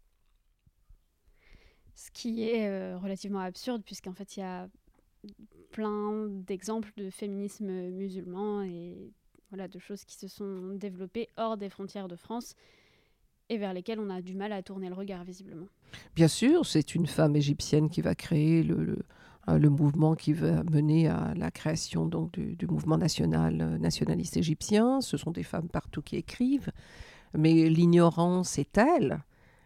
Ce 1.94 2.10
qui 2.10 2.42
est 2.42 2.94
relativement 2.96 3.40
absurde, 3.40 3.82
puisqu'en 3.84 4.12
fait, 4.12 4.36
il 4.36 4.40
y 4.40 4.42
a 4.42 4.68
plein 5.70 6.26
d'exemples 6.28 6.92
de 6.96 7.10
féminisme 7.10 7.70
musulman 7.90 8.62
et 8.62 9.12
voilà, 9.50 9.68
de 9.68 9.78
choses 9.78 10.04
qui 10.04 10.16
se 10.16 10.28
sont 10.28 10.74
développées 10.74 11.28
hors 11.36 11.56
des 11.56 11.68
frontières 11.68 12.08
de 12.08 12.16
France 12.16 12.54
et 13.48 13.58
vers 13.58 13.72
lesquelles 13.74 14.00
on 14.00 14.10
a 14.10 14.22
du 14.22 14.34
mal 14.34 14.52
à 14.52 14.62
tourner 14.62 14.88
le 14.88 14.94
regard 14.94 15.24
visiblement. 15.24 15.66
Bien 16.14 16.28
sûr, 16.28 16.64
c'est 16.66 16.94
une 16.94 17.06
femme 17.06 17.36
égyptienne 17.36 17.88
qui 17.88 18.00
va 18.00 18.14
créer 18.14 18.62
le, 18.62 18.84
le, 18.84 18.98
euh, 19.48 19.70
mouvement 19.70 20.14
qui 20.14 20.32
va 20.32 20.64
mener 20.64 21.08
à 21.08 21.34
la 21.36 21.50
création 21.50 22.06
donc 22.06 22.32
du, 22.32 22.56
du, 22.56 22.66
mouvement 22.66 22.96
national 22.96 23.60
euh, 23.60 23.78
nationaliste 23.78 24.36
égyptien. 24.36 25.00
Ce 25.00 25.16
sont 25.16 25.30
des 25.30 25.42
femmes 25.42 25.68
partout 25.68 26.02
qui 26.02 26.16
écrivent, 26.16 26.70
mais 27.36 27.68
l'ignorance 27.68 28.58
est 28.58 28.72
telle 28.72 29.22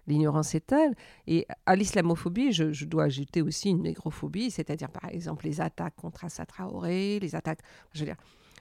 l'ignorance 0.09 0.55
est 0.55 0.67
telle. 0.67 0.97
Et 1.27 1.47
à 1.67 1.77
l'islamophobie, 1.77 2.53
je, 2.53 2.85
dois 2.85 3.05
ajouter 3.05 3.43
aussi 3.43 3.71
une 3.71 3.83
négrophobie, 3.83 4.51
c'est-à-dire 4.51 4.91
par 4.91 5.09
exemple 5.11 5.45
les 5.45 5.61
attaques 5.61 5.95
contre 5.97 6.25
Assa 6.25 6.47
Traoré, 6.47 7.21
les 7.21 7.35
attaques. 7.37 7.61
Je 7.93 8.01
veux 8.01 8.07
dire, 8.07 8.17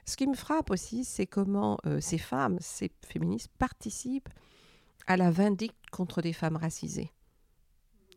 ce 0.05 0.15
qui 0.15 0.27
me 0.27 0.35
frappe 0.35 0.69
aussi, 0.69 1.03
c'est 1.03 1.25
comment 1.25 1.79
euh, 1.85 1.99
ces 1.99 2.17
femmes, 2.17 2.57
ces 2.59 2.91
féministes 3.05 3.51
participent 3.57 4.29
à 5.07 5.17
la 5.17 5.31
vindicte 5.31 5.89
contre 5.89 6.21
des 6.21 6.33
femmes 6.33 6.57
racisées. 6.57 7.11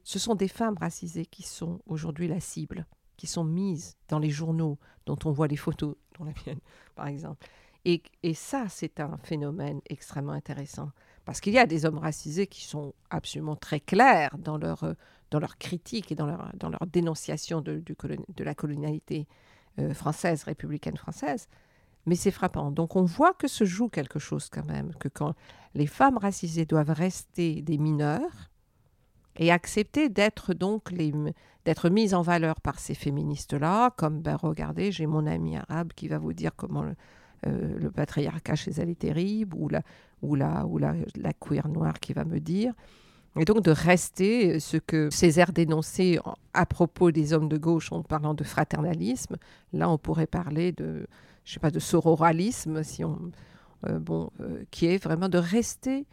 Ce 0.02 0.18
sont 0.18 0.34
des 0.34 0.48
femmes 0.48 0.76
racisées 0.78 1.26
qui 1.26 1.42
sont 1.42 1.80
aujourd'hui 1.86 2.26
la 2.26 2.40
cible, 2.40 2.86
qui 3.16 3.26
sont 3.26 3.44
mises 3.44 3.96
dans 4.08 4.18
les 4.18 4.30
journaux 4.30 4.78
dont 5.06 5.18
on 5.24 5.30
voit 5.30 5.46
les 5.46 5.56
photos, 5.56 5.94
dont 6.18 6.24
la 6.24 6.32
mienne 6.44 6.60
par 6.94 7.06
exemple. 7.06 7.46
Et, 7.84 8.02
ça, 8.34 8.66
c'est 8.68 9.00
un 9.00 9.16
phénomène 9.22 9.80
extrêmement 9.88 10.32
intéressant. 10.32 10.90
Parce 11.24 11.40
qu'il 11.40 11.52
y 11.52 11.58
a 11.58 11.66
des 11.66 11.86
hommes 11.86 11.98
racisés 11.98 12.46
qui 12.46 12.64
sont 12.64 12.94
absolument 13.08 13.56
très 13.56 13.80
clairs 13.80 14.36
dans 14.38 14.58
leur, 14.58 14.84
euh, 14.84 14.94
dans 15.30 15.38
leur 15.38 15.58
critique 15.58 16.12
et 16.12 16.14
dans 16.14 16.26
leur, 16.26 16.50
dans 16.54 16.68
leur 16.68 16.86
dénonciation 16.86 17.60
de, 17.60 17.78
du 17.78 17.96
de 18.34 18.44
la 18.44 18.54
colonialité 18.54 19.26
euh, 19.78 19.94
française, 19.94 20.42
républicaine 20.44 20.96
française. 20.96 21.48
Mais 22.06 22.16
c'est 22.16 22.30
frappant. 22.30 22.70
Donc 22.70 22.96
on 22.96 23.04
voit 23.04 23.34
que 23.34 23.48
se 23.48 23.64
joue 23.64 23.88
quelque 23.88 24.18
chose 24.18 24.48
quand 24.50 24.64
même, 24.64 24.94
que 24.94 25.08
quand 25.08 25.34
les 25.74 25.86
femmes 25.86 26.18
racisées 26.18 26.66
doivent 26.66 26.90
rester 26.90 27.62
des 27.62 27.78
mineurs 27.78 28.50
et 29.36 29.52
accepter 29.52 30.08
d'être 30.08 30.54
donc 30.54 30.92
d'être 31.64 31.88
mises 31.88 32.14
en 32.14 32.22
valeur 32.22 32.60
par 32.60 32.78
ces 32.78 32.94
féministes-là, 32.94 33.90
comme 33.96 34.20
ben 34.20 34.36
regardez, 34.36 34.90
j'ai 34.90 35.06
mon 35.06 35.26
ami 35.26 35.56
arabe 35.56 35.92
qui 35.94 36.08
va 36.08 36.18
vous 36.18 36.32
dire 36.32 36.52
comment 36.56 36.84
euh, 37.46 37.78
le 37.78 37.90
patriarcat 37.90 38.54
chez 38.54 38.72
elle 38.72 38.90
est 38.90 38.98
terrible, 38.98 39.56
ou 39.56 39.68
la, 39.68 39.82
ou 40.22 40.34
la, 40.34 40.66
ou 40.66 40.78
la, 40.78 40.94
la 41.16 41.32
queer 41.32 41.68
noire 41.68 42.00
qui 42.00 42.12
va 42.12 42.24
me 42.24 42.40
dire. 42.40 42.74
Et 43.38 43.44
donc 43.44 43.62
de 43.62 43.70
rester 43.70 44.58
ce 44.58 44.76
que 44.76 45.08
Césaire 45.10 45.52
dénonçait 45.52 46.18
à 46.52 46.66
propos 46.66 47.12
des 47.12 47.32
hommes 47.32 47.48
de 47.48 47.56
gauche 47.56 47.92
en 47.92 48.02
parlant 48.02 48.34
de 48.34 48.42
fraternalisme. 48.42 49.36
Là, 49.72 49.88
on 49.88 49.98
pourrait 49.98 50.26
parler 50.26 50.72
de, 50.72 51.06
je 51.44 51.52
sais 51.52 51.60
pas, 51.60 51.70
de 51.70 51.78
sororalisme, 51.78 52.82
si 52.82 53.04
on, 53.04 53.30
euh, 53.86 54.00
bon, 54.00 54.30
euh, 54.40 54.64
qui 54.70 54.86
est 54.86 55.02
vraiment 55.02 55.28
de 55.28 55.38
rester, 55.38 56.06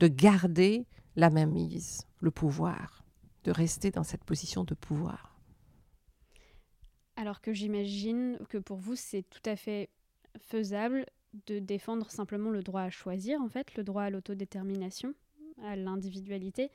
de 0.00 0.08
garder 0.08 0.86
la 1.14 1.28
mainmise, 1.28 2.06
le 2.20 2.30
pouvoir, 2.30 3.04
de 3.44 3.52
rester 3.52 3.90
dans 3.90 4.02
cette 4.02 4.24
position 4.24 4.64
de 4.64 4.74
pouvoir. 4.74 5.36
Alors 7.16 7.42
que 7.42 7.52
j'imagine 7.52 8.38
que 8.48 8.56
pour 8.56 8.78
vous, 8.78 8.96
c'est 8.96 9.24
tout 9.28 9.42
à 9.44 9.56
fait 9.56 9.90
faisable 10.38 11.06
de 11.46 11.58
défendre 11.58 12.10
simplement 12.10 12.50
le 12.50 12.62
droit 12.62 12.82
à 12.82 12.90
choisir, 12.90 13.40
en 13.40 13.48
fait, 13.48 13.74
le 13.76 13.84
droit 13.84 14.02
à 14.02 14.10
l'autodétermination, 14.10 15.14
à 15.64 15.76
l'individualité, 15.76 16.70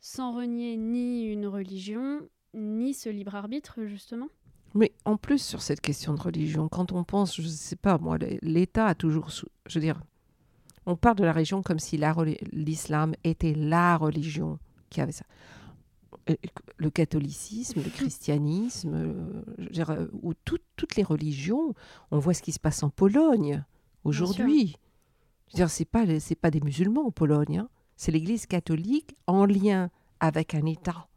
sans 0.00 0.34
renier 0.34 0.76
ni 0.76 1.24
une 1.24 1.46
religion, 1.46 2.20
ni 2.54 2.94
ce 2.94 3.08
libre 3.08 3.34
arbitre, 3.34 3.84
justement? 3.84 4.28
Mais 4.74 4.92
en 5.04 5.16
plus, 5.16 5.42
sur 5.44 5.62
cette 5.62 5.80
question 5.80 6.14
de 6.14 6.20
religion, 6.20 6.68
quand 6.68 6.92
on 6.92 7.04
pense, 7.04 7.36
je 7.36 7.42
ne 7.42 7.48
sais 7.48 7.76
pas, 7.76 7.98
moi, 7.98 8.18
l'État 8.42 8.86
a 8.86 8.94
toujours. 8.94 9.30
Je 9.66 9.74
veux 9.74 9.80
dire, 9.80 10.00
on 10.86 10.96
parle 10.96 11.16
de 11.16 11.24
la 11.24 11.32
religion 11.32 11.62
comme 11.62 11.78
si 11.78 12.00
l'islam 12.52 13.14
était 13.24 13.54
la 13.54 13.96
religion 13.96 14.58
qui 14.88 15.00
avait 15.00 15.12
ça 15.12 15.24
le 16.76 16.90
catholicisme, 16.90 17.82
le 17.82 17.90
christianisme, 17.90 18.94
euh, 18.94 19.42
euh, 19.88 20.08
ou 20.22 20.34
toutes 20.34 20.96
les 20.96 21.02
religions. 21.02 21.74
On 22.10 22.18
voit 22.18 22.34
ce 22.34 22.42
qui 22.42 22.52
se 22.52 22.60
passe 22.60 22.82
en 22.82 22.90
Pologne 22.90 23.64
aujourd'hui. 24.04 24.76
C'est 25.68 25.84
pas 25.84 26.20
c'est 26.20 26.36
pas 26.36 26.50
des 26.50 26.60
musulmans 26.60 27.06
en 27.06 27.10
Pologne. 27.10 27.58
Hein. 27.58 27.68
C'est 27.96 28.12
l'Église 28.12 28.46
catholique 28.46 29.16
en 29.26 29.44
lien 29.44 29.90
avec 30.20 30.54
un 30.54 30.64
État 30.66 31.08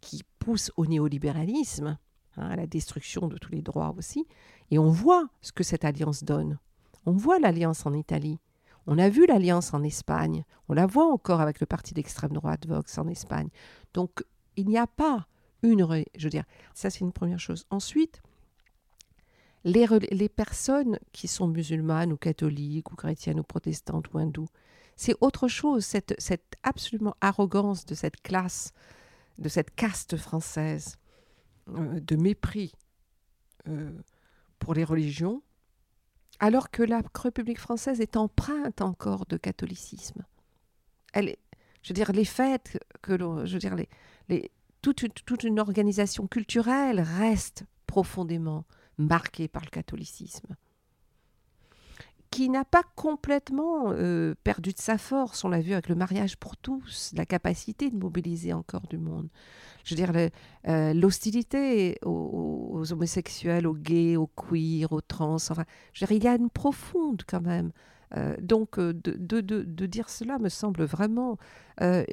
qui 0.00 0.22
pousse 0.38 0.70
au 0.76 0.86
néolibéralisme 0.86 1.98
hein, 2.36 2.48
à 2.48 2.56
la 2.56 2.66
destruction 2.66 3.28
de 3.28 3.36
tous 3.36 3.52
les 3.52 3.62
droits 3.62 3.94
aussi. 3.98 4.26
Et 4.70 4.78
on 4.78 4.90
voit 4.90 5.28
ce 5.40 5.52
que 5.52 5.64
cette 5.64 5.84
alliance 5.84 6.24
donne. 6.24 6.58
On 7.06 7.12
voit 7.12 7.38
l'alliance 7.38 7.84
en 7.84 7.92
Italie. 7.92 8.38
On 8.86 8.98
a 8.98 9.08
vu 9.08 9.26
l'alliance 9.26 9.72
en 9.72 9.82
Espagne. 9.82 10.44
On 10.68 10.74
la 10.74 10.86
voit 10.86 11.10
encore 11.10 11.40
avec 11.40 11.60
le 11.60 11.66
parti 11.66 11.94
d'extrême 11.94 12.32
droite 12.32 12.66
Vox 12.66 12.98
en 12.98 13.08
Espagne. 13.08 13.48
Donc 13.94 14.24
il 14.56 14.68
n'y 14.68 14.78
a 14.78 14.86
pas 14.86 15.26
une... 15.62 16.04
Je 16.16 16.24
veux 16.24 16.30
dire, 16.30 16.44
ça 16.74 16.90
c'est 16.90 17.00
une 17.00 17.12
première 17.12 17.40
chose. 17.40 17.66
Ensuite, 17.70 18.22
les, 19.64 19.86
les, 20.10 20.28
personnes 20.28 20.98
qui 21.12 21.26
sont 21.26 21.46
musulmanes 21.46 22.12
ou 22.12 22.16
catholiques 22.16 22.92
ou 22.92 22.96
chrétiennes 22.96 23.40
ou 23.40 23.42
protestantes 23.42 24.12
ou 24.12 24.18
hindoues, 24.18 24.48
c'est 24.96 25.16
autre 25.20 25.48
chose, 25.48 25.84
cette, 25.84 26.14
cette, 26.18 26.54
absolument 26.62 27.16
arrogance 27.20 27.86
de 27.86 27.94
cette 27.94 28.20
classe, 28.20 28.72
de 29.38 29.48
cette 29.48 29.74
caste 29.74 30.16
française, 30.16 30.98
euh, 31.68 31.98
de 31.98 32.16
mépris 32.16 32.72
euh, 33.68 33.90
pour 34.58 34.74
les 34.74 34.84
religions, 34.84 35.42
alors 36.38 36.70
que 36.70 36.82
la 36.82 37.02
République 37.14 37.58
française 37.58 38.00
est 38.00 38.16
empreinte 38.16 38.82
encore 38.82 39.24
de 39.26 39.36
catholicisme. 39.36 40.22
Elle 41.12 41.30
est, 41.30 41.38
je 41.82 41.88
veux 41.88 41.94
dire, 41.94 42.12
les 42.12 42.24
fêtes, 42.24 42.78
que 43.02 43.16
je 43.16 43.52
veux 43.52 43.58
dire, 43.58 43.74
les, 43.74 43.88
toute, 44.82 45.42
une 45.44 45.60
organisation 45.60 46.26
culturelle 46.26 47.00
reste 47.00 47.64
profondément 47.86 48.64
marquée 48.98 49.48
par 49.48 49.62
le 49.64 49.70
catholicisme 49.70 50.56
qui 52.34 52.48
n'a 52.48 52.64
pas 52.64 52.82
complètement 52.96 53.92
euh, 53.92 54.34
perdu 54.42 54.72
de 54.72 54.80
sa 54.80 54.98
force. 54.98 55.44
On 55.44 55.48
l'a 55.48 55.60
vu 55.60 55.72
avec 55.72 55.88
le 55.88 55.94
mariage 55.94 56.36
pour 56.36 56.56
tous, 56.56 57.12
la 57.14 57.24
capacité 57.24 57.90
de 57.90 57.96
mobiliser 57.96 58.52
encore 58.52 58.88
du 58.88 58.98
monde. 58.98 59.28
Je 59.84 59.94
veux 59.94 60.04
dire, 60.04 60.30
euh, 60.66 60.94
l'hostilité 60.94 61.96
aux, 62.02 62.82
homosexuels, 62.90 63.68
aux 63.68 63.74
gays, 63.74 64.16
aux 64.16 64.26
queers, 64.26 64.90
aux 64.90 65.00
trans. 65.00 65.36
Enfin, 65.36 65.64
je 65.92 66.04
veux 66.04 66.08
dire, 66.08 66.16
il 66.16 66.24
y 66.24 66.28
a 66.28 66.34
une 66.34 66.50
profonde 66.50 67.22
quand 67.24 67.40
même. 67.40 67.70
Euh, 68.16 68.36
donc, 68.40 68.78
de, 68.78 68.92
de, 69.16 69.40
de, 69.40 69.86
dire 69.86 70.08
cela 70.08 70.38
me 70.38 70.48
semble 70.48 70.84
vraiment. 70.84 71.38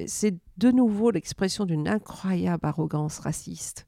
C'est 0.06 0.36
de 0.56 0.70
nouveau 0.70 1.10
l'expression 1.10 1.66
d'une 1.66 1.88
incroyable 1.88 2.66
arrogance 2.66 3.20
raciste. 3.20 3.86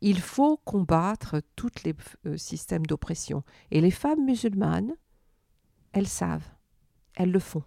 Il 0.00 0.20
faut 0.20 0.56
combattre 0.58 1.42
tous 1.56 1.70
les 1.84 1.94
systèmes 2.38 2.86
d'oppression. 2.86 3.42
Et 3.70 3.80
les 3.80 3.90
femmes 3.90 4.24
musulmanes, 4.24 4.94
elles 5.92 6.08
savent, 6.08 6.48
elles 7.16 7.32
le 7.32 7.40
font. 7.40 7.64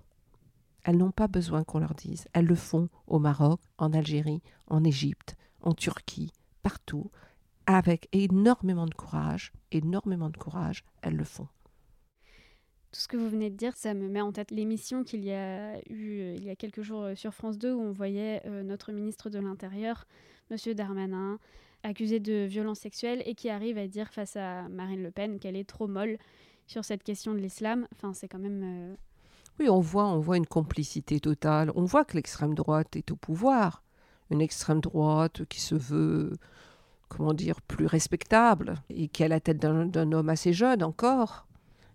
Elles 0.83 0.97
n'ont 0.97 1.11
pas 1.11 1.27
besoin 1.27 1.63
qu'on 1.63 1.79
leur 1.79 1.93
dise. 1.93 2.27
Elles 2.33 2.45
le 2.45 2.55
font 2.55 2.89
au 3.07 3.19
Maroc, 3.19 3.61
en 3.77 3.93
Algérie, 3.93 4.41
en 4.67 4.83
Égypte, 4.83 5.35
en 5.61 5.73
Turquie, 5.73 6.31
partout, 6.61 7.09
avec 7.65 8.09
énormément 8.11 8.85
de 8.85 8.93
courage, 8.93 9.53
énormément 9.71 10.29
de 10.29 10.37
courage, 10.37 10.83
elles 11.01 11.15
le 11.15 11.23
font. 11.23 11.47
Tout 12.93 12.99
ce 12.99 13.07
que 13.07 13.17
vous 13.17 13.27
venez 13.27 13.49
de 13.49 13.55
dire, 13.55 13.75
ça 13.75 13.95
me 13.95 14.07
met 14.07 14.21
en 14.21 14.31
tête 14.31 14.51
l'émission 14.51 15.03
qu'il 15.03 15.25
y 15.25 15.31
a 15.31 15.79
eu 15.89 16.19
euh, 16.19 16.35
il 16.37 16.45
y 16.45 16.51
a 16.51 16.55
quelques 16.55 16.83
jours 16.83 17.01
euh, 17.01 17.15
sur 17.15 17.33
France 17.33 17.57
2 17.57 17.73
où 17.73 17.81
on 17.81 17.91
voyait 17.91 18.43
euh, 18.45 18.61
notre 18.61 18.91
ministre 18.91 19.31
de 19.31 19.39
l'Intérieur, 19.39 20.05
Monsieur 20.51 20.75
Darmanin, 20.75 21.39
accusé 21.81 22.19
de 22.19 22.45
violence 22.45 22.81
sexuelle 22.81 23.23
et 23.25 23.33
qui 23.33 23.49
arrive 23.49 23.79
à 23.79 23.87
dire 23.87 24.09
face 24.09 24.35
à 24.35 24.69
Marine 24.69 25.01
Le 25.01 25.09
Pen 25.09 25.39
qu'elle 25.39 25.55
est 25.55 25.67
trop 25.67 25.87
molle 25.87 26.19
sur 26.67 26.85
cette 26.85 27.01
question 27.01 27.33
de 27.33 27.39
l'islam. 27.39 27.87
Enfin, 27.93 28.13
c'est 28.13 28.27
quand 28.27 28.37
même. 28.37 28.95
Oui, 29.59 29.69
on 29.69 29.79
voit, 29.79 30.05
on 30.05 30.19
voit 30.19 30.37
une 30.37 30.45
complicité 30.45 31.19
totale. 31.19 31.71
On 31.73 31.85
voit 31.85 32.05
que 32.05 32.15
l'extrême 32.15 32.53
droite 32.53 32.95
est 32.95 33.09
au 33.09 33.15
pouvoir. 33.15 33.81
Une 34.29 34.39
extrême 34.39 34.81
droite 34.81 35.45
qui 35.45 35.61
se 35.61 35.73
veut, 35.73 36.33
comment 37.09 37.33
dire, 37.33 37.59
plus 37.63 37.87
respectable 37.87 38.75
et 38.91 39.07
qui 39.07 39.23
a 39.23 39.27
la 39.27 39.39
tête 39.39 39.57
d'un 39.57 40.11
homme 40.11 40.29
assez 40.29 40.53
jeune 40.53 40.83
encore. 40.83 41.47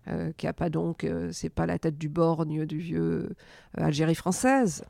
Euh, 0.09 0.31
qui 0.37 0.47
a 0.47 0.53
pas 0.53 0.69
donc, 0.69 1.03
euh, 1.03 1.29
c'est 1.31 1.49
pas 1.49 1.65
la 1.65 1.77
tête 1.77 1.97
du 1.97 2.09
borgne 2.09 2.65
du 2.65 2.79
vieux 2.79 3.35
Algérie 3.75 4.15
française. 4.15 4.83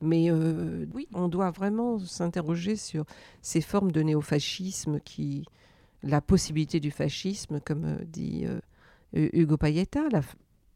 Mais 0.00 0.30
oui, 0.30 1.08
on 1.12 1.26
doit 1.26 1.50
vraiment 1.50 1.98
s'interroger 1.98 2.76
sur 2.76 3.04
ces 3.42 3.60
formes 3.60 3.90
de 3.90 4.00
néofascisme 4.00 5.00
qui, 5.00 5.44
la 6.04 6.20
possibilité 6.20 6.78
du 6.78 6.92
fascisme, 6.92 7.58
comme 7.58 7.98
dit 8.06 8.46
Hugo 9.12 9.56
Payetta. 9.56 10.02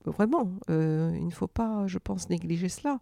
vraiment, 0.04 0.50
euh, 0.70 1.12
il 1.16 1.26
ne 1.26 1.30
faut 1.30 1.46
pas, 1.46 1.86
je 1.86 1.98
pense, 1.98 2.28
négliger 2.30 2.68
cela. 2.68 2.98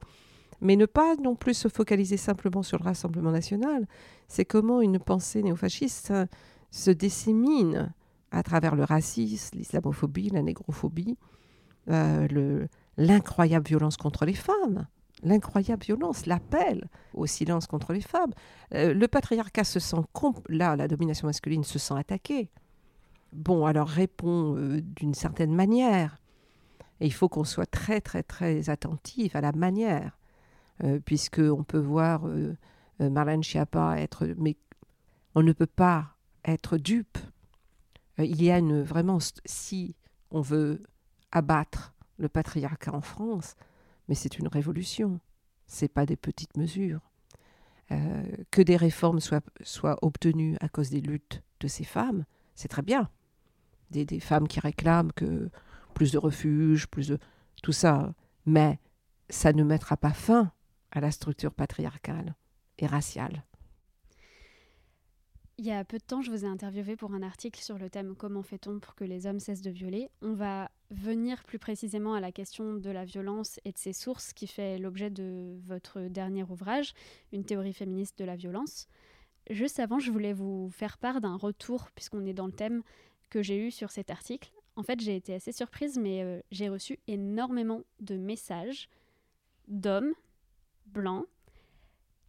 Mais 0.60 0.76
ne 0.76 0.86
pas 0.86 1.16
non 1.16 1.36
plus 1.36 1.54
se 1.54 1.68
focaliser 1.68 2.18
simplement 2.18 2.62
sur 2.62 2.78
le 2.78 2.84
Rassemblement 2.84 3.30
national. 3.30 3.86
C'est 4.28 4.44
comment 4.44 4.82
une 4.82 4.98
pensée 4.98 5.42
néofasciste 5.42 6.12
se 6.70 6.90
dissémine 6.90 7.92
à 8.30 8.42
travers 8.42 8.76
le 8.76 8.84
racisme, 8.84 9.58
l'islamophobie, 9.58 10.30
la 10.30 10.42
négrophobie, 10.42 11.16
euh, 11.88 12.66
l'incroyable 12.96 13.66
violence 13.66 13.96
contre 13.96 14.24
les 14.24 14.34
femmes, 14.34 14.86
l'incroyable 15.22 15.82
violence, 15.82 16.26
l'appel 16.26 16.88
au 17.14 17.26
silence 17.26 17.66
contre 17.66 17.92
les 17.92 18.00
femmes. 18.00 18.32
Euh, 18.74 18.94
le 18.94 19.08
patriarcat 19.08 19.64
se 19.64 19.80
sent, 19.80 19.96
là, 20.48 20.76
la 20.76 20.88
domination 20.88 21.26
masculine 21.26 21.64
se 21.64 21.78
sent 21.78 21.94
attaquée 21.96 22.50
bon, 23.32 23.64
alors 23.64 23.88
répond 23.88 24.56
euh, 24.56 24.80
d'une 24.80 25.14
certaine 25.14 25.54
manière. 25.54 26.20
Et 27.00 27.06
il 27.06 27.12
faut 27.12 27.28
qu'on 27.28 27.44
soit 27.44 27.70
très, 27.70 28.00
très, 28.00 28.22
très 28.22 28.68
attentif 28.68 29.36
à 29.36 29.40
la 29.40 29.52
manière, 29.52 30.18
euh, 30.84 30.98
puisqu'on 30.98 31.62
peut 31.62 31.78
voir 31.78 32.22
Marlène 32.98 33.42
Schiappa 33.42 33.98
être. 33.98 34.26
Mais 34.36 34.56
on 35.34 35.42
ne 35.42 35.52
peut 35.52 35.66
pas 35.66 36.16
être 36.44 36.76
dupe. 36.76 37.18
Il 38.18 38.42
y 38.42 38.50
a 38.50 38.58
une. 38.58 38.82
Vraiment, 38.82 39.18
si 39.44 39.96
on 40.30 40.40
veut 40.40 40.82
abattre 41.32 41.94
le 42.18 42.28
patriarcat 42.28 42.94
en 42.94 43.00
France, 43.00 43.54
mais 44.08 44.14
c'est 44.14 44.38
une 44.38 44.48
révolution. 44.48 45.20
Ce 45.66 45.86
pas 45.86 46.06
des 46.06 46.16
petites 46.16 46.56
mesures. 46.56 47.00
que 48.50 48.62
des 48.62 48.76
réformes 48.76 49.20
soient, 49.20 49.98
obtenues 50.02 50.56
à 50.60 50.68
cause 50.68 50.90
des 50.90 51.00
luttes 51.00 51.42
de 51.60 51.68
ces 51.68 51.84
femmes, 51.84 52.24
c'est 52.54 52.68
très 52.68 52.82
bien 52.82 53.08
des, 53.90 54.20
femmes 54.20 54.48
qui 54.48 54.60
réclament 54.60 55.12
que 55.12 55.50
plus 55.94 56.12
de 56.12 56.18
refuges, 56.18 56.86
plus 56.86 57.08
de 57.08 57.18
tout 57.62 57.72
ça. 57.72 58.14
Mais 58.46 58.78
ça 59.28 59.52
ne 59.52 59.64
mettra 59.64 59.96
pas 59.96 60.12
fin 60.12 60.52
à 60.90 61.00
la 61.00 61.10
structure 61.10 61.52
patriarcale 61.52 62.34
et 62.78 62.86
raciale. 62.86 63.44
Il 65.60 65.66
y 65.66 65.72
a 65.72 65.84
peu 65.84 65.98
de 65.98 66.02
temps, 66.02 66.22
je 66.22 66.30
vous 66.30 66.46
ai 66.46 66.48
interviewé 66.48 66.96
pour 66.96 67.12
un 67.12 67.22
article 67.22 67.60
sur 67.60 67.76
le 67.76 67.90
thème 67.90 68.14
Comment 68.16 68.42
fait-on 68.42 68.80
pour 68.80 68.94
que 68.94 69.04
les 69.04 69.26
hommes 69.26 69.40
cessent 69.40 69.60
de 69.60 69.68
violer? 69.68 70.08
On 70.22 70.32
va 70.32 70.70
venir 70.90 71.44
plus 71.44 71.58
précisément 71.58 72.14
à 72.14 72.20
la 72.20 72.32
question 72.32 72.76
de 72.76 72.88
la 72.88 73.04
violence 73.04 73.60
et 73.66 73.72
de 73.72 73.76
ses 73.76 73.92
sources 73.92 74.32
qui 74.32 74.46
fait 74.46 74.78
l'objet 74.78 75.10
de 75.10 75.58
votre 75.66 76.00
dernier 76.08 76.44
ouvrage, 76.44 76.94
Une 77.30 77.44
théorie 77.44 77.74
féministe 77.74 78.18
de 78.18 78.24
la 78.24 78.36
violence. 78.36 78.88
Juste 79.50 79.80
avant, 79.80 79.98
je 79.98 80.10
voulais 80.10 80.32
vous 80.32 80.70
faire 80.70 80.96
part 80.96 81.20
d'un 81.20 81.36
retour, 81.36 81.90
puisqu'on 81.94 82.24
est 82.24 82.32
dans 82.32 82.46
le 82.46 82.52
thème, 82.52 82.82
que 83.28 83.42
j'ai 83.42 83.58
eu 83.58 83.70
sur 83.70 83.90
cet 83.90 84.08
article. 84.08 84.50
En 84.76 84.82
fait, 84.82 84.98
j'ai 85.00 85.14
été 85.14 85.34
assez 85.34 85.52
surprise, 85.52 85.98
mais 85.98 86.22
euh, 86.22 86.40
j'ai 86.50 86.70
reçu 86.70 86.98
énormément 87.06 87.82
de 88.00 88.16
messages 88.16 88.88
d'hommes 89.68 90.14
blancs 90.86 91.26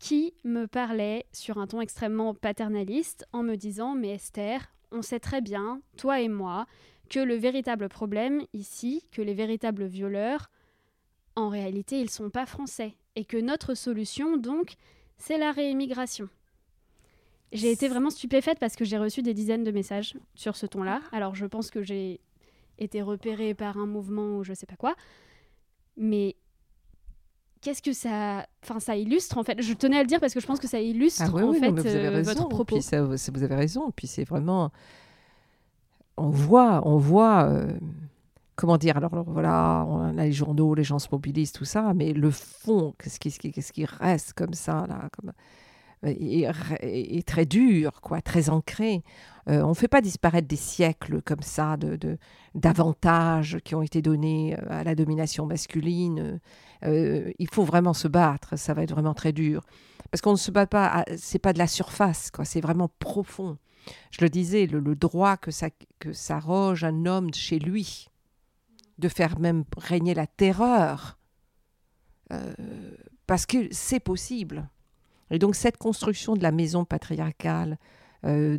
qui 0.01 0.33
me 0.43 0.65
parlaient 0.65 1.27
sur 1.31 1.59
un 1.59 1.67
ton 1.67 1.79
extrêmement 1.79 2.33
paternaliste 2.33 3.27
en 3.33 3.43
me 3.43 3.55
disant 3.55 3.93
Mais 3.93 4.15
Esther, 4.15 4.73
on 4.91 5.03
sait 5.03 5.19
très 5.19 5.41
bien, 5.41 5.79
toi 5.95 6.19
et 6.19 6.27
moi, 6.27 6.65
que 7.07 7.19
le 7.19 7.35
véritable 7.35 7.87
problème 7.87 8.41
ici, 8.53 9.05
que 9.11 9.21
les 9.21 9.35
véritables 9.35 9.85
violeurs, 9.85 10.49
en 11.35 11.49
réalité, 11.49 12.01
ils 12.01 12.09
sont 12.09 12.31
pas 12.31 12.47
français. 12.47 12.95
Et 13.15 13.25
que 13.25 13.37
notre 13.37 13.75
solution, 13.75 14.37
donc, 14.37 14.73
c'est 15.17 15.37
la 15.37 15.51
réémigration. 15.51 16.29
J'ai 17.51 17.71
été 17.71 17.87
vraiment 17.87 18.09
stupéfaite 18.09 18.57
parce 18.57 18.75
que 18.75 18.85
j'ai 18.85 18.97
reçu 18.97 19.21
des 19.21 19.35
dizaines 19.35 19.63
de 19.63 19.71
messages 19.71 20.17
sur 20.33 20.55
ce 20.55 20.65
ton-là. 20.65 21.01
Alors 21.11 21.35
je 21.35 21.45
pense 21.45 21.69
que 21.69 21.83
j'ai 21.83 22.21
été 22.79 23.03
repérée 23.03 23.53
par 23.53 23.77
un 23.77 23.85
mouvement 23.85 24.37
ou 24.37 24.43
je 24.43 24.53
sais 24.53 24.65
pas 24.65 24.77
quoi. 24.77 24.95
Mais 25.95 26.37
qu'est-ce 27.61 27.81
que 27.81 27.93
ça 27.93 28.45
enfin 28.63 28.79
ça 28.79 28.95
illustre 28.95 29.37
en 29.37 29.43
fait. 29.43 29.61
Je 29.61 29.73
tenais 29.73 29.97
à 29.97 30.01
le 30.01 30.07
dire 30.07 30.19
parce 30.19 30.33
que 30.33 30.39
je 30.39 30.47
pense 30.47 30.59
que 30.59 30.67
ça 30.67 30.79
illustre 30.79 31.23
ah 31.25 31.45
en 31.45 31.53
fait 31.53 31.85
euh, 31.85 32.21
votre 32.23 32.47
propos 32.49 32.75
puis 32.75 32.81
ça, 32.81 33.03
vous 33.03 33.43
avez 33.43 33.55
raison. 33.55 33.91
Puis 33.95 34.07
c'est 34.07 34.23
vraiment 34.23 34.71
on 36.17 36.29
voit 36.29 36.81
on 36.85 36.97
voit 36.97 37.45
euh, 37.45 37.73
comment 38.55 38.77
dire 38.77 38.97
alors, 38.97 39.23
voilà 39.27 39.85
on 39.87 40.17
a 40.17 40.25
les 40.25 40.31
journaux 40.31 40.75
les 40.75 40.83
gens 40.83 40.99
se 40.99 41.07
mobilisent 41.11 41.53
tout 41.53 41.65
ça 41.65 41.93
mais 41.95 42.13
le 42.13 42.29
fond 42.29 42.93
qu'est-ce 42.99 43.71
qui, 43.71 43.85
reste 43.85 44.33
comme 44.33 44.53
ça 44.53 44.85
là 44.87 45.07
comme 45.17 45.31
est, 46.03 47.27
très 47.27 47.45
dur, 47.45 48.01
quoi, 48.01 48.21
très 48.21 48.49
ancré. 48.49 49.03
Euh, 49.49 49.61
on 49.61 49.69
ne 49.69 49.73
fait 49.73 49.87
pas 49.87 50.01
disparaître 50.01 50.47
des 50.47 50.55
siècles 50.55 51.21
comme 51.21 51.41
ça 51.41 51.77
de, 51.77 52.17
d'avantages 52.55 53.57
qui 53.63 53.75
ont 53.75 53.81
été 53.81 54.01
donnés 54.01 54.55
euh, 54.57 54.65
à 54.69 54.83
la 54.83 54.95
domination 54.95 55.45
masculine. 55.45 56.39
Euh, 56.83 57.31
il 57.39 57.49
faut 57.49 57.63
vraiment 57.63 57.93
se 57.93 58.07
battre, 58.07 58.57
ça 58.57 58.73
va 58.73 58.83
être 58.83 58.91
vraiment 58.91 59.13
très 59.13 59.31
dur. 59.33 59.63
Parce 60.11 60.21
qu'on 60.21 60.31
ne 60.31 60.37
se 60.37 60.51
bat 60.51 60.67
pas, 60.67 61.05
c'est 61.17 61.39
pas 61.39 61.53
de 61.53 61.59
la 61.59 61.67
surface, 61.67 62.31
quoi. 62.31 62.45
C'est 62.45 62.61
vraiment 62.61 62.89
profond. 62.99 63.57
Je 64.11 64.21
le 64.21 64.29
disais, 64.29 64.67
le, 64.67 64.95
droit 64.95 65.37
que 65.37 65.51
ça, 65.51 65.69
que 65.99 66.13
ça 66.13 66.39
roge 66.39 66.83
un 66.83 67.05
homme 67.05 67.33
chez 67.33 67.59
lui, 67.59 68.07
de 68.99 69.07
faire 69.07 69.39
même 69.39 69.63
régner 69.77 70.13
la 70.13 70.27
terreur, 70.27 71.17
parce 73.25 73.45
que 73.45 73.67
c'est 73.71 73.99
possible. 73.99 74.69
Et 75.31 75.39
donc 75.39 75.55
cette 75.55 75.77
construction 75.77 76.35
de 76.35 76.43
la 76.43 76.51
maison 76.51 76.85
patriarcale, 76.85 77.79
euh, 78.25 78.57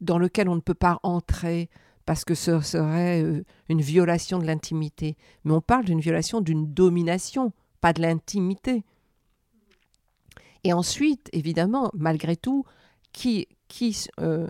dans 0.00 0.18
lequel 0.18 0.48
on 0.48 0.56
ne 0.56 0.60
peut 0.60 0.74
pas 0.74 0.98
entrer 1.02 1.68
parce 2.06 2.24
que 2.24 2.34
ce 2.34 2.60
serait 2.60 3.22
euh, 3.22 3.44
une 3.68 3.82
violation 3.82 4.38
de 4.38 4.46
l'intimité. 4.46 5.16
Mais 5.44 5.52
on 5.52 5.60
parle 5.60 5.84
d'une 5.84 6.00
violation 6.00 6.40
d'une 6.40 6.72
domination, 6.72 7.52
pas 7.82 7.92
de 7.92 8.00
l'intimité. 8.00 8.82
Et 10.64 10.72
ensuite, 10.72 11.28
évidemment, 11.32 11.90
malgré 11.92 12.34
tout, 12.34 12.64
qui, 13.12 13.46
qui, 13.68 14.06
euh, 14.20 14.48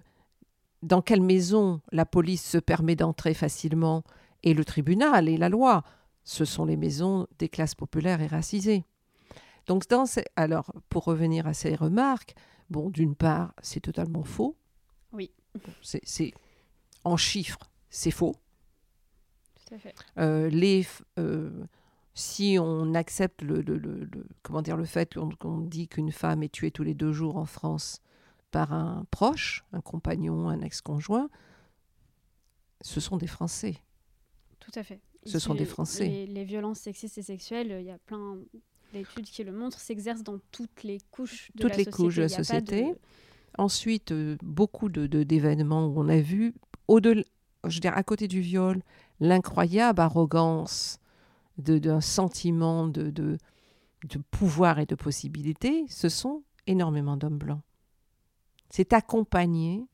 dans 0.82 1.02
quelle 1.02 1.20
maison 1.20 1.80
la 1.90 2.06
police 2.06 2.48
se 2.48 2.58
permet 2.58 2.94
d'entrer 2.94 3.34
facilement? 3.34 4.04
Et 4.44 4.54
le 4.54 4.64
tribunal 4.64 5.28
et 5.28 5.36
la 5.36 5.48
loi 5.48 5.82
Ce 6.22 6.44
sont 6.44 6.64
les 6.64 6.76
maisons 6.76 7.26
des 7.40 7.48
classes 7.48 7.74
populaires 7.74 8.20
et 8.20 8.28
racisées. 8.28 8.84
Donc, 9.68 9.86
dans 9.88 10.06
alors, 10.36 10.72
pour 10.88 11.04
revenir 11.04 11.46
à 11.46 11.52
ces 11.52 11.74
remarques, 11.76 12.34
bon, 12.70 12.88
d'une 12.88 13.14
part, 13.14 13.54
c'est 13.62 13.80
totalement 13.80 14.24
faux. 14.24 14.56
Oui. 15.12 15.30
C'est 15.82 16.32
en 17.04 17.18
chiffres, 17.18 17.70
c'est 17.90 18.10
faux. 18.10 18.34
Tout 19.54 19.74
à 19.74 19.78
fait. 19.78 19.94
Euh, 20.16 20.48
les, 20.48 20.86
euh, 21.18 21.66
si 22.14 22.56
on 22.58 22.94
accepte 22.94 23.42
le, 23.42 23.62
comment 24.42 24.62
dire, 24.62 24.78
le 24.78 24.86
fait 24.86 25.18
qu'on 25.38 25.58
dit 25.60 25.86
qu'une 25.86 26.12
femme 26.12 26.42
est 26.42 26.52
tuée 26.52 26.70
tous 26.70 26.82
les 26.82 26.94
deux 26.94 27.12
jours 27.12 27.36
en 27.36 27.44
France 27.44 28.00
par 28.50 28.72
un 28.72 29.04
proche, 29.10 29.66
un 29.74 29.82
compagnon, 29.82 30.48
un 30.48 30.62
ex-conjoint, 30.62 31.28
ce 32.80 33.00
sont 33.00 33.18
des 33.18 33.26
Français. 33.26 33.76
Tout 34.60 34.72
à 34.74 34.82
fait. 34.82 35.02
Ce 35.26 35.38
sont 35.38 35.54
des 35.54 35.66
Français. 35.66 36.26
Les, 36.26 36.44
violences 36.44 36.78
sexistes 36.78 37.18
et 37.18 37.22
sexuelles, 37.22 37.76
il 37.80 37.86
y 37.86 37.90
a 37.90 37.98
plein 37.98 38.38
d'études 38.92 39.26
qui 39.26 39.44
le 39.44 39.52
montrent, 39.52 39.78
s'exercent 39.78 40.22
dans 40.22 40.38
toutes 40.50 40.82
les 40.82 40.98
couches 41.10 41.50
de 41.54 41.62
toutes 41.62 41.70
la 41.70 41.76
les 41.76 41.84
société. 41.84 42.02
couches 42.02 42.16
de 42.16 42.22
la 42.22 42.28
société. 42.28 42.94
Ensuite, 43.56 44.12
euh, 44.12 44.36
beaucoup 44.42 44.88
de, 44.88 45.06
d'événements 45.22 45.86
où 45.86 46.00
on 46.00 46.08
a 46.08 46.20
vu, 46.20 46.54
au-delà, 46.86 47.22
je 47.64 47.74
veux 47.74 47.80
dire, 47.80 47.96
à 47.96 48.02
côté 48.02 48.28
du 48.28 48.40
viol, 48.40 48.82
l'incroyable 49.20 50.00
arrogance 50.00 50.98
d'un 51.58 52.00
sentiment 52.00 52.86
de, 52.86 53.10
de, 53.10 53.38
pouvoir 54.30 54.78
et 54.78 54.86
de 54.86 54.94
possibilité, 54.94 55.84
ce 55.88 56.08
sont 56.08 56.44
énormément 56.66 57.16
d'hommes 57.16 57.38
blancs. 57.38 57.62
C'est 58.70 58.92
accompagné, 58.92 59.84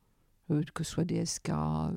euh, 0.51 0.62
que 0.74 0.84
ce 0.84 0.92
soit 0.92 1.05
des 1.05 1.24
SK, 1.24 1.51
euh, 1.51 1.90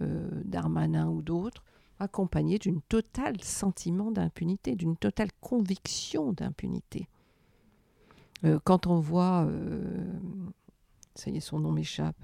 euh, 0.00 0.42
Darmanin 0.44 1.08
ou 1.08 1.22
d'autres, 1.22 1.64
accompagné 1.98 2.58
d'une 2.58 2.82
totale 2.82 3.40
sentiment 3.42 4.10
d'impunité, 4.10 4.74
d'une 4.74 4.96
totale 4.96 5.28
conviction 5.40 6.32
d'impunité. 6.32 7.08
quand 8.64 8.86
on 8.86 9.00
voit, 9.00 9.48
ça 11.14 11.30
y 11.30 11.36
est, 11.36 11.40
son 11.40 11.60
nom 11.60 11.72
m'échappe, 11.72 12.16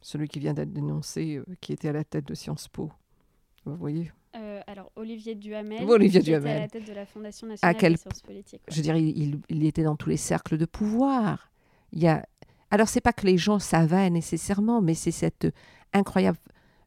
celui 0.00 0.28
qui 0.28 0.40
vient 0.40 0.54
d'être 0.54 0.72
dénoncé, 0.72 1.40
qui 1.60 1.72
était 1.72 1.88
à 1.88 1.92
la 1.92 2.04
tête 2.04 2.26
de 2.26 2.34
Sciences 2.34 2.68
Po, 2.68 2.90
vous 3.64 3.76
voyez? 3.76 4.10
Euh, 4.36 4.60
alors, 4.66 4.90
Olivier 4.96 5.34
Duhamel, 5.34 5.88
Olivier 5.88 6.20
qui 6.20 6.26
Duhamel. 6.26 6.50
était 6.50 6.56
à 6.56 6.60
la 6.60 6.68
tête 6.68 6.86
de 6.86 6.92
la 6.92 7.06
Fondation 7.06 7.46
nationale 7.46 7.76
des 7.76 7.96
sciences 7.96 8.22
politiques. 8.22 8.62
Je 8.68 8.76
veux 8.76 8.82
dire, 8.82 8.96
il, 8.96 9.40
il, 9.48 9.66
était 9.66 9.82
dans 9.82 9.96
tous 9.96 10.08
les 10.08 10.16
cercles 10.16 10.56
de 10.56 10.66
pouvoir. 10.66 11.50
Il 11.92 12.00
y 12.00 12.08
a... 12.08 12.26
Alors, 12.70 12.88
c'est 12.88 13.00
pas 13.00 13.12
que 13.12 13.26
les 13.26 13.36
gens 13.36 13.58
savaient 13.58 14.08
nécessairement, 14.10 14.80
mais 14.80 14.94
c'est 14.94 15.10
cette 15.10 15.48
incroyable 15.92 16.38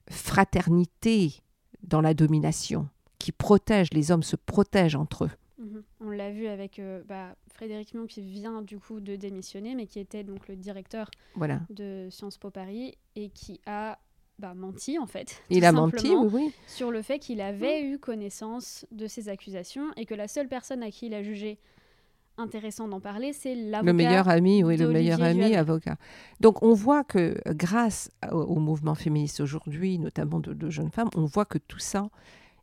fraternité 0.10 1.43
dans 1.84 2.02
la 2.02 2.14
domination 2.14 2.90
qui 3.20 3.32
protège, 3.32 3.88
les 3.94 4.12
hommes 4.12 4.24
se 4.24 4.36
protègent 4.36 4.96
entre 4.96 5.26
eux. 5.26 5.32
Mhm. 5.60 5.84
On 6.02 6.10
l'a 6.10 6.32
vu 6.32 6.48
avec 6.48 6.80
euh, 6.80 7.02
bah, 7.08 7.36
Frédéric 7.54 7.94
Mion 7.94 8.06
qui 8.06 8.22
vient 8.22 8.62
du 8.62 8.80
coup 8.80 9.00
de 9.00 9.16
démissionner, 9.16 9.76
mais 9.76 9.86
qui 9.86 10.00
était 10.00 10.24
donc 10.24 10.48
le 10.48 10.56
directeur 10.58 11.10
voilà. 11.36 11.62
de 11.70 12.10
Sciences 12.12 12.38
Po 12.38 12.50
Paris 12.50 12.98
et 13.16 13.30
qui 13.30 13.62
a 13.66 13.98
bah, 14.40 14.54
menti 14.54 15.00
en 15.00 15.08
fait. 15.08 15.42
Il 15.50 15.64
a 15.64 15.72
menti, 15.72 16.10
oui, 16.10 16.30
oui. 16.34 16.54
Sur 16.68 16.92
le 16.92 17.02
fait 17.02 17.20
qu'il 17.20 17.40
avait 17.40 17.84
eu 17.84 17.98
connaissance 17.98 18.86
de 18.92 19.08
ces 19.08 19.30
accusations 19.30 19.92
et 19.96 20.06
que 20.06 20.16
la 20.16 20.28
seule 20.28 20.50
personne 20.50 20.84
à 20.84 20.92
qui 20.92 21.06
il 21.06 21.14
a 21.14 21.24
jugé 21.24 21.60
intéressant 22.38 22.88
d'en 22.88 23.00
parler, 23.00 23.34
c'est 23.34 23.56
l'avocat. 23.56 23.92
Le 23.92 23.94
meilleur 23.94 24.28
ami, 24.28 24.64
oui, 24.64 24.78
le 24.78 24.88
meilleur 24.90 25.22
ami 25.22 25.56
avocat. 25.56 25.98
Donc 26.40 26.64
on 26.64 26.74
voit 26.74 27.04
que 27.04 27.36
grâce 27.48 28.10
au, 28.32 28.60
mouvement 28.60 28.96
féministe 28.96 29.40
aujourd'hui, 29.40 30.00
notamment 30.00 30.40
de, 30.40 30.54
de, 30.54 30.70
jeunes 30.70 30.92
femmes, 30.92 31.10
on 31.16 31.26
voit 31.26 31.46
que 31.46 31.58
tout 31.58 31.80
ça 31.80 32.10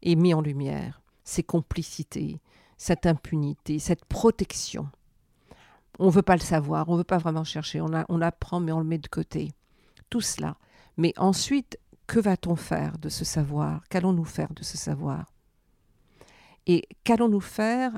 est 0.03 0.17
mis 0.17 0.35
en 0.35 0.41
lumière. 0.41 1.01
Ces 1.25 1.43
complicités, 1.43 2.41
cette 2.77 3.07
impunité, 3.07 3.79
cette 3.79 4.05
protection. 4.05 4.89
On 5.99 6.07
ne 6.07 6.11
veut 6.11 6.23
pas 6.23 6.37
le 6.37 6.41
savoir, 6.41 6.89
on 6.89 6.95
ne 6.95 6.99
veut 6.99 7.05
pas 7.05 7.19
vraiment 7.19 7.45
chercher, 7.45 7.81
on, 7.81 7.93
a, 7.95 8.07
on 8.09 8.21
apprend 8.23 8.59
mais 8.59 8.73
on 8.73 8.79
le 8.79 8.87
met 8.87 8.99
de 8.99 9.09
côté. 9.09 9.53
Tout 10.09 10.23
cela. 10.23 10.57
Mais 10.97 11.13
ensuite, 11.17 11.79
que 12.07 12.19
va-t-on 12.19 12.57
faire 12.57 12.99
de 12.99 13.09
ce 13.09 13.25
savoir? 13.25 13.83
Qu'allons-nous 13.89 14.25
faire 14.25 14.53
de 14.55 14.65
ce 14.65 14.77
savoir? 14.77 15.27
Et 16.67 16.89
qu'allons-nous 17.05 17.41
faire 17.41 17.93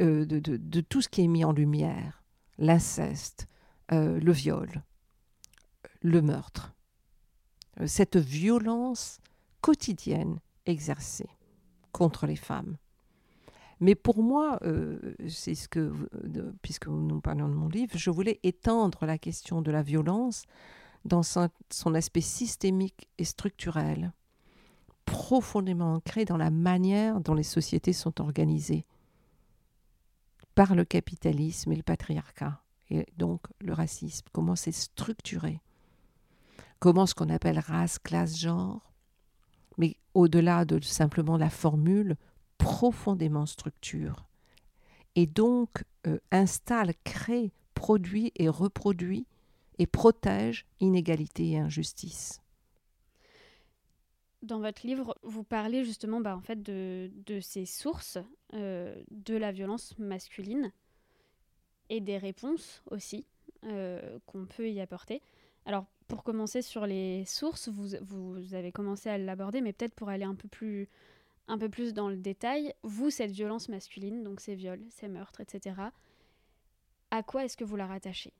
euh, 0.00 0.26
de, 0.26 0.80
tout 0.80 1.00
ce 1.00 1.08
qui 1.08 1.22
est 1.22 1.28
mis 1.28 1.44
en 1.44 1.52
lumière. 1.52 2.22
L'inceste, 2.58 3.48
euh, 3.92 4.20
le 4.20 4.32
viol, 4.32 4.82
le 6.02 6.20
meurtre, 6.20 6.74
euh, 7.80 7.86
cette 7.86 8.16
violence 8.16 9.20
quotidienne 9.62 10.38
exercée 10.66 11.30
contre 11.92 12.26
les 12.26 12.36
femmes. 12.36 12.76
Mais 13.82 13.94
pour 13.94 14.22
moi, 14.22 14.60
c'est 15.26 15.54
ce 15.54 15.66
que, 15.66 15.90
puisque 16.60 16.86
nous 16.86 17.22
parlons 17.22 17.48
de 17.48 17.54
mon 17.54 17.68
livre, 17.68 17.96
je 17.96 18.10
voulais 18.10 18.38
étendre 18.42 19.06
la 19.06 19.16
question 19.16 19.62
de 19.62 19.70
la 19.70 19.80
violence 19.80 20.44
dans 21.06 21.22
son, 21.22 21.94
aspect 21.94 22.20
systémique 22.20 23.08
et 23.16 23.24
structurel, 23.24 24.12
profondément 25.06 25.94
ancré 25.94 26.26
dans 26.26 26.36
la 26.36 26.50
manière 26.50 27.22
dont 27.22 27.32
les 27.32 27.42
sociétés 27.42 27.94
sont 27.94 28.20
organisées 28.20 28.84
par 30.60 30.74
le 30.74 30.84
capitalisme 30.84 31.72
et 31.72 31.76
le 31.76 31.82
patriarcat, 31.82 32.60
et 32.90 33.06
donc 33.16 33.40
le 33.62 33.72
racisme, 33.72 34.26
comment 34.30 34.56
c'est 34.56 34.72
structuré, 34.72 35.62
comment 36.80 37.06
ce 37.06 37.14
qu'on 37.14 37.30
appelle 37.30 37.58
race, 37.58 37.98
classe, 37.98 38.36
genre, 38.36 38.92
mais 39.78 39.96
au-delà 40.12 40.66
de 40.66 40.78
simplement 40.82 41.38
la 41.38 41.48
formule, 41.48 42.18
profondément 42.58 43.46
structure, 43.46 44.26
et 45.14 45.26
donc 45.26 45.82
euh, 46.06 46.18
installe, 46.30 46.92
crée, 47.04 47.54
produit 47.72 48.30
et 48.36 48.50
reproduit 48.50 49.26
et 49.78 49.86
protège 49.86 50.66
inégalité 50.78 51.52
et 51.52 51.58
injustice. 51.58 52.42
Dans 54.42 54.60
votre 54.60 54.86
livre, 54.86 55.16
vous 55.22 55.44
parlez 55.44 55.84
justement 55.84 56.20
bah, 56.20 56.34
en 56.34 56.40
fait 56.40 56.62
de, 56.62 57.40
ces 57.40 57.66
sources 57.66 58.18
euh, 58.54 58.94
de 59.10 59.36
la 59.36 59.52
violence 59.52 59.98
masculine 59.98 60.72
et 61.90 62.00
des 62.00 62.16
réponses 62.16 62.82
aussi 62.90 63.26
euh, 63.64 64.18
qu'on 64.26 64.46
peut 64.46 64.70
y 64.70 64.80
apporter. 64.80 65.20
Alors, 65.66 65.84
pour 66.08 66.24
commencer 66.24 66.62
sur 66.62 66.86
les 66.86 67.24
sources, 67.26 67.68
vous, 67.68 68.54
avez 68.54 68.72
commencé 68.72 69.08
à 69.10 69.18
l'aborder, 69.18 69.60
mais 69.60 69.72
peut-être 69.72 69.94
pour 69.94 70.08
aller 70.08 70.24
un 70.24 70.34
peu, 70.34 70.48
plus, 70.48 70.88
un 71.46 71.58
peu 71.58 71.68
plus 71.68 71.92
dans 71.92 72.08
le 72.08 72.16
détail, 72.16 72.74
vous, 72.82 73.10
cette 73.10 73.30
violence 73.30 73.68
masculine, 73.68 74.24
donc 74.24 74.40
ces 74.40 74.54
viols, 74.54 74.82
ces 74.90 75.08
meurtres, 75.08 75.40
etc., 75.40 75.76
à 77.12 77.22
quoi 77.22 77.44
est-ce 77.44 77.56
que 77.56 77.64
vous 77.64 77.76
la 77.76 77.86
rattachez? 77.86 78.32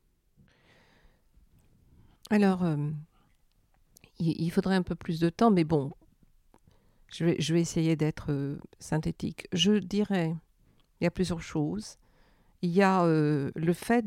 Alors, 2.31 2.65
euh, 2.65 2.77
il, 4.21 4.51
faudrait 4.51 4.77
un 4.77 4.83
peu 4.83 4.95
plus 4.95 5.19
de 5.19 5.29
temps, 5.29 5.51
mais 5.51 5.65
bon, 5.65 5.93
je 7.09 7.25
vais, 7.25 7.61
essayer 7.61 7.97
d'être 7.97 8.31
euh, 8.31 8.59
synthétique. 8.79 9.49
Je 9.53 9.73
dirais, 9.73 10.35
il 11.01 11.05
y 11.05 11.07
a 11.07 11.11
plusieurs 11.11 11.43
choses. 11.43 11.97
Il 12.63 12.71
y 12.71 12.83
a 12.83 13.05
euh, 13.05 13.51
le 13.55 13.73
fait, 13.73 14.05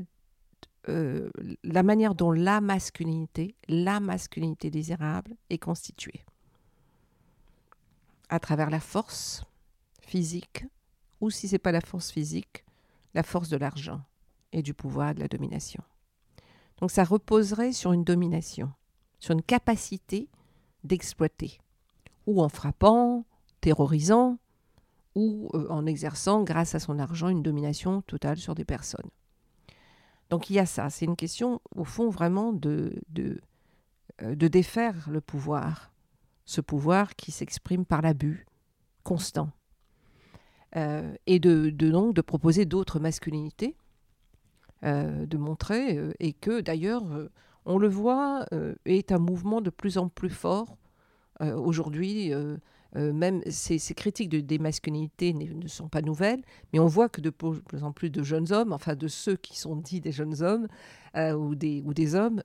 la 0.85 1.83
manière 1.83 2.13
dont 2.13 2.31
la 2.31 2.61
masculinité, 2.61 3.55
la 3.67 3.99
masculinité 3.99 4.69
désirable 4.69 5.35
est 5.49 5.57
constituée. 5.57 6.25
À 8.29 8.39
travers 8.39 8.69
la 8.69 8.79
force 8.79 9.43
physique, 10.01 10.65
ou 11.21 11.29
si 11.29 11.47
ce 11.47 11.55
n'est 11.55 11.59
pas 11.59 11.71
la 11.71 11.81
force 11.81 12.11
physique, 12.11 12.65
la 13.13 13.23
force 13.23 13.49
de 13.49 13.57
l'argent 13.57 14.01
et 14.51 14.61
du 14.61 14.73
pouvoir 14.73 15.15
de 15.15 15.21
la 15.21 15.27
domination. 15.27 15.83
Donc 16.79 16.91
ça 16.91 17.03
reposerait 17.03 17.71
sur 17.71 17.93
une 17.93 18.03
domination, 18.03 18.71
sur 19.23 19.31
une 19.33 19.41
capacité 19.41 20.27
d'exploiter, 20.83 21.61
ou 22.27 22.41
en 22.41 22.49
frappant, 22.49 23.23
terrorisant, 23.61 24.37
ou 25.15 25.49
euh, 25.53 25.65
en 25.69 25.85
exerçant, 25.85 26.43
grâce 26.43 26.75
à 26.75 26.79
son 26.79 26.99
argent, 26.99 27.29
une 27.29 27.41
domination 27.41 28.01
totale 28.01 28.35
sur 28.35 28.53
des 28.53 28.65
personnes. 28.65 29.09
Donc 30.29 30.49
il 30.49 30.57
y 30.57 30.59
a 30.59 30.65
ça, 30.65 30.89
c'est 30.89 31.05
une 31.05 31.15
question 31.15 31.61
au 31.73 31.85
fond 31.85 32.09
vraiment 32.09 32.51
de, 32.51 33.01
de, 33.11 33.39
euh, 34.21 34.35
défaire 34.35 35.09
le 35.09 35.21
pouvoir, 35.21 35.93
ce 36.43 36.59
pouvoir 36.59 37.15
qui 37.15 37.31
s'exprime 37.31 37.85
par 37.85 38.01
l'abus 38.01 38.45
constant, 39.05 39.51
euh, 40.75 41.15
et 41.27 41.39
de, 41.39 41.69
donc 41.69 42.13
de 42.13 42.21
proposer 42.21 42.65
d'autres 42.65 42.99
masculinités, 42.99 43.77
de 44.81 45.37
montrer, 45.37 45.97
et 46.19 46.33
que 46.33 46.59
d'ailleurs, 46.59 47.05
on 47.65 47.77
le 47.77 47.87
voit, 47.87 48.45
euh, 48.53 48.75
est 48.85 49.11
un 49.11 49.19
mouvement 49.19 49.61
de 49.61 49.69
plus 49.69 49.97
en 49.97 50.09
plus 50.09 50.29
fort 50.29 50.77
euh, 51.41 51.55
aujourd'hui. 51.55 52.33
euh, 52.33 52.57
même 52.95 53.41
ces, 53.49 53.79
critiques 53.95 54.29
de, 54.29 54.39
des 54.39 54.59
masculinités 54.59 55.33
ne, 55.33 55.67
sont 55.67 55.87
pas 55.87 56.03
nouvelles, 56.03 56.43
mais 56.71 56.79
on 56.79 56.85
voit 56.85 57.09
que 57.09 57.21
de 57.21 57.31
plus 57.31 57.83
en 57.83 57.91
plus 57.91 58.11
de 58.11 58.21
jeunes 58.21 58.51
hommes, 58.51 58.71
enfin 58.71 58.95
de 58.95 59.07
ceux 59.07 59.35
qui 59.35 59.57
sont 59.57 59.75
dits 59.75 59.99
des 59.99 60.11
jeunes 60.11 60.43
hommes 60.43 60.67
ou, 61.15 61.55
des, 61.55 61.81
ou 61.83 61.95
des 61.95 62.13
hommes, 62.13 62.43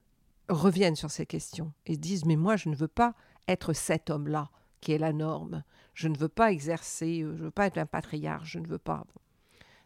reviennent 0.49 0.97
sur 0.97 1.11
ces 1.11 1.27
questions 1.27 1.75
et 1.85 1.97
se 1.97 1.99
disent 1.99 2.25
mais 2.25 2.37
moi 2.37 2.57
je 2.57 2.71
ne 2.71 2.77
veux 2.77 2.89
pas 2.89 3.15
être 3.47 3.75
cet 3.75 4.09
homme-là 4.09 4.49
qui 4.81 4.93
est 4.93 4.99
la 4.99 5.13
norme. 5.13 5.65
Je 5.93 6.09
ne 6.09 6.17
veux 6.17 6.31
pas 6.31 6.51
exercer, 6.51 7.21
je 7.21 7.27
ne 7.27 7.33
veux 7.33 7.51
pas 7.51 7.67
être 7.67 7.77
un 7.77 7.85
patriarche, 7.85 8.53
je 8.53 8.59
ne 8.59 8.69
veux 8.69 8.79
pas. 8.79 9.05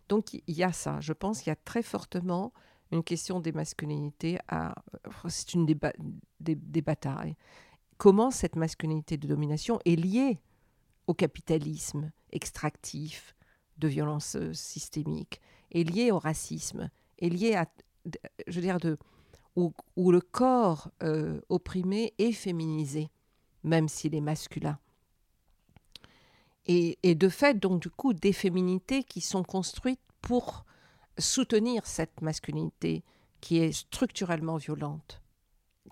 Donc 0.09 0.35
il 0.35 0.43
y 0.47 0.63
a 0.63 0.73
ça. 0.73 1.01
Je 1.01 1.13
pense 1.13 1.41
qu'il 1.41 1.51
y 1.51 1.53
a 1.53 1.57
très 1.57 1.83
fortement 1.83 2.53
une 2.93 3.03
question 3.03 3.41
des 3.41 3.53
masculinités. 3.53 4.39
C'est 5.29 5.55
une 5.55 5.67
des, 5.67 5.77
des, 6.41 6.83
batailles. 6.83 7.37
Comment 7.97 8.31
cette 8.31 8.57
masculinité 8.57 9.17
de 9.17 9.27
domination 9.27 9.79
est 9.85 9.97
liée 9.97 10.39
au 11.07 11.15
capitalisme 11.15 12.13
extractif 12.31 13.35
de 13.79 13.89
violence 13.89 14.37
euh, 14.37 14.53
systémique, 14.53 15.41
est 15.73 15.83
liée 15.83 16.13
au 16.13 16.19
racisme, 16.19 16.91
est 17.19 17.29
liée 17.29 17.55
à, 17.55 17.67
je 18.47 18.55
veux 18.55 18.61
dire, 18.61 18.79
de, 18.79 18.97
où, 19.57 19.73
où 19.97 20.13
le 20.13 20.21
corps 20.21 20.91
euh, 21.03 21.41
opprimé 21.49 22.15
est 22.19 22.33
féminisé, 22.33 23.11
même 23.65 23.89
s'il 23.89 24.15
est 24.15 24.21
masculin. 24.21 24.79
Et, 26.67 26.99
et 27.03 27.15
de 27.17 27.29
fait, 27.29 27.59
donc, 27.59 27.83
du 27.83 27.91
coup, 27.91 28.13
des 28.13 28.33
féminités 28.33 29.03
qui 29.03 29.21
sont 29.21 29.43
construites 29.43 30.01
pour 30.21 30.65
soutenir 31.19 31.87
cette 31.87 32.21
masculinité 32.21 33.05
qui 33.41 33.59
est 33.59 33.73
structurellement 33.73 34.57
violente. 34.57 35.21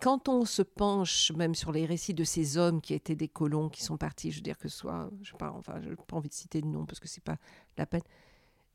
Quand 0.00 0.28
on 0.28 0.44
se 0.44 0.62
penche 0.62 1.32
même 1.32 1.54
sur 1.54 1.72
les 1.72 1.84
récits 1.84 2.14
de 2.14 2.24
ces 2.24 2.56
hommes 2.56 2.80
qui 2.80 2.94
étaient 2.94 3.16
des 3.16 3.28
colons, 3.28 3.68
qui 3.68 3.82
sont 3.82 3.96
partis, 3.96 4.30
je 4.30 4.36
veux 4.36 4.42
dire 4.42 4.56
que 4.56 4.68
soit, 4.68 5.10
je 5.22 5.32
sais 5.32 5.36
pas, 5.36 5.52
enfin, 5.52 5.80
je 5.82 5.90
n'ai 5.90 5.96
pas 5.96 6.16
envie 6.16 6.28
de 6.28 6.34
citer 6.34 6.62
de 6.62 6.66
nom 6.66 6.86
parce 6.86 7.00
que 7.00 7.08
c'est 7.08 7.24
pas 7.24 7.38
la 7.76 7.86
peine, 7.86 8.02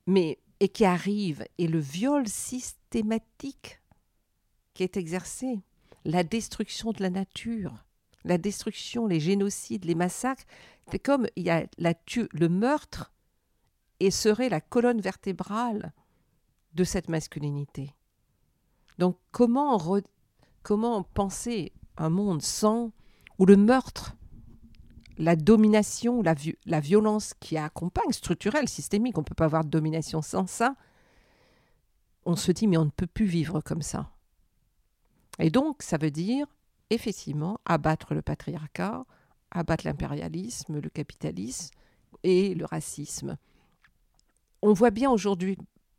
mais 0.06 0.40
et 0.60 0.70
qui 0.70 0.86
arrivent 0.86 1.46
et 1.58 1.68
le 1.68 1.80
viol 1.80 2.28
systématique 2.28 3.82
qui 4.74 4.84
est 4.84 4.98
exercé, 4.98 5.62
la 6.04 6.24
destruction 6.24 6.92
de 6.92 7.02
la 7.02 7.10
nature, 7.10 7.74
la 8.24 8.38
destruction, 8.38 9.08
les 9.08 9.20
génocides, 9.20 9.86
les 9.86 9.96
massacres, 9.96 10.44
c'est 10.92 11.00
comme 11.00 11.28
il 11.36 11.44
y 11.44 11.50
a 11.50 11.66
la 11.78 11.94
le 12.32 12.50
meurtre 12.50 13.12
et 14.00 14.12
serait 14.12 14.50
la 14.50 14.62
colonne 14.62 15.02
vertébrale 15.02 15.94
de 16.76 16.84
cette 16.84 17.10
masculinité. 17.10 17.94
Donc 18.98 19.18
comment, 19.32 19.82
comment 20.64 21.04
penser 21.04 21.74
un 21.98 22.10
monde 22.10 22.42
sans, 22.42 22.92
où 23.40 23.46
le 23.46 23.58
meurtre, 23.58 24.16
la 25.18 25.36
domination, 25.36 26.22
la, 26.22 26.36
la 26.66 26.80
violence 26.80 27.34
qui 27.40 27.58
accompagne, 27.58 28.12
structurelle, 28.12 28.68
systémique, 28.68 29.18
on 29.18 29.22
ne 29.22 29.26
peut 29.26 29.36
pas 29.36 29.46
avoir 29.46 29.64
de 29.64 29.70
domination 29.70 30.22
sans 30.22 30.48
ça, 30.48 30.76
on 32.26 32.36
se 32.36 32.52
dit 32.52 32.68
mais 32.68 32.78
on 32.78 32.86
ne 32.86 32.90
peut 32.90 33.08
plus 33.08 33.26
vivre 33.26 33.62
comme 33.62 33.82
ça. 33.82 34.12
Et 35.40 35.50
donc 35.50 35.82
ça 35.82 35.98
veut 35.98 36.12
dire 36.12 36.48
effectivement 36.90 37.60
abattre 37.66 38.14
le 38.14 38.22
patriarcat, 38.22 39.06
abattre 39.52 39.86
l'impérialisme, 39.86 40.80
le 40.80 40.90
capitalisme 40.90 41.74
et 42.24 42.54
le 42.54 42.66
racisme. 42.66 43.38
On 44.62 44.74
voit 44.74 44.92
bien 44.92 45.12
aujourd'hui 45.12 45.58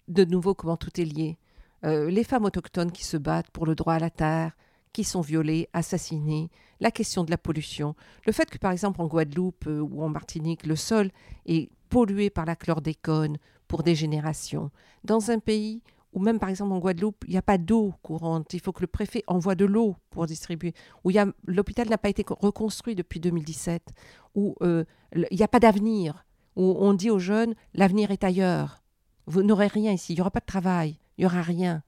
de 0.09 0.24
nouveau 0.24 0.54
comment 0.54 0.76
tout 0.76 1.00
est 1.00 1.04
lié. 1.04 1.38
Euh, 1.84 2.11
les 2.11 2.24
femmes 2.24 2.44
autochtones 2.44 2.92
qui 2.92 3.04
se 3.04 3.16
battent 3.16 3.50
pour 3.50 3.66
le 3.66 3.74
droit 3.74 3.94
à 3.94 3.98
la 3.98 4.11
terre, 4.11 4.52
qui 4.92 5.04
sont 5.04 5.20
violées, 5.20 5.68
assassinées, 5.72 6.50
la 6.80 6.90
question 6.90 7.24
de 7.24 7.30
la 7.30 7.38
pollution, 7.38 7.94
le 8.26 8.32
fait 8.32 8.48
que 8.50 8.59
par 8.59 8.72
exemple 8.72 9.00
en 9.02 9.07
Guadeloupe 9.07 9.66
euh, 9.66 9.80
ou 9.80 10.02
en 10.02 10.09
Martinique, 10.09 10.66
le 10.66 10.76
sol 10.76 11.11
est 11.44 11.70
pollué 11.90 12.30
par 12.30 12.44
la 12.46 12.57
chlordécone 12.57 13.36
pour 13.68 13.82
des 13.82 13.94
générations. 13.94 14.70
Dans 15.04 15.30
un 15.30 15.38
pays 15.38 15.82
où 16.12 16.20
même 16.20 16.38
par 16.38 16.48
exemple 16.48 16.72
en 16.72 16.78
Guadeloupe, 16.78 17.24
il 17.26 17.32
n'y 17.32 17.36
a 17.36 17.42
pas 17.42 17.59
d'eau 17.59 17.92
courante, 18.02 18.54
il 18.54 18.61
faut 18.61 18.72
que 18.72 18.80
le 18.80 18.86
préfet 18.86 19.22
envoie 19.26 19.54
de 19.54 19.66
l'eau 19.66 19.96
pour 20.11 20.24
distribuer, 20.26 20.72
où 21.04 21.11
l'hôpital 21.46 21.88
n'a 21.90 21.98
pas 21.98 22.09
été 22.09 22.24
co- 22.24 22.36
reconstruit 22.40 22.94
depuis 22.94 23.20
2017, 23.20 23.92
où 24.34 24.54
euh, 24.62 24.84
il 25.14 25.36
n'y 25.36 25.42
a 25.42 25.48
pas 25.48 25.61
d'avenir, 25.61 26.24
où 26.57 26.74
on 26.78 26.94
dit 26.94 27.11
aux 27.11 27.18
jeunes, 27.18 27.54
l'avenir 27.74 28.11
est 28.11 28.24
ailleurs. 28.24 28.82
Vous 29.27 29.43
n'aurez 29.43 29.66
rien 29.66 29.93
ici, 29.93 30.12
il 30.12 30.16
n'y 30.16 30.20
aura 30.20 30.31
pas 30.31 30.41
de 30.41 30.47
travail, 30.47 30.99
il 31.16 31.22
n'y 31.22 31.27
aura 31.27 31.43
rien. 31.43 31.83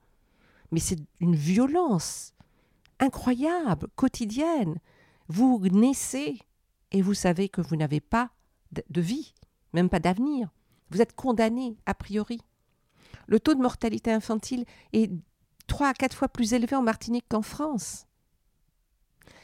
Mais 0.71 0.79
c'est 0.79 0.99
une 1.19 1.35
violence 1.35 2.33
incroyable, 2.99 3.87
quotidienne. 3.95 4.79
Vous 5.27 5.59
naissez 5.71 6.39
et 6.91 7.01
vous 7.01 7.13
savez 7.13 7.49
que 7.49 7.61
vous 7.61 7.75
n'avez 7.75 8.01
pas 8.01 8.31
de 8.71 9.01
vie, 9.01 9.33
même 9.73 9.89
pas 9.89 9.99
d'avenir. 9.99 10.49
Vous 10.89 11.01
êtes 11.01 11.15
condamné 11.15 11.77
a 11.85 11.93
priori. 11.93 12.41
Le 13.27 13.39
taux 13.39 13.53
de 13.53 13.61
mortalité 13.61 14.11
infantile 14.11 14.65
est 14.93 15.11
trois 15.67 15.89
à 15.89 15.93
quatre 15.93 16.15
fois 16.15 16.27
plus 16.29 16.53
élevé 16.53 16.75
en 16.75 16.81
Martinique 16.81 17.25
qu'en 17.29 17.41
France. 17.41 18.07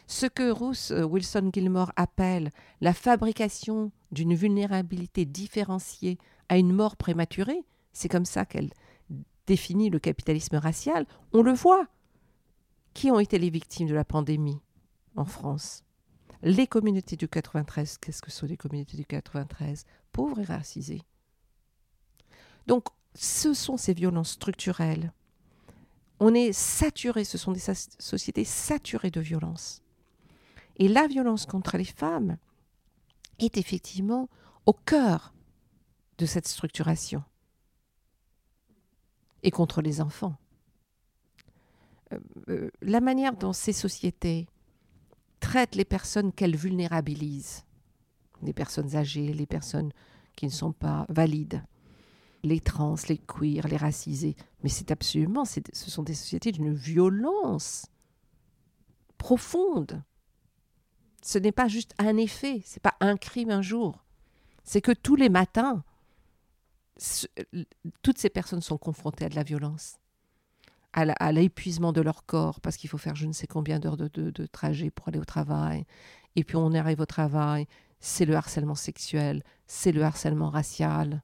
Ce 0.08 0.26
que 0.26 0.52
Ruth 0.52 0.92
euh, 0.92 1.04
Wilson 1.04 1.50
Gilmore 1.54 1.92
appelle 1.96 2.52
la 2.82 2.94
fabrication 2.94 3.92
d'une 4.12 4.36
vulnérabilité 4.36 5.26
différenciée 5.26 6.20
à 6.50 6.58
une 6.58 6.74
mort 6.74 6.96
prématurée, 6.96 7.64
c'est 7.96 8.10
comme 8.10 8.26
ça 8.26 8.46
qu'elle 8.46 8.72
définit 9.48 9.90
le 9.90 10.00
capitalisme 10.00 10.58
racial, 10.58 11.08
on 11.32 11.42
le 11.42 11.54
voit. 11.54 11.88
Qui 12.94 13.10
ont 13.10 13.20
été 13.20 13.40
les 13.40 13.50
victimes 13.50 13.88
de 13.88 13.94
la 13.94 14.04
pandémie 14.04 14.60
en 15.16 15.26
France? 15.26 15.84
Les 16.44 16.68
communautés 16.68 17.16
du 17.16 17.28
93. 17.28 17.98
Qu'est-ce 17.98 18.22
que 18.22 18.32
sont 18.32 18.46
les 18.46 18.58
communautés 18.58 18.98
du 18.98 19.06
93 19.06 19.86
Pauvres 20.12 20.40
et 20.40 20.44
racisées. 20.44 21.04
Donc, 22.68 22.88
ce 23.14 23.54
sont 23.54 23.78
ces 23.78 23.94
violences 23.94 24.32
structurelles. 24.32 25.14
On 26.20 26.34
est 26.34 26.52
saturé, 26.52 27.24
ce 27.24 27.38
sont 27.38 27.54
des 27.54 27.64
sociétés 28.00 28.46
saturées 28.46 29.12
de 29.12 29.22
violence. 29.22 29.82
Et 30.78 30.90
la 30.90 31.08
violence 31.08 31.46
contre 31.46 31.78
les 31.78 31.86
femmes 31.86 32.38
est 33.40 33.58
effectivement 33.58 34.30
au 34.66 34.74
cœur 34.74 35.34
de 36.18 36.26
cette 36.26 36.48
structuration. 36.48 37.24
Et 39.44 39.52
contre 39.52 39.82
les 39.82 40.02
enfants. 40.02 40.36
Euh, 42.14 42.20
euh, 42.50 42.72
la 42.82 43.02
manière 43.02 43.36
dont 43.36 43.54
ces 43.54 43.74
sociétés 43.74 44.48
traitent 45.40 45.76
les 45.76 45.86
personnes 45.86 46.32
qu'elles 46.32 46.56
vulnérabilisent, 46.56 47.66
les 48.42 48.54
personnes 48.54 48.96
âgées, 48.96 49.34
les 49.34 49.46
personnes 49.46 49.92
qui 50.36 50.46
ne 50.46 50.52
sont 50.52 50.72
pas 50.72 51.06
valides, 51.10 51.64
les 52.44 52.60
trans, 52.60 52.96
les 53.10 53.18
queers, 53.18 53.68
les 53.68 53.78
racisés, 53.78 54.36
mais 54.64 54.70
c'est 54.70 54.92
absolument, 54.92 55.46
ce 55.46 55.62
sont 55.74 56.04
des 56.04 56.14
sociétés 56.14 56.52
d'une 56.52 56.74
violence 56.74 57.88
profonde. 59.18 60.04
Ce 61.22 61.40
n'est 61.40 61.52
pas 61.52 61.68
juste 61.68 61.94
un 61.98 62.18
effet, 62.18 62.62
c'est 62.66 62.82
pas 62.82 62.96
un 63.00 63.18
crime 63.18 63.50
un 63.50 63.64
jour. 63.64 64.04
C'est 64.64 64.82
que 64.82 64.92
tous 64.92 65.16
les 65.16 65.30
matins, 65.30 65.84
toutes 68.02 68.18
ces 68.18 68.30
personnes 68.30 68.62
sont 68.62 68.78
confrontées 68.78 69.26
à 69.26 69.30
de 69.30 69.36
la 69.36 69.44
violence, 69.44 70.00
à 70.94 71.32
l'épuisement 71.34 71.92
de 71.92 72.02
leur 72.02 72.26
corps, 72.26 72.62
parce 72.62 72.78
qu'il 72.78 72.90
faut 72.90 72.98
faire 72.98 73.16
je 73.16 73.28
ne 73.28 73.34
sais 73.34 73.48
combien 73.48 73.80
d'heures 73.80 73.98
de, 73.98 74.46
trajet 74.48 74.92
pour 74.92 75.10
aller 75.10 75.20
au 75.20 75.26
travail. 75.26 75.86
Et 76.36 76.44
puis 76.44 76.56
on 76.56 76.74
arrive 76.74 77.02
au 77.02 77.06
travail, 77.06 77.68
c'est 78.00 78.26
le 78.26 78.36
harcèlement 78.36 78.76
sexuel, 78.76 79.44
c'est 79.68 79.92
le 79.92 80.04
harcèlement 80.04 80.50
racial. 80.50 81.22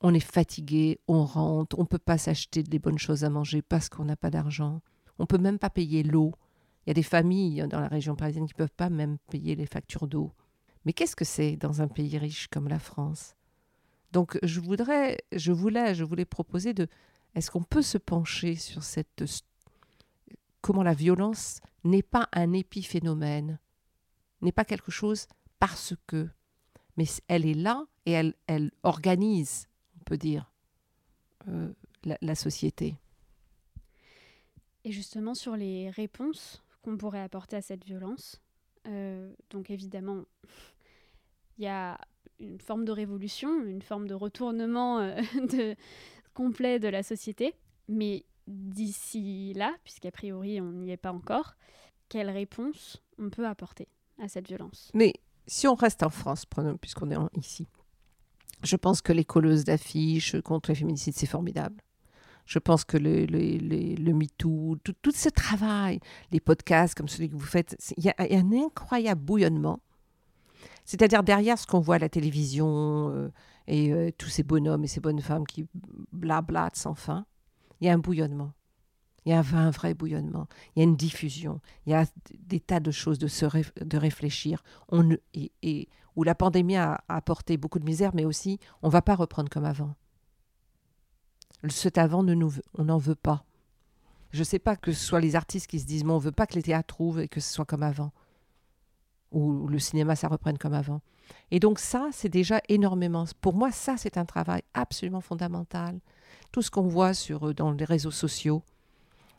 On 0.00 0.12
est 0.12 0.20
fatigué, 0.20 1.00
on 1.08 1.24
rentre, 1.24 1.78
on 1.78 1.82
ne 1.82 1.86
peut 1.86 1.98
pas 1.98 2.18
s'acheter 2.18 2.62
des 2.62 2.78
bonnes 2.78 2.98
choses 2.98 3.24
à 3.24 3.30
manger 3.30 3.62
parce 3.62 3.88
qu'on 3.88 4.04
n'a 4.04 4.16
pas 4.16 4.30
d'argent. 4.30 4.82
On 5.18 5.22
ne 5.22 5.26
peut 5.26 5.38
même 5.38 5.58
pas 5.58 5.70
payer 5.70 6.02
l'eau. 6.02 6.32
Il 6.84 6.90
y 6.90 6.92
a 6.92 6.94
des 6.94 7.02
familles 7.02 7.66
dans 7.68 7.80
la 7.80 7.88
région 7.88 8.14
parisienne 8.14 8.46
qui 8.46 8.54
ne 8.54 8.58
peuvent 8.58 8.76
pas 8.76 8.90
même 8.90 9.18
payer 9.30 9.54
les 9.54 9.66
factures 9.66 10.06
d'eau. 10.06 10.32
Mais 10.84 10.92
qu'est-ce 10.92 11.16
que 11.16 11.24
c'est 11.24 11.56
dans 11.56 11.80
un 11.80 11.88
pays 11.88 12.18
riche 12.18 12.48
comme 12.48 12.68
la 12.68 12.78
France? 12.78 13.35
Donc 14.16 14.38
je 14.42 14.60
voudrais, 14.60 15.18
je 15.30 15.52
voulais, 15.52 15.94
je 15.94 16.02
voulais 16.02 16.24
proposer 16.24 16.72
de, 16.72 16.88
est-ce 17.34 17.50
qu'on 17.50 17.62
peut 17.62 17.82
se 17.82 17.98
pencher 17.98 18.54
sur 18.54 18.82
cette, 18.82 19.22
comment 20.62 20.82
la 20.82 20.94
violence 20.94 21.60
n'est 21.84 22.02
pas 22.02 22.26
un 22.32 22.54
épiphénomène, 22.54 23.58
n'est 24.40 24.52
pas 24.52 24.64
quelque 24.64 24.90
chose 24.90 25.26
parce 25.58 25.92
que, 26.06 26.30
mais 26.96 27.04
elle 27.28 27.44
est 27.44 27.52
là 27.52 27.84
et 28.06 28.12
elle, 28.12 28.32
elle 28.46 28.70
organise, 28.84 29.68
on 30.00 30.04
peut 30.04 30.16
dire, 30.16 30.50
euh, 31.48 31.74
la, 32.02 32.34
société. 32.34 32.96
Et 34.84 34.92
justement 34.92 35.34
sur 35.34 35.58
les 35.58 35.90
réponses 35.90 36.64
qu'on 36.80 36.96
pourrait 36.96 37.20
apporter 37.20 37.56
à 37.56 37.60
cette 37.60 37.84
violence. 37.84 38.40
Euh, 38.86 39.30
donc 39.50 39.68
évidemment, 39.68 40.24
il 41.58 41.64
y 41.64 41.68
a 41.68 41.98
une 42.40 42.60
forme 42.60 42.84
de 42.84 42.92
révolution, 42.92 43.64
une 43.64 43.82
forme 43.82 44.06
de 44.06 44.14
retournement 44.14 44.98
euh, 45.00 45.20
complet 46.34 46.78
de 46.78 46.88
la 46.88 47.02
société. 47.02 47.54
Mais 47.88 48.24
d'ici 48.46 49.52
là, 49.54 49.74
puisqu'a 49.84 50.10
priori 50.10 50.60
on 50.60 50.72
n'y 50.72 50.90
est 50.90 50.96
pas 50.96 51.12
encore, 51.12 51.54
quelle 52.08 52.30
réponse 52.30 53.02
on 53.18 53.30
peut 53.30 53.46
apporter 53.46 53.88
à 54.20 54.28
cette 54.28 54.48
violence? 54.48 54.90
Mais 54.94 55.14
si 55.46 55.66
on 55.66 55.74
reste 55.74 56.02
en 56.02 56.10
France, 56.10 56.44
puisqu'on 56.80 57.10
est 57.10 57.38
ici, 57.38 57.66
je 58.62 58.76
pense 58.76 59.02
que 59.02 59.12
les 59.12 59.24
colleuses 59.24 59.64
d'affiches 59.64 60.40
contre 60.42 60.70
les 60.70 60.74
féminicides, 60.74 61.14
c'est 61.14 61.26
formidable. 61.26 61.82
Je 62.46 62.60
pense 62.60 62.84
que 62.84 62.96
le, 62.96 63.26
le, 63.26 64.12
MeToo, 64.12 64.76
tout, 64.84 65.10
ce 65.12 65.28
travail, 65.28 65.98
les 66.30 66.38
podcasts 66.38 66.94
comme 66.94 67.08
celui 67.08 67.28
que 67.28 67.34
vous 67.34 67.40
faites, 67.40 67.76
il 67.96 68.04
y, 68.04 68.08
a 68.08 68.14
un 68.18 68.52
incroyable 68.52 69.20
bouillonnement. 69.20 69.80
C'est-à-dire 70.86 71.22
derrière 71.22 71.58
ce 71.58 71.66
qu'on 71.66 71.80
voit 71.80 71.96
à 71.96 71.98
la 71.98 72.08
télévision 72.08 73.10
euh, 73.10 73.32
et 73.66 73.92
euh, 73.92 74.10
tous 74.16 74.28
ces 74.28 74.44
bonhommes 74.44 74.84
et 74.84 74.86
ces 74.88 75.00
bonnes 75.00 75.20
femmes 75.20 75.46
qui 75.46 75.66
blablatent 76.12 76.76
sans 76.76 76.94
fin, 76.94 77.26
il 77.80 77.86
y 77.86 77.90
a 77.90 77.92
un 77.92 77.98
bouillonnement. 77.98 78.52
Il 79.24 79.30
y 79.30 79.32
a 79.32 79.40
un 79.40 79.70
vrai 79.70 79.92
bouillonnement. 79.92 80.46
Il 80.74 80.78
y 80.78 80.82
a 80.82 80.84
une 80.84 80.94
diffusion. 80.94 81.60
Il 81.84 81.90
y 81.90 81.94
a 81.94 82.06
des 82.38 82.60
tas 82.60 82.78
de 82.78 82.92
choses 82.92 83.18
de, 83.18 83.96
réfléchir. 83.98 84.62
On, 84.88 85.16
et, 85.34 85.50
et, 85.62 85.88
où 86.14 86.22
la 86.22 86.36
pandémie 86.36 86.76
a, 86.76 87.02
apporté 87.08 87.56
beaucoup 87.56 87.80
de 87.80 87.84
misère, 87.84 88.14
mais 88.14 88.24
aussi 88.24 88.60
on 88.82 88.86
ne 88.86 88.92
va 88.92 89.02
pas 89.02 89.16
reprendre 89.16 89.50
comme 89.50 89.64
avant. 89.64 89.96
Cet 91.68 91.98
avant, 91.98 92.22
ne 92.22 92.34
nous, 92.34 92.52
on 92.74 92.84
n'en 92.84 92.98
veut 92.98 93.16
pas. 93.16 93.44
Je 94.30 94.38
ne 94.38 94.44
sais 94.44 94.60
pas 94.60 94.76
que 94.76 94.92
ce 94.92 95.04
soit 95.04 95.20
les 95.20 95.34
artistes 95.34 95.66
qui 95.66 95.80
se 95.80 95.86
disent, 95.86 96.04
mais 96.04 96.12
on 96.12 96.18
ne 96.18 96.22
veut 96.22 96.32
pas 96.32 96.46
que 96.46 96.54
les 96.54 96.62
théâtres 96.62 96.94
trouvent 96.94 97.20
et 97.20 97.28
que 97.28 97.40
ce 97.40 97.52
soit 97.52 97.64
comme 97.64 97.82
avant. 97.82 98.12
Ou 99.32 99.66
le 99.68 99.78
cinéma, 99.78 100.16
ça 100.16 100.28
reprenne 100.28 100.58
comme 100.58 100.74
avant. 100.74 101.00
Et 101.50 101.60
donc 101.60 101.78
ça, 101.78 102.08
c'est 102.12 102.28
déjà 102.28 102.60
énormément. 102.68 103.24
Pour 103.40 103.54
moi, 103.54 103.70
ça, 103.72 103.96
c'est 103.96 104.16
un 104.18 104.24
travail 104.24 104.62
absolument 104.74 105.20
fondamental. 105.20 105.98
Tout 106.52 106.62
ce 106.62 106.70
qu'on 106.70 106.88
voit 106.88 107.14
sur, 107.14 107.48
euh, 107.48 107.54
dans 107.54 107.72
les 107.72 107.84
réseaux 107.84 108.10
sociaux 108.10 108.62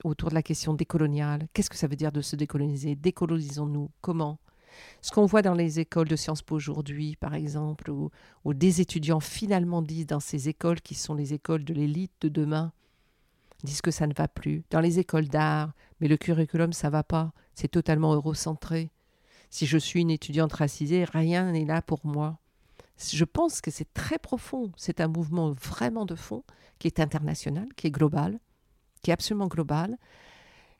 autour 0.03 0.29
de 0.29 0.35
la 0.35 0.43
question 0.43 0.73
décoloniale, 0.73 1.47
qu'est-ce 1.53 1.69
que 1.69 1.77
ça 1.77 1.87
veut 1.87 1.95
dire 1.95 2.11
de 2.11 2.21
se 2.21 2.35
décoloniser? 2.35 2.95
Décolonisons-nous 2.95 3.89
Comment? 4.01 4.39
Ce 5.01 5.11
qu'on 5.11 5.25
voit 5.25 5.41
dans 5.41 5.53
les 5.53 5.79
écoles 5.79 6.07
de 6.07 6.15
Sciences 6.15 6.41
Po 6.41 6.55
aujourd'hui, 6.55 7.15
par 7.15 7.33
exemple, 7.33 7.89
où, 7.89 8.11
des 8.53 8.81
étudiants 8.81 9.19
finalement 9.19 9.81
disent 9.81 10.07
dans 10.07 10.19
ces 10.19 10.49
écoles 10.49 10.81
qui 10.81 10.95
sont 10.95 11.15
les 11.15 11.33
écoles 11.33 11.63
de 11.63 11.73
l'élite 11.73 12.13
de 12.21 12.29
demain, 12.29 12.71
disent 13.63 13.81
que 13.81 13.91
ça 13.91 14.05
ne 14.07 14.13
va 14.13 14.27
plus. 14.27 14.63
Dans 14.69 14.79
les 14.79 14.99
écoles 14.99 15.27
d'art, 15.27 15.73
mais 15.99 16.07
le 16.07 16.17
curriculum, 16.17 16.73
ça 16.73 16.89
va 16.89 17.03
pas. 17.03 17.31
C'est 17.55 17.69
totalement 17.69 18.13
eurocentré. 18.13 18.91
Si 19.49 19.65
je 19.65 19.77
suis 19.77 20.01
une 20.01 20.11
étudiante 20.11 20.53
racisée, 20.53 21.05
rien 21.05 21.51
n'est 21.51 21.65
là 21.65 21.81
pour 21.81 22.05
moi. 22.05 22.37
Je 22.97 23.25
pense 23.25 23.61
que 23.61 23.71
c'est 23.71 23.93
très 23.93 24.17
profond. 24.17 24.71
C'est 24.75 25.01
un 25.01 25.07
mouvement 25.07 25.51
vraiment 25.51 26.05
de 26.05 26.15
fond 26.15 26.43
qui 26.79 26.87
est 26.87 26.99
international, 26.99 27.67
qui 27.75 27.87
est 27.87 27.91
global, 27.91 28.39
qui 29.01 29.11
est 29.11 29.13
absolument 29.13 29.47
global, 29.47 29.97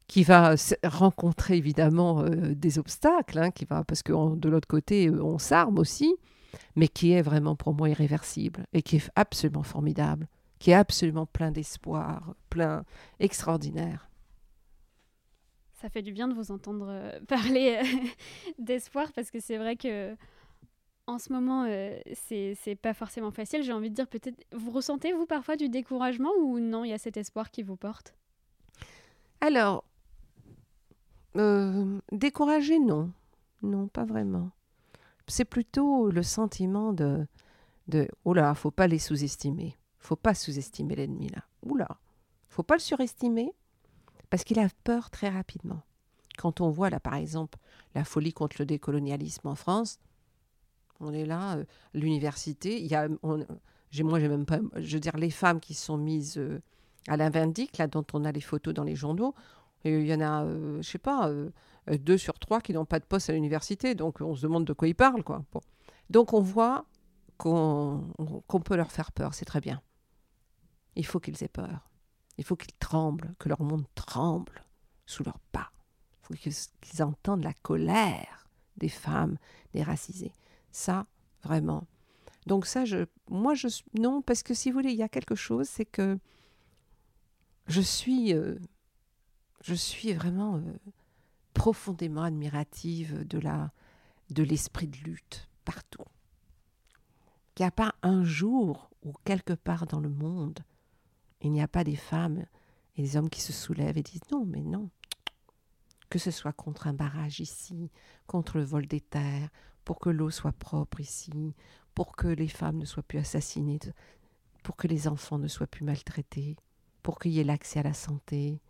qui 0.08 0.24
va 0.24 0.56
rencontrer 0.84 1.58
évidemment 1.58 2.22
euh, 2.22 2.56
des 2.56 2.80
obstacles, 2.80 3.40
hein, 3.40 3.52
qui 3.52 3.66
va, 3.66 3.84
parce 3.84 4.04
que 4.04 4.36
de 4.36 4.50
l'autre 4.50 4.68
côté, 4.68 5.08
euh, 5.08 5.22
on 5.22 5.38
s'arme 5.38 5.80
aussi, 5.80 6.16
mais 6.76 6.88
qui 6.88 7.12
est 7.12 7.22
vraiment 7.22 7.56
pour 7.56 7.74
moi 7.74 7.90
irréversible 7.90 8.66
et 8.74 8.82
qui 8.82 8.98
est 8.98 9.12
absolument 9.16 9.64
formidable, 9.64 10.28
qui 10.60 10.72
est 10.72 10.76
absolument 10.76 11.26
plein 11.26 11.52
d'espoir, 11.52 12.36
plein 12.50 12.84
extraordinaire. 13.20 14.07
Ça 15.82 15.90
fait 15.90 16.02
du 16.02 16.12
bien 16.12 16.28
de 16.28 16.34
vous 16.34 16.52
entendre 16.52 16.88
euh, 16.90 17.20
parler 17.28 17.82
d'espoir 18.60 19.12
parce 19.14 19.32
que 19.32 19.40
c'est 19.40 19.58
vrai 19.58 19.76
que 19.76 20.16
en 21.10 21.20
ce 21.20 21.32
moment, 21.32 21.66
c'est 22.28 22.76
pas 22.82 22.94
forcément 22.94 23.32
facile. 23.32 23.64
J'ai 23.64 23.72
envie 23.72 23.90
de 23.90 23.96
dire 23.96 24.08
peut-être, 24.08 24.46
vous 24.52 24.72
ressentez 24.72 25.14
vous 25.14 25.26
parfois 25.26 25.56
du 25.56 25.70
découragement 25.70 26.32
ou 26.38 26.60
non 26.60 26.84
Il 26.84 26.90
y 26.90 26.94
a 26.94 26.98
cet 26.98 27.16
espoir 27.16 27.50
qui 27.50 27.64
vous 27.64 27.78
porte? 27.78 28.14
Alors, 29.40 29.86
euh, 31.38 32.00
découragé, 32.12 32.80
non. 32.80 33.12
Non, 33.62 33.88
pas 33.88 34.06
vraiment. 34.06 34.52
C'est 35.28 35.46
plutôt 35.46 36.10
le 36.10 36.24
sentiment 36.24 36.94
de, 36.94 37.26
de 37.88 38.08
oh 38.26 38.34
là, 38.34 38.54
faut 38.56 38.72
pas 38.72 38.88
les 38.88 39.00
sous-estimer. 39.00 39.76
Faut 40.00 40.16
pas 40.16 40.34
sous-estimer 40.34 40.96
l'ennemi 40.96 41.30
là. 41.30 41.44
Oula, 41.64 41.88
faut 42.50 42.64
pas 42.64 42.76
le 42.76 42.82
surestimer 42.82 43.54
parce 44.30 44.44
qu'il 44.44 44.60
a 44.60 44.68
peur 44.84 45.10
très 45.10 45.30
rapidement. 45.30 45.82
Quand 46.38 46.62
on 46.62 46.70
voit 46.70 46.90
là, 46.90 47.00
par 47.00 47.16
exemple, 47.16 47.58
la 47.96 48.04
folie 48.04 48.34
contre 48.34 48.58
le 48.60 48.66
décolonialisme 48.66 49.48
en 49.48 49.56
France, 49.56 50.00
on 51.00 51.14
est 51.14 51.26
là, 51.26 51.58
euh, 51.58 51.66
l'université, 51.94 52.80
il 52.80 52.88
y 52.88 52.96
a, 52.96 53.08
moi 53.08 53.40
j'ai 53.92 54.04
même 54.04 54.46
pas, 54.46 54.60
je 54.76 54.94
veux 54.96 55.00
dire, 55.00 55.18
les 55.18 55.30
femmes 55.30 55.60
qui 55.60 55.74
sont 55.74 55.98
mises 55.98 56.38
euh, 56.38 56.62
à 57.08 57.18
l'invindique, 57.18 57.78
là 57.78 57.88
dont 57.88 58.06
on 58.14 58.26
a 58.26 58.32
les 58.32 58.42
photos 58.42 58.74
dans 58.74 58.84
les 58.84 58.96
journaux, 58.96 59.34
il 59.84 60.06
y 60.06 60.14
en 60.14 60.22
a, 60.22 60.44
euh, 60.44 60.82
je 60.82 60.90
sais 60.90 60.98
pas, 60.98 61.30
euh, 61.30 61.50
euh, 61.90 61.98
deux 61.98 62.18
sur 62.18 62.40
trois 62.40 62.62
qui 62.62 62.74
n'ont 62.74 62.86
pas 62.86 63.00
de 63.00 63.06
poste 63.06 63.30
à 63.30 63.34
l'université. 63.34 63.96
Donc 63.96 64.22
on 64.22 64.36
se 64.36 64.42
demande 64.42 64.66
de 64.66 64.74
quoi 64.74 64.88
ils 64.88 64.96
parlent. 64.96 65.24
Quoi. 65.24 65.44
Donc 66.10 66.34
on 66.34 66.42
voit 66.42 66.86
qu'on 67.38 68.02
peut 68.66 68.76
leur 68.76 68.92
faire 68.92 69.12
peur, 69.12 69.34
c'est 69.34 69.46
très 69.46 69.62
bien. 69.62 69.82
Il 70.96 71.06
faut 71.06 71.20
qu'ils 71.20 71.44
aient 71.44 71.50
peur. 71.50 71.90
Il 72.38 72.44
faut 72.44 72.56
qu'ils 72.56 72.76
tremblent, 72.80 73.34
que 73.40 73.50
leur 73.50 73.62
monde 73.62 73.86
tremble 73.96 74.64
sous 75.06 75.24
leurs 75.24 75.40
pas. 75.52 75.72
Il 76.30 76.38
faut 76.38 76.52
qu'ils 76.82 77.04
entendent 77.04 77.44
la 77.44 77.54
colère 77.54 78.48
des 78.78 78.90
femmes, 78.90 79.38
des 79.74 79.82
racisés. 79.82 80.34
Ça, 80.72 81.08
vraiment. 81.44 81.88
Donc 82.46 82.66
ça, 82.66 82.86
je, 82.86 83.06
moi, 83.30 83.56
je, 83.56 83.68
non, 83.98 84.22
parce 84.22 84.44
que 84.44 84.54
si 84.54 84.70
vous 84.70 84.80
voulez, 84.80 84.92
il 84.92 84.98
y 84.98 85.04
a 85.04 85.10
quelque 85.10 85.36
chose, 85.36 85.68
c'est 85.68 85.86
que 85.86 86.20
je 87.68 87.82
suis 87.82 88.34
je 89.68 89.74
suis 89.74 90.14
vraiment 90.14 90.56
euh, 90.56 90.62
profondément 91.54 92.24
admirative 92.24 93.28
de 93.28 93.40
la 93.40 93.72
de 94.30 94.44
l'esprit 94.44 94.88
de 94.88 94.98
lutte 94.98 95.50
partout. 95.66 96.04
Qu'il 97.56 97.64
n'y 97.64 97.70
a 97.70 97.72
pas 97.72 97.96
un 98.02 98.24
jour 98.24 98.90
où 99.04 99.14
quelque 99.24 99.54
part 99.54 99.88
dans 99.88 100.00
le 100.00 100.10
monde, 100.10 100.60
il 101.42 101.52
n'y 101.52 101.62
a 101.62 101.68
pas 101.68 101.84
des 101.84 101.96
femmes 101.96 102.46
et 102.96 103.02
des 103.02 103.18
hommes 103.18 103.30
qui 103.30 103.42
se 103.42 103.54
soulèvent 103.54 103.98
et 103.98 104.04
disent 104.04 104.30
non, 104.32 104.46
mais 104.46 104.62
non. 104.62 104.90
Que 106.10 106.20
ce 106.20 106.32
soit 106.32 106.54
contre 106.54 106.88
un 106.88 106.94
barrage 106.94 107.40
ici, 107.40 107.92
contre 108.28 108.58
le 108.58 108.64
vol 108.64 108.88
des 108.88 109.02
terres, 109.02 109.50
pour 109.84 110.00
que 110.00 110.10
l'eau 110.10 110.30
soit 110.30 110.54
propre 110.54 111.00
ici, 111.02 111.54
pour 111.94 112.16
que 112.16 112.28
les 112.28 112.48
femmes 112.48 112.78
ne 112.78 112.86
soient 112.86 113.04
plus 113.04 113.20
assassinées, 113.20 113.80
pour 114.64 114.76
que 114.76 114.88
les 114.88 115.08
enfants 115.08 115.38
ne 115.38 115.48
soient 115.48 115.68
plus 115.68 115.86
maltraités, 115.86 116.56
pour 117.04 117.20
qu'il 117.20 117.32
y 117.32 117.40
ait 117.40 117.44
l'accès 117.44 117.80
à 117.80 117.84
la 117.84 117.94
santé, 117.94 118.62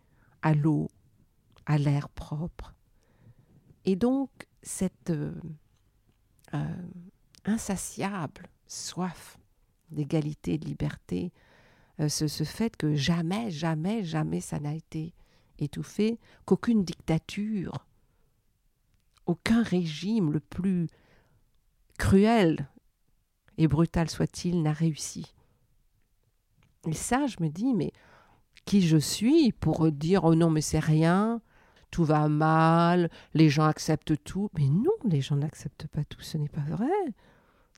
à 0.42 0.54
l'eau, 0.54 0.88
à 1.66 1.78
l'air 1.78 2.08
propre. 2.08 2.74
Et 3.84 3.96
donc, 3.96 4.30
cette 4.62 5.10
euh, 5.10 5.34
euh, 6.54 6.88
insatiable 7.44 8.48
soif 8.66 9.38
d'égalité 9.90 10.54
et 10.54 10.58
de 10.58 10.66
liberté, 10.66 11.32
ce, 12.06 12.28
ce, 12.28 12.44
fait 12.44 12.76
que 12.76 12.94
jamais, 12.94 13.50
jamais, 13.50 14.04
jamais 14.04 14.40
ça 14.40 14.60
n'a 14.60 14.74
été 14.74 15.14
étouffé, 15.58 16.20
qu'aucune 16.44 16.84
dictature, 16.84 17.86
aucun 19.26 19.62
régime 19.62 20.32
le 20.32 20.40
plus 20.40 20.86
cruel 21.98 22.68
et 23.58 23.66
brutal 23.66 24.08
soit-il 24.08 24.62
n'a 24.62 24.72
réussi. 24.72 25.34
Et 26.86 26.94
ça, 26.94 27.26
je 27.26 27.36
me 27.40 27.48
dis, 27.48 27.74
mais 27.74 27.92
qui 28.64 28.82
je 28.82 28.96
suis 28.96 29.52
pour 29.52 29.90
dire 29.90 30.24
oh 30.24 30.34
non 30.34 30.50
mais 30.50 30.60
c'est 30.60 30.78
rien, 30.78 31.40
tout 31.90 32.04
va 32.04 32.28
mal, 32.28 33.10
les 33.34 33.48
gens 33.48 33.64
acceptent 33.64 34.22
tout. 34.24 34.50
Mais 34.54 34.68
non, 34.68 34.92
les 35.04 35.20
gens 35.20 35.36
n'acceptent 35.36 35.86
pas 35.88 36.04
tout, 36.04 36.20
ce 36.20 36.38
n'est 36.38 36.48
pas 36.48 36.64
vrai. 36.68 36.86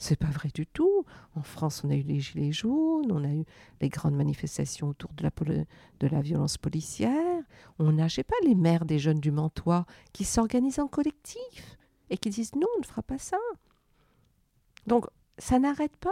C'est 0.03 0.17
pas 0.17 0.31
vrai 0.31 0.49
du 0.55 0.67
tout. 0.67 1.05
En 1.37 1.43
France, 1.43 1.85
on 1.85 1.91
a 1.91 1.95
eu 1.95 2.03
les 2.03 2.21
gilets 2.21 2.53
jaunes, 2.53 3.13
on 3.13 3.23
a 3.23 3.29
eu 3.29 3.45
les 3.83 3.91
grandes 3.91 4.17
manifestations 4.17 4.89
autour 4.89 5.13
de 5.13 5.23
la, 5.23 5.31
de 6.01 6.07
la 6.07 6.23
violence 6.23 6.57
policière. 6.57 7.43
On 7.79 7.99
a, 7.99 8.09
je 8.09 8.15
sais 8.17 8.25
pas, 8.25 8.35
les 8.43 8.55
maires 8.55 8.87
des 8.87 8.99
jeunes 8.99 9.21
du 9.21 9.31
Mantois 9.31 9.85
qui 10.15 10.25
s'organisent 10.25 10.79
en 10.79 10.89
collectif 10.89 11.77
et 12.09 12.17
qui 12.17 12.31
disent 12.31 12.55
non, 12.55 12.67
on 12.77 12.81
ne 12.81 12.87
fera 12.87 13.03
pas 13.03 13.19
ça. 13.19 13.37
Donc, 14.87 15.05
ça 15.37 15.59
n'arrête 15.59 15.97
pas. 15.99 16.09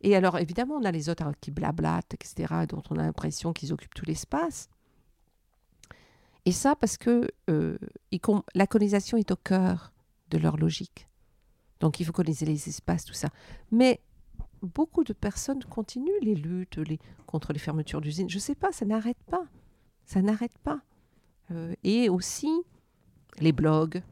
Et 0.00 0.16
alors, 0.16 0.38
évidemment, 0.38 0.74
on 0.74 0.84
a 0.84 0.90
les 0.90 1.08
autres 1.08 1.32
qui 1.40 1.52
blablatent, 1.52 2.14
etc., 2.14 2.64
dont 2.68 2.82
on 2.90 2.96
a 2.96 3.02
l'impression 3.02 3.52
qu'ils 3.52 3.72
occupent 3.72 3.94
tout 3.94 4.06
l'espace. 4.06 4.68
Et 6.44 6.52
ça 6.52 6.74
parce 6.74 6.96
que 6.96 7.30
euh, 7.50 7.78
la 8.56 8.66
colonisation 8.66 9.16
est 9.16 9.30
au 9.30 9.36
cœur 9.36 9.92
de 10.30 10.38
leur 10.38 10.56
logique. 10.56 11.06
Donc, 11.80 12.00
il 12.00 12.06
faut 12.06 12.12
coloniser 12.12 12.46
les 12.46 12.68
espaces, 12.68 13.04
tout 13.04 13.14
ça. 13.14 13.28
Mais 13.70 14.00
beaucoup 14.62 15.04
de 15.04 15.12
personnes 15.12 15.64
continuent 15.64 16.20
les 16.22 16.34
luttes 16.34 16.76
les, 16.76 16.98
contre 17.26 17.52
les 17.52 17.58
fermetures 17.58 18.00
d'usines. 18.00 18.28
Je 18.28 18.36
ne 18.36 18.40
sais 18.40 18.54
pas, 18.54 18.72
ça 18.72 18.84
n'arrête 18.84 19.22
pas. 19.30 19.46
Ça 20.04 20.22
n'arrête 20.22 20.56
pas. 20.58 20.82
Euh, 21.50 21.74
et 21.82 22.08
aussi 22.08 22.50
les 23.38 23.52
blogs, 23.52 24.02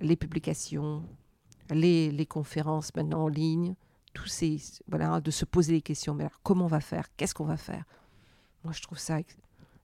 les 0.00 0.16
publications, 0.16 1.04
les, 1.70 2.10
les, 2.10 2.26
conférences 2.26 2.94
maintenant 2.94 3.24
en 3.24 3.28
ligne, 3.28 3.74
tous 4.14 4.26
ces, 4.26 4.58
voilà, 4.88 5.20
de 5.20 5.30
se 5.30 5.44
poser 5.44 5.72
les 5.72 5.82
questions. 5.82 6.14
Mais 6.14 6.24
alors, 6.24 6.40
comment 6.42 6.64
on 6.64 6.68
va 6.68 6.80
faire? 6.80 7.14
Qu'est-ce 7.16 7.34
qu'on 7.34 7.44
va 7.44 7.56
faire? 7.56 7.84
Moi, 8.64 8.72
je 8.72 8.82
trouve 8.82 8.98
ça, 8.98 9.18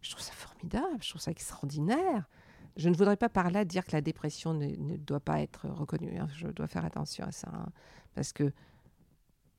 je 0.00 0.10
trouve 0.10 0.22
ça 0.22 0.32
formidable, 0.32 0.98
je 1.00 1.10
trouve 1.10 1.20
ça 1.20 1.30
extraordinaire. 1.30 2.28
Je 2.76 2.88
ne 2.88 2.96
voudrais 2.96 3.16
pas 3.16 3.28
par 3.28 3.50
là 3.50 3.64
dire 3.64 3.84
que 3.84 3.92
la 3.92 4.00
dépression 4.00 4.52
ne, 4.52 4.96
doit 4.96 5.20
pas 5.20 5.40
être 5.40 5.68
reconnue. 5.68 6.18
Hein. 6.18 6.28
Je 6.34 6.48
dois 6.48 6.66
faire 6.66 6.84
attention 6.84 7.24
à 7.24 7.32
ça, 7.32 7.50
hein, 7.52 7.68
parce 8.14 8.32
que 8.32 8.52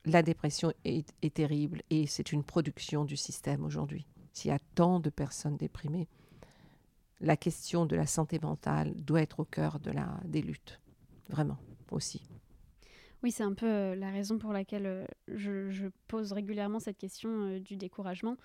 la 0.05 0.21
dépression 0.21 0.71
est, 0.83 1.33
terrible 1.33 1.81
et 1.89 2.07
c'est 2.07 2.31
une 2.31 2.43
production 2.43 3.05
du 3.05 3.17
système 3.17 3.63
aujourd'hui. 3.63 4.05
S'il 4.33 4.49
y 4.51 4.53
a 4.53 4.59
tant 4.75 4.99
de 4.99 5.09
personnes 5.09 5.57
déprimées, 5.57 6.07
la 7.21 7.37
question 7.37 7.85
de 7.85 7.95
la 7.95 8.05
santé 8.05 8.39
mentale 8.39 8.93
doit 8.95 9.21
être 9.21 9.39
au 9.39 9.45
cœur 9.45 9.79
de 9.79 9.91
la, 9.91 10.19
des 10.25 10.41
luttes, 10.41 10.79
vraiment 11.29 11.57
aussi. 11.91 12.21
Oui, 13.23 13.31
c'est 13.31 13.43
un 13.43 13.53
peu 13.53 13.65
euh, 13.65 13.95
la 13.95 14.11
raison 14.11 14.37
pour 14.37 14.53
laquelle 14.53 14.85
euh, 14.85 15.05
je, 15.27 15.71
je, 15.71 15.87
pose 16.07 16.31
régulièrement 16.31 16.79
cette 16.79 16.97
question 16.97 17.29
euh, 17.29 17.59
du 17.59 17.75
découragement, 17.75 18.37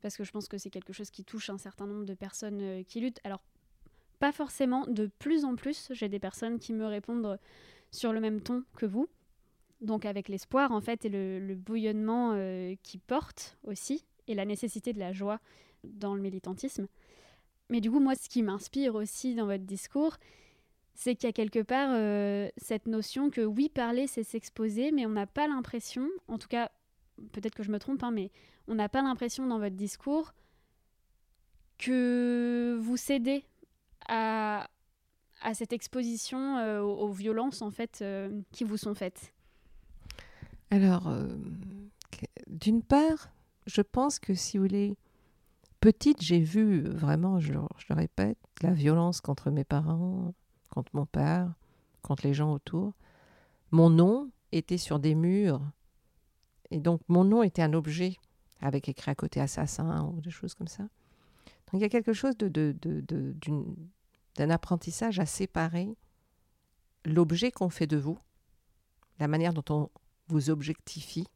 parce 0.00 0.16
que 0.16 0.24
je 0.24 0.32
pense 0.32 0.48
que 0.48 0.58
c'est 0.58 0.70
quelque 0.70 0.92
chose 0.92 1.10
qui 1.10 1.24
touche 1.24 1.50
un 1.50 1.58
certain 1.58 1.86
nombre 1.86 2.04
de 2.04 2.14
personnes 2.14 2.84
qui 2.84 3.00
luttent. 3.00 3.20
Alors, 3.22 3.42
pas 4.18 4.32
forcément, 4.32 4.86
de 4.86 5.10
plus 5.18 5.44
en 5.44 5.56
plus, 5.56 5.88
j'ai 5.92 6.08
des 6.08 6.18
personnes 6.18 6.58
qui 6.58 6.72
me 6.72 6.86
répondent 6.86 7.38
sur 7.90 8.12
le 8.12 8.20
même 8.20 8.40
ton 8.40 8.64
que 8.76 8.86
vous, 8.86 9.08
donc 9.80 10.04
avec 10.04 10.28
l'espoir 10.28 10.72
en 10.72 10.80
fait 10.80 11.04
et 11.04 11.08
le, 11.08 11.38
le 11.38 11.54
bouillonnement 11.54 12.32
euh, 12.34 12.74
qui 12.82 12.98
porte 12.98 13.58
aussi, 13.64 14.04
et 14.28 14.34
la 14.34 14.44
nécessité 14.44 14.92
de 14.92 14.98
la 14.98 15.12
joie 15.12 15.40
dans 15.84 16.14
le 16.14 16.20
militantisme. 16.20 16.88
Mais 17.68 17.80
du 17.80 17.90
coup, 17.90 18.00
moi, 18.00 18.14
ce 18.14 18.28
qui 18.28 18.42
m'inspire 18.42 18.94
aussi 18.94 19.34
dans 19.34 19.46
votre 19.46 19.64
discours, 19.64 20.16
c'est 20.94 21.14
qu'il 21.14 21.28
y 21.28 21.30
a 21.30 21.32
quelque 21.32 21.62
part 21.62 21.90
euh, 21.92 22.48
cette 22.56 22.86
notion 22.86 23.30
que 23.30 23.40
oui, 23.42 23.68
parler, 23.68 24.06
c'est 24.06 24.22
s'exposer, 24.22 24.92
mais 24.92 25.04
on 25.04 25.10
n'a 25.10 25.26
pas 25.26 25.46
l'impression, 25.46 26.08
en 26.28 26.38
tout 26.38 26.48
cas, 26.48 26.70
peut-être 27.32 27.54
que 27.54 27.62
je 27.62 27.70
me 27.70 27.78
trompe, 27.78 28.02
hein, 28.02 28.10
mais 28.10 28.30
on 28.68 28.74
n'a 28.74 28.88
pas 28.88 29.02
l'impression 29.02 29.46
dans 29.46 29.58
votre 29.58 29.76
discours 29.76 30.32
que 31.78 32.78
vous 32.80 32.96
cédez 32.96 33.44
à, 34.08 34.68
cette 35.54 35.72
exposition 35.72 36.58
euh, 36.58 36.80
aux, 36.80 37.12
violences 37.12 37.62
en 37.62 37.70
fait 37.70 38.00
euh, 38.02 38.40
qui 38.52 38.64
vous 38.64 38.76
sont 38.76 38.94
faites? 38.94 39.32
Alors, 40.70 41.06
euh, 41.08 41.28
d'une 42.48 42.82
part, 42.82 43.30
je 43.66 43.82
pense 43.82 44.18
que 44.18 44.34
si 44.34 44.58
vous 44.58 44.64
voulez, 44.64 44.96
petite, 45.80 46.20
j'ai 46.20 46.40
vu 46.40 46.82
vraiment, 46.82 47.38
je, 47.38 47.52
le 47.52 47.94
répète, 47.94 48.38
la 48.62 48.72
violence 48.72 49.20
contre 49.20 49.50
mes 49.50 49.64
parents, 49.64 50.34
contre 50.70 50.90
mon 50.94 51.06
père, 51.06 51.54
contre 52.02 52.26
les 52.26 52.34
gens 52.34 52.52
autour. 52.52 52.94
Mon 53.70 53.90
nom 53.90 54.30
était 54.52 54.78
sur 54.78 54.98
des 54.98 55.14
murs. 55.14 55.62
Et 56.70 56.80
donc, 56.80 57.00
mon 57.08 57.24
nom 57.24 57.42
était 57.42 57.62
un 57.62 57.72
objet 57.72 58.16
avec 58.60 58.88
écrit 58.88 59.10
à 59.10 59.14
côté 59.14 59.40
assassin 59.40 60.04
ou 60.12 60.20
des 60.20 60.30
choses 60.30 60.54
comme 60.54 60.66
ça. 60.66 60.82
Donc, 60.82 61.74
il 61.74 61.80
y 61.80 61.84
a 61.84 61.88
quelque 61.88 62.12
chose 62.12 62.36
de, 62.36 62.48
de 62.48 63.34
d'un 64.36 64.50
apprentissage 64.50 65.18
à 65.18 65.26
séparer 65.26 65.96
l'objet 67.04 67.50
qu'on 67.50 67.68
fait 67.68 67.86
de 67.86 67.96
vous, 67.96 68.18
la 69.18 69.28
manière 69.28 69.54
dont 69.54 69.64
on 69.70 69.90
vous 70.28 70.50
objectifie 70.50 71.26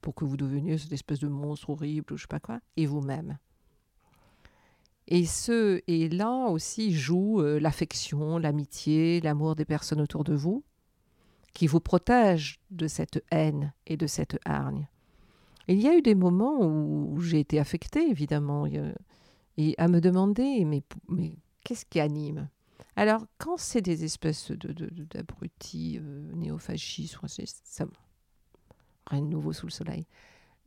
pour 0.00 0.14
que 0.14 0.24
vous 0.24 0.36
deveniez 0.36 0.78
cette 0.78 0.92
espèce 0.92 1.18
de 1.18 1.28
monstre 1.28 1.70
horrible 1.70 2.12
ou 2.12 2.16
je 2.16 2.22
sais 2.22 2.28
pas 2.28 2.40
quoi, 2.40 2.60
et 2.76 2.86
vous-même. 2.86 3.38
Et, 5.08 5.24
ce, 5.24 5.80
et 5.86 6.08
là 6.08 6.48
aussi 6.48 6.92
joue 6.92 7.40
euh, 7.40 7.60
l'affection, 7.60 8.38
l'amitié, 8.38 9.20
l'amour 9.20 9.54
des 9.54 9.64
personnes 9.64 10.00
autour 10.00 10.24
de 10.24 10.34
vous, 10.34 10.64
qui 11.54 11.66
vous 11.66 11.80
protègent 11.80 12.60
de 12.70 12.88
cette 12.88 13.24
haine 13.30 13.72
et 13.86 13.96
de 13.96 14.06
cette 14.06 14.38
hargne. 14.44 14.88
Il 15.68 15.80
y 15.80 15.88
a 15.88 15.96
eu 15.96 16.02
des 16.02 16.14
moments 16.14 16.60
où 16.60 17.20
j'ai 17.20 17.40
été 17.40 17.58
affectée, 17.58 18.08
évidemment, 18.08 18.66
et 19.56 19.74
à 19.78 19.88
me 19.88 20.00
demander, 20.00 20.64
mais, 20.64 20.82
mais 21.08 21.36
qu'est-ce 21.66 21.84
qui 21.84 21.98
anime? 21.98 22.48
Alors, 22.94 23.26
quand 23.38 23.56
c'est 23.58 23.82
des 23.82 24.04
espèces 24.04 24.52
d'abrutis 24.52 25.94
de, 25.94 26.00
de, 26.00 26.06
euh, 26.06 26.32
néofascistes, 26.34 27.18
ça, 27.64 27.86
rien 29.08 29.22
de 29.22 29.26
nouveau 29.26 29.52
sous 29.52 29.66
le 29.66 29.72
soleil. 29.72 30.06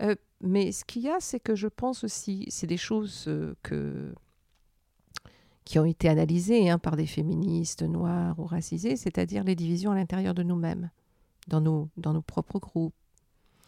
Euh, 0.02 0.16
mais 0.42 0.72
ce 0.72 0.84
qu'il 0.84 1.04
y 1.04 1.10
a, 1.10 1.20
c'est 1.22 1.40
que 1.40 1.56
je 1.56 1.68
pense 1.68 2.04
aussi, 2.04 2.46
c'est 2.50 2.68
des 2.68 2.78
choses 2.78 3.26
euh, 3.28 3.56
que, 3.64 4.14
qui 5.64 5.80
ont 5.80 5.86
été 5.86 6.10
analysées 6.10 6.70
hein, 6.70 6.80
par 6.80 6.98
des 6.98 7.08
féministes 7.08 7.84
noires 7.84 8.38
ou 8.38 8.46
racisées, 8.46 8.98
c'est-à-dire 8.98 9.44
les 9.46 9.56
divisions 9.56 9.92
à 9.92 9.96
l'intérieur 9.96 10.34
de 10.34 10.44
nous-mêmes, 10.44 10.92
dans 11.48 11.62
nos, 11.62 11.90
dans 11.96 12.14
nos 12.14 12.22
propres 12.22 12.60
groupes. 12.60 12.94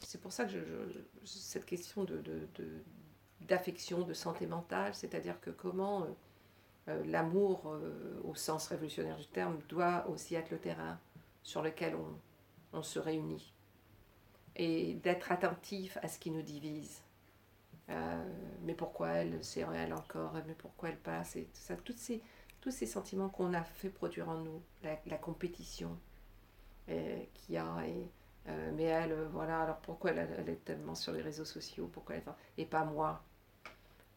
C'est 0.01 0.19
pour 0.19 0.33
ça 0.33 0.45
que 0.45 0.57
cette 1.23 1.65
question 1.65 2.03
de, 2.03 2.21
d'affection, 3.47 4.01
de, 4.01 4.09
de, 4.09 4.13
santé 4.13 4.45
mentale, 4.47 4.93
c'est-à-dire 4.93 5.39
que 5.39 5.51
comment 5.51 6.03
euh, 6.03 6.07
l'amour, 6.87 7.63
euh, 7.67 8.19
au 8.23 8.35
sens 8.35 8.67
révolutionnaire 8.67 9.17
du 9.17 9.27
terme, 9.27 9.59
doit 9.69 10.07
aussi 10.09 10.35
être 10.35 10.51
le 10.51 10.59
terrain 10.59 10.99
sur 11.43 11.61
lequel 11.61 11.95
on, 11.95 12.77
on 12.77 12.83
se 12.83 12.99
réunit. 12.99 13.53
Et 14.55 14.95
d'être 14.95 15.31
attentif 15.31 15.97
à 16.01 16.07
ce 16.07 16.19
qui 16.19 16.31
nous 16.31 16.41
divise. 16.41 17.01
Euh, 17.89 18.23
mais 18.63 18.73
pourquoi 18.73 19.09
elle, 19.09 19.43
c'est 19.43 19.61
elle 19.61 19.93
encore, 19.93 20.33
mais 20.47 20.53
pourquoi 20.53 20.89
elle 20.89 20.99
passe, 20.99 21.35
et 21.35 21.43
tout 21.43 21.49
ça, 21.53 21.75
toutes 21.75 21.97
ces, 21.97 22.21
tous 22.61 22.71
ces 22.71 22.85
sentiments 22.85 23.29
qu'on 23.29 23.53
a 23.53 23.63
fait 23.63 23.89
produire 23.89 24.29
en 24.29 24.37
nous, 24.37 24.61
la, 24.83 24.97
la 25.07 25.17
compétition 25.17 25.97
euh, 26.89 27.23
qu'il 27.33 27.55
y 27.55 27.57
a, 27.57 27.85
et, 27.87 28.09
euh, 28.47 28.71
mais 28.75 28.83
elle, 28.83 29.13
voilà, 29.31 29.61
alors 29.61 29.77
pourquoi 29.77 30.11
elle, 30.11 30.49
est 30.49 30.65
tellement 30.65 30.95
sur 30.95 31.13
les 31.13 31.21
réseaux 31.21 31.45
sociaux, 31.45 31.89
pourquoi 31.91 32.15
elle, 32.15 32.23
et 32.57 32.65
pas 32.65 32.85
moi. 32.85 33.23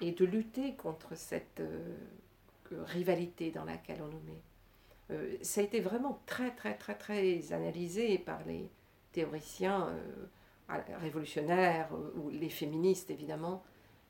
Et 0.01 0.13
de 0.13 0.25
lutter 0.25 0.75
contre 0.75 1.17
cette 1.17 1.61
euh, 1.61 1.97
rivalité 2.83 3.51
dans 3.51 3.65
laquelle 3.65 4.03
on 4.03 4.09
nous 4.09 4.23
met. 4.27 4.43
Euh, 5.11 5.37
ça 5.43 5.61
a 5.61 5.65
été 5.65 5.81
vraiment 5.81 6.21
très, 6.27 6.51
très, 6.55 6.75
très, 6.75 6.95
très 6.95 7.53
analysé 7.53 8.19
par 8.19 8.45
les 8.45 8.71
théoriciens 9.13 9.89
euh, 9.89 10.27
révolutionnaires 10.99 11.89
euh, 11.93 12.19
ou 12.19 12.31
les 12.31 12.51
féministes 12.51 13.11
évidemment, 13.11 13.63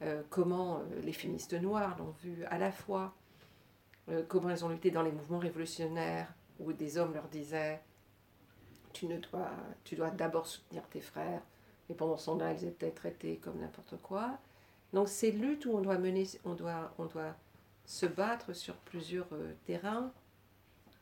euh, 0.02 0.22
comment 0.30 0.82
les 1.02 1.12
féministes 1.12 1.54
noires 1.54 1.96
l'ont 1.98 2.14
vu 2.22 2.44
à 2.46 2.58
la 2.58 2.72
fois, 2.72 3.14
comment 4.28 4.50
elles 4.50 4.64
ont 4.64 4.68
lutté 4.68 4.90
dans 4.90 5.02
les 5.02 5.12
mouvements 5.12 5.38
révolutionnaires 5.38 6.30
où 6.60 6.74
des 6.74 6.98
hommes 6.98 7.14
leur 7.14 7.26
disaient 7.28 7.80
tu, 8.92 9.06
ne 9.06 9.18
dois, 9.18 9.50
tu 9.82 9.96
dois 9.96 10.10
d'abord 10.10 10.46
soutenir 10.46 10.86
tes 10.88 11.00
frères, 11.00 11.40
et 11.88 11.94
pendant 11.94 12.18
ce 12.18 12.26
temps-là, 12.26 12.52
elles 12.52 12.64
étaient 12.64 12.90
traitées 12.90 13.38
comme 13.38 13.58
n'importe 13.58 13.96
quoi. 14.02 14.38
Donc 14.92 15.08
ces 15.08 15.32
luttes 15.32 15.64
où 15.64 15.70
on 15.72 15.80
doit 15.80 15.96
mener, 15.96 16.24
on 16.44 16.52
doit, 16.52 16.92
on 16.98 17.06
doit 17.06 17.34
se 17.84 18.06
battre 18.06 18.52
sur 18.52 18.74
plusieurs 18.76 19.32
euh, 19.32 19.52
terrains, 19.66 20.12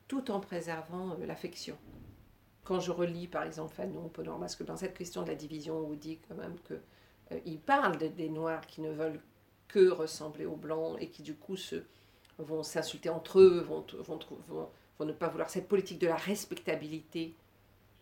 tout 0.08 0.30
en 0.30 0.40
préservant 0.40 1.12
euh, 1.12 1.26
l'affection. 1.26 1.76
Quand 2.64 2.80
je 2.80 2.90
relis 2.90 3.28
par 3.28 3.44
exemple 3.44 3.74
Fanon, 3.74 4.08
Podor, 4.08 4.38
parce 4.38 4.56
que 4.56 4.64
dans 4.64 4.76
cette 4.76 4.96
question 4.96 5.22
de 5.22 5.28
la 5.28 5.34
division, 5.34 5.76
on 5.78 5.92
dit 5.94 6.18
quand 6.28 6.34
même 6.34 6.56
que 6.64 6.74
euh, 6.74 7.40
il 7.44 7.58
parle 7.58 7.98
de, 7.98 8.08
des 8.08 8.28
Noirs 8.28 8.66
qui 8.66 8.80
ne 8.80 8.92
veulent 8.92 9.20
que 9.68 9.88
ressembler 9.90 10.44
aux 10.44 10.56
Blancs 10.56 10.96
et 11.00 11.08
qui 11.08 11.22
du 11.22 11.34
coup 11.34 11.56
se, 11.56 11.76
vont 12.38 12.62
s'insulter 12.62 13.08
entre 13.08 13.40
eux, 13.40 13.60
vont, 13.60 13.84
ne 15.04 15.12
pas 15.12 15.28
vouloir 15.28 15.50
cette 15.50 15.66
politique 15.66 15.98
de 15.98 16.06
la 16.06 16.16
respectabilité 16.16 17.34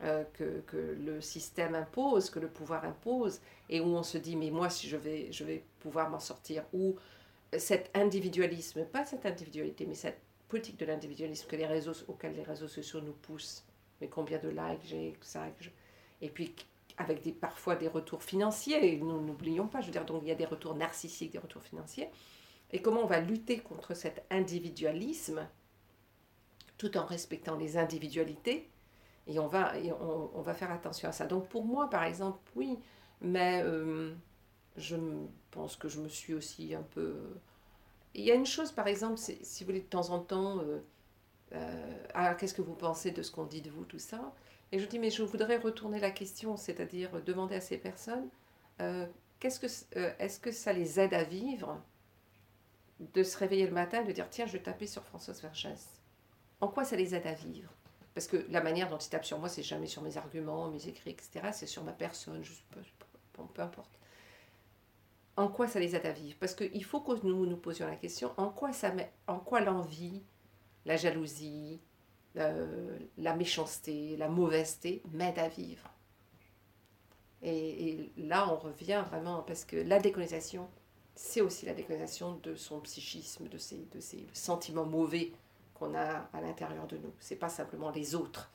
euh, 0.03 0.25
que, 0.35 0.77
le 0.77 1.21
système 1.21 1.75
impose, 1.75 2.29
que 2.29 2.39
le 2.39 2.49
pouvoir 2.49 2.85
impose, 2.85 3.41
et 3.69 3.81
où 3.81 3.87
on 3.87 4.03
se 4.03 4.19
dit 4.19 4.37
mais 4.37 4.51
moi 4.51 4.69
si 4.69 4.89
je 4.89 4.97
vais 4.97 5.65
pouvoir 5.79 6.11
m'en 6.11 6.21
sortir, 6.21 6.65
ou 6.73 6.97
cet 7.59 7.91
individualisme, 7.97 8.85
pas 8.85 9.05
cette 9.05 9.27
individualité, 9.27 9.87
mais 9.87 9.95
cette 9.95 10.21
politique 10.49 10.79
de 10.79 10.87
l'individualisme 10.87 11.47
que 11.49 11.57
les 11.57 11.67
réseaux, 11.67 11.95
auquel 12.09 12.35
les 12.35 12.43
réseaux 12.43 12.69
sociaux 12.69 13.01
nous 13.01 13.13
poussent, 13.13 13.65
mais 14.01 14.09
combien 14.09 14.39
de 14.39 14.49
likes 14.49 14.85
j'ai, 14.85 15.15
ça. 15.21 15.47
Et 16.21 16.29
puis 16.29 16.55
avec 16.97 17.23
des, 17.23 17.33
parfois 17.33 17.77
des 17.77 17.89
retours 17.89 18.23
financiers, 18.23 18.99
nous 18.99 19.21
n'oublions 19.21 19.67
pas, 19.67 19.81
je 19.81 19.87
veux 19.87 19.93
dire, 19.93 20.05
donc 20.05 20.23
il 20.23 20.29
y 20.29 20.33
a 20.33 20.37
des 20.37 20.45
retours 20.45 20.75
narcissiques, 20.75 21.33
des 21.33 21.39
retours 21.39 21.63
financiers. 21.63 22.11
Et 22.73 22.83
comment 22.83 23.01
on 23.03 23.07
va 23.07 23.21
lutter 23.21 23.59
contre 23.59 23.95
cet 23.95 24.25
individualisme 24.31 25.49
tout 26.79 26.97
en 26.97 27.05
respectant 27.05 27.57
les 27.57 27.79
individualités? 27.79 28.69
Et 29.27 29.39
on 29.39 29.47
va, 29.47 29.79
et 29.79 29.93
on, 29.93 30.31
on, 30.35 30.43
va 30.43 30.55
faire 30.55 30.71
attention 30.71 31.09
à 31.09 31.13
ça. 31.13 31.27
Donc 31.27 31.49
pour 31.49 31.65
moi, 31.65 31.89
par 31.89 32.05
exemple, 32.05 32.39
oui, 32.55 32.79
mais 33.21 33.63
euh, 33.65 34.15
je 34.77 34.97
pense 35.51 35.77
que 35.77 35.89
je 35.89 36.01
me 36.01 36.09
suis 36.09 36.35
aussi 36.35 36.75
un 36.75 36.83
peu... 36.83 37.17
Il 38.15 38.25
y 38.25 38.31
a 38.31 38.35
une 38.35 38.47
chose, 38.47 38.73
par 38.73 38.89
exemple, 38.89 39.19
si 39.19 39.63
vous 39.63 39.69
voulez, 39.69 39.81
de 39.81 39.87
temps 39.87 40.11
en 40.11 40.21
temps... 40.21 40.59
Euh, 40.59 40.81
euh, 41.53 42.05
ah, 42.15 42.35
qu'est-ce 42.35 42.55
que 42.55 42.63
vous 42.63 42.75
pensez 42.75 43.11
de 43.11 43.23
ce 43.23 43.31
qu'on 43.31 43.45
dit 43.45 43.63
de 43.63 43.71
vous, 43.71 43.85
tout 43.85 43.99
ça? 43.99 44.33
Et 44.73 44.79
je 44.79 44.87
dis, 44.87 44.99
mais 44.99 45.11
je 45.11 45.23
voudrais 45.23 45.57
retourner 45.57 45.99
la 45.99 46.11
question, 46.11 46.57
c'est-à-dire 46.57 47.23
demander 47.25 47.57
à 47.57 47.61
ces 47.61 47.77
personnes, 47.77 48.29
euh, 48.81 49.07
qu'est-ce 49.41 49.59
que, 49.59 49.99
euh, 49.99 50.13
est-ce 50.19 50.39
que 50.39 50.53
ça 50.53 50.73
les 50.73 51.01
aide 51.01 51.15
à 51.15 51.25
vivre 51.25 51.83
de 53.01 53.23
se 53.23 53.37
réveiller 53.37 53.67
le 53.67 53.73
matin 53.73 54.03
et 54.03 54.07
de 54.07 54.13
dire 54.13 54.29
tiens, 54.31 54.47
je 54.47 54.53
vais 54.53 54.63
taper 54.63 54.87
sur 54.87 55.05
Françoise 55.05 55.43
Vergès? 55.43 55.89
En 56.61 56.69
quoi 56.69 56.85
ça 56.85 56.97
les 56.97 57.15
aide 57.15 57.27
à 57.27 57.35
vivre? 57.35 57.73
Parce 58.15 58.27
que 58.27 58.45
la 58.49 58.63
manière 58.63 58.89
dont 58.89 58.99
ils 58.99 59.09
tapent 59.09 59.25
sur 59.25 59.39
moi, 59.39 59.49
c'est 59.49 59.63
jamais 59.63 59.87
sur 59.87 60.03
mes 60.03 60.17
arguments, 60.17 60.71
mes 60.71 60.87
écrits, 60.89 61.11
etc. 61.11 61.51
C'est 61.53 61.67
sur 61.67 61.83
ma 61.83 61.93
personne, 61.93 62.43
je 62.45 62.53
sais 62.53 62.63
peu 63.33 63.63
importe. 63.63 64.00
En 65.41 65.49
quoi 65.49 65.67
ça 65.67 65.81
les 65.81 65.97
aide 65.97 66.05
à 66.05 66.13
vivre 66.13 66.37
Parce 66.39 66.55
qu'il 66.55 66.85
faut 66.85 67.01
que 67.01 67.27
nous 67.27 67.47
nous 67.47 67.57
posions 67.57 67.87
la 67.87 67.97
question 67.97 68.35
en 68.37 68.51
quoi, 68.51 68.75
ça 68.75 68.93
met, 68.93 69.11
en 69.27 69.39
quoi 69.39 69.63
l'envie, 69.63 70.21
la 70.85 70.99
jalousie, 70.99 71.81
euh, 72.37 72.99
la 73.17 73.35
méchanceté, 73.35 74.19
la 74.19 74.29
mauvaiseté 74.29 75.03
m'aident 75.13 75.39
à 75.39 75.49
vivre. 75.49 75.91
Et, 77.41 78.13
là, 78.19 78.53
on 78.53 78.57
revient 78.59 79.03
vraiment, 79.09 79.41
parce 79.41 79.65
que 79.65 79.77
la 79.77 79.99
décolonisation, 79.99 80.69
c'est 81.15 81.41
aussi 81.41 81.65
la 81.65 81.73
décolonisation 81.73 82.35
de 82.43 82.55
son 82.55 82.79
psychisme, 82.81 83.49
de 83.49 83.57
ses, 83.57 83.89
de 83.95 84.01
ses 84.01 84.27
sentiments 84.35 84.85
mauvais 84.85 85.33
qu'on 85.73 85.95
a 85.95 86.29
à 86.35 86.43
l'intérieur 86.43 86.87
de 86.87 86.99
nous. 86.99 87.15
C'est 87.19 87.37
pas 87.37 87.49
simplement 87.49 87.91
les 87.91 88.15
autres. 88.15 88.51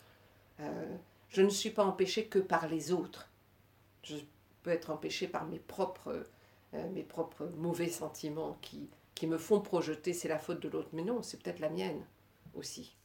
Euh, 0.59 0.95
je 1.29 1.41
ne 1.41 1.49
suis 1.49 1.71
pas 1.71 1.83
empêchée 1.83 2.27
que 2.27 2.37
par 2.37 2.67
les 2.67 2.91
autres. 2.91 3.31
Je 4.03 4.17
peux 4.61 4.69
être 4.69 4.91
empêchée 4.91 5.27
par 5.27 5.45
mes 5.45 5.57
propres, 5.57 6.27
mes 6.93 7.03
propres 7.03 7.49
mauvais 7.57 7.87
sentiments 7.87 8.57
qui, 8.61 8.89
qui 9.15 9.27
me 9.27 9.37
font 9.37 9.61
projeter 9.61 10.13
c'est 10.13 10.27
la 10.27 10.39
faute 10.39 10.61
de 10.61 10.69
l'autre. 10.69 10.89
Mais 10.93 11.03
non, 11.03 11.21
c'est 11.21 11.41
peut-être 11.41 11.59
la 11.59 11.69
mienne 11.69 12.05
aussi. 12.53 12.95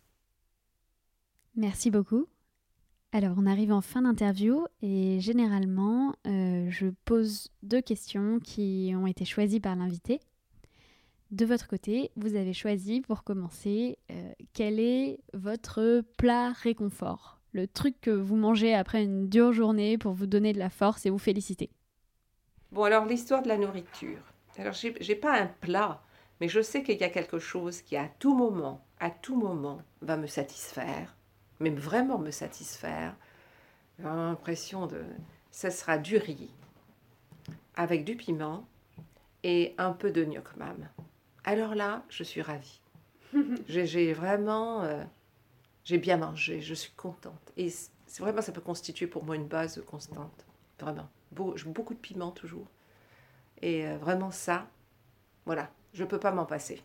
Merci 1.57 1.91
beaucoup. 1.91 2.27
Alors, 3.13 3.35
on 3.39 3.47
arrive 3.47 3.73
en 3.73 3.81
fin 3.81 4.03
d'interview 4.03 4.67
et 4.83 5.19
généralement, 5.21 6.15
euh, 6.29 6.71
je 6.71 6.87
pose 7.05 7.49
deux 7.65 7.81
questions 7.81 8.39
qui 8.39 8.93
ont 8.95 9.07
été 9.07 9.25
choisies 9.25 9.59
par 9.59 9.75
l'invité. 9.75 10.21
De 11.33 11.45
votre 11.45 11.67
côté, 11.67 12.13
vous 12.17 12.37
avez 12.37 12.53
choisi 12.53 13.01
pour 13.01 13.25
commencer 13.25 13.99
euh, 14.11 14.33
quel 14.53 14.79
est 14.79 15.19
votre 15.33 16.05
plat 16.19 16.53
réconfort, 16.53 17.41
le 17.53 17.67
truc 17.67 18.01
que 18.01 18.11
vous 18.11 18.37
mangez 18.37 18.75
après 18.75 19.03
une 19.03 19.29
dure 19.29 19.53
journée 19.53 19.99
pour 19.99 20.13
vous 20.13 20.27
donner 20.27 20.53
de 20.53 20.59
la 20.59 20.71
force 20.71 21.05
et 21.05 21.11
vous 21.11 21.19
féliciter. 21.19 21.71
Bon, 22.73 22.85
alors 22.85 23.07
l'histoire 23.07 23.43
de 23.43 23.49
la 23.49 23.59
nourriture. 23.59 24.21
Alors, 24.59 24.75
j'ai 24.75 25.15
pas 25.15 25.41
un 25.41 25.47
plat, 25.47 26.03
mais 26.41 26.49
je 26.49 26.61
sais 26.61 26.83
qu'il 26.83 26.99
y 26.99 27.05
a 27.05 27.09
quelque 27.09 27.39
chose 27.39 27.83
qui 27.83 27.97
à 27.97 28.09
tout 28.19 28.35
moment, 28.35 28.85
à 28.99 29.11
tout 29.11 29.37
moment, 29.37 29.81
va 30.03 30.17
me 30.17 30.27
satisfaire 30.27 31.15
mais 31.61 31.71
vraiment 31.71 32.19
me 32.19 32.31
satisfaire. 32.31 33.15
J'ai 33.99 34.05
l'impression 34.05 34.87
de... 34.87 35.05
Ce 35.53 35.71
sera 35.71 35.99
du 35.99 36.17
riz 36.17 36.51
avec 37.77 38.05
du 38.05 38.17
piment 38.17 38.67
et 39.43 39.75
un 39.79 39.93
peu 39.93 40.11
de 40.11 40.25
gnocchi. 40.25 40.59
Alors 41.45 41.75
là, 41.75 42.05
je 42.09 42.25
suis 42.25 42.43
ravie. 42.43 42.81
j'ai 43.69 44.13
vraiment... 44.13 44.83
Euh, 44.83 45.05
j'ai 45.85 45.99
bien 45.99 46.17
mangé, 46.17 46.61
je 46.61 46.75
suis 46.75 46.93
contente. 46.93 47.53
Et 47.57 47.71
c'est 47.71 48.23
vraiment, 48.23 48.43
ça 48.43 48.53
peut 48.53 48.61
constituer 48.61 49.07
pour 49.07 49.25
moi 49.25 49.37
une 49.37 49.47
base 49.47 49.83
constante. 49.87 50.47
Vraiment. 50.79 51.09
Beaucoup 51.33 51.95
de 51.95 51.99
piment 51.99 52.31
toujours. 52.31 52.67
Et 53.63 53.87
euh, 53.87 53.97
vraiment 53.99 54.31
ça, 54.31 54.67
voilà, 55.47 55.71
je 55.93 56.03
ne 56.05 56.09
peux 56.09 56.21
pas 56.21 56.33
m'en 56.33 56.47
passer. 56.47 56.83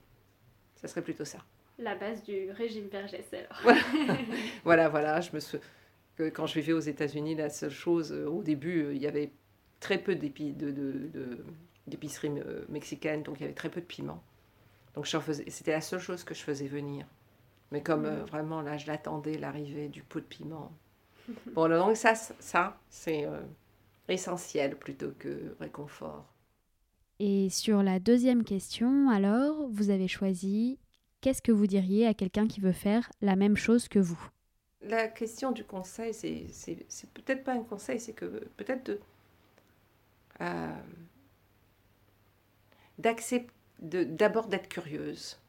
Ça 0.76 0.88
serait 0.88 1.02
plutôt 1.02 1.26
ça 1.26 1.40
la 1.78 1.96
base 1.96 2.24
du 2.24 2.52
régime 2.52 2.88
Vergès 2.88 3.26
alors. 3.34 3.76
voilà, 4.64 4.90
voilà, 4.90 5.22
je 5.22 5.32
me 5.34 5.40
suis... 5.40 5.58
que 6.16 6.30
quand 6.30 6.46
je 6.46 6.56
vivais 6.56 6.74
aux 6.74 6.80
États-Unis, 6.80 7.36
la 7.36 7.50
seule 7.50 7.72
chose, 7.72 8.12
euh, 8.12 8.28
au 8.28 8.44
début, 8.44 8.84
euh, 8.84 8.94
il 8.94 9.02
y 9.02 9.08
avait 9.08 9.32
très 9.80 9.98
peu 9.98 10.16
d'épiceries 10.16 10.54
de, 10.54 10.72
de, 10.72 12.66
mexicaines, 12.70 13.24
donc 13.24 13.38
il 13.40 13.42
y 13.42 13.46
avait 13.46 13.54
très 13.54 13.70
peu 13.70 13.82
de 13.82 13.86
piment. 13.86 14.24
Donc 14.96 15.08
c'était 15.08 15.74
la 15.74 15.82
seule 15.82 16.00
chose 16.00 16.24
que 16.24 16.34
je 16.34 16.42
faisais 16.42 16.68
venir. 16.68 17.06
Mais 17.72 17.82
comme 17.82 18.04
mm. 18.04 18.26
vraiment 18.26 18.62
là, 18.62 18.78
je 18.78 18.88
l'attendais, 18.88 19.38
l'arrivée 19.38 19.90
du 19.90 20.02
pot 20.02 20.20
de 20.20 20.26
piment. 20.26 20.72
bon, 21.54 21.68
donc 21.68 21.98
ça, 21.98 22.16
ça 22.16 22.78
c'est 22.90 23.28
essentiel 24.08 24.78
plutôt 24.78 25.12
que 25.18 25.56
réconfort. 25.60 26.26
Et 27.20 27.50
sur 27.50 27.82
la 27.82 28.00
deuxième 28.00 28.44
question, 28.44 29.10
alors, 29.10 29.68
vous 29.70 29.90
avez 29.90 30.08
choisi 30.08 30.78
qu'est-ce 31.22 31.42
que 31.42 31.52
vous 31.52 31.68
diriez 31.68 32.06
à 32.08 32.14
quelqu'un 32.14 32.48
qui 32.48 32.60
veut 32.60 32.72
faire 32.72 33.10
la 33.22 33.36
même 33.36 33.56
chose 33.58 33.88
que 33.88 34.00
vous? 34.00 34.30
La 34.82 35.08
question 35.08 35.52
du 35.52 35.64
conseil, 35.64 36.14
c'est 36.14 37.10
peut-être 37.14 37.44
pas 37.44 37.54
un 37.54 37.64
conseil, 37.64 38.00
c'est 38.00 38.14
que 38.14 38.26
peut-être 38.58 39.00
euh, 40.42 40.76
d'accepter 43.00 43.52
d'abord 43.82 44.48
d'être 44.48 44.70
curieuse. 44.70 45.40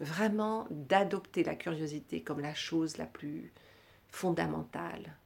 Vraiment 0.00 0.66
d'adopter 0.70 1.44
la 1.44 1.54
curiosité 1.54 2.22
comme 2.22 2.40
la 2.40 2.54
chose 2.54 2.96
la 2.96 3.06
plus 3.06 3.52
fondamentale. 4.08 5.16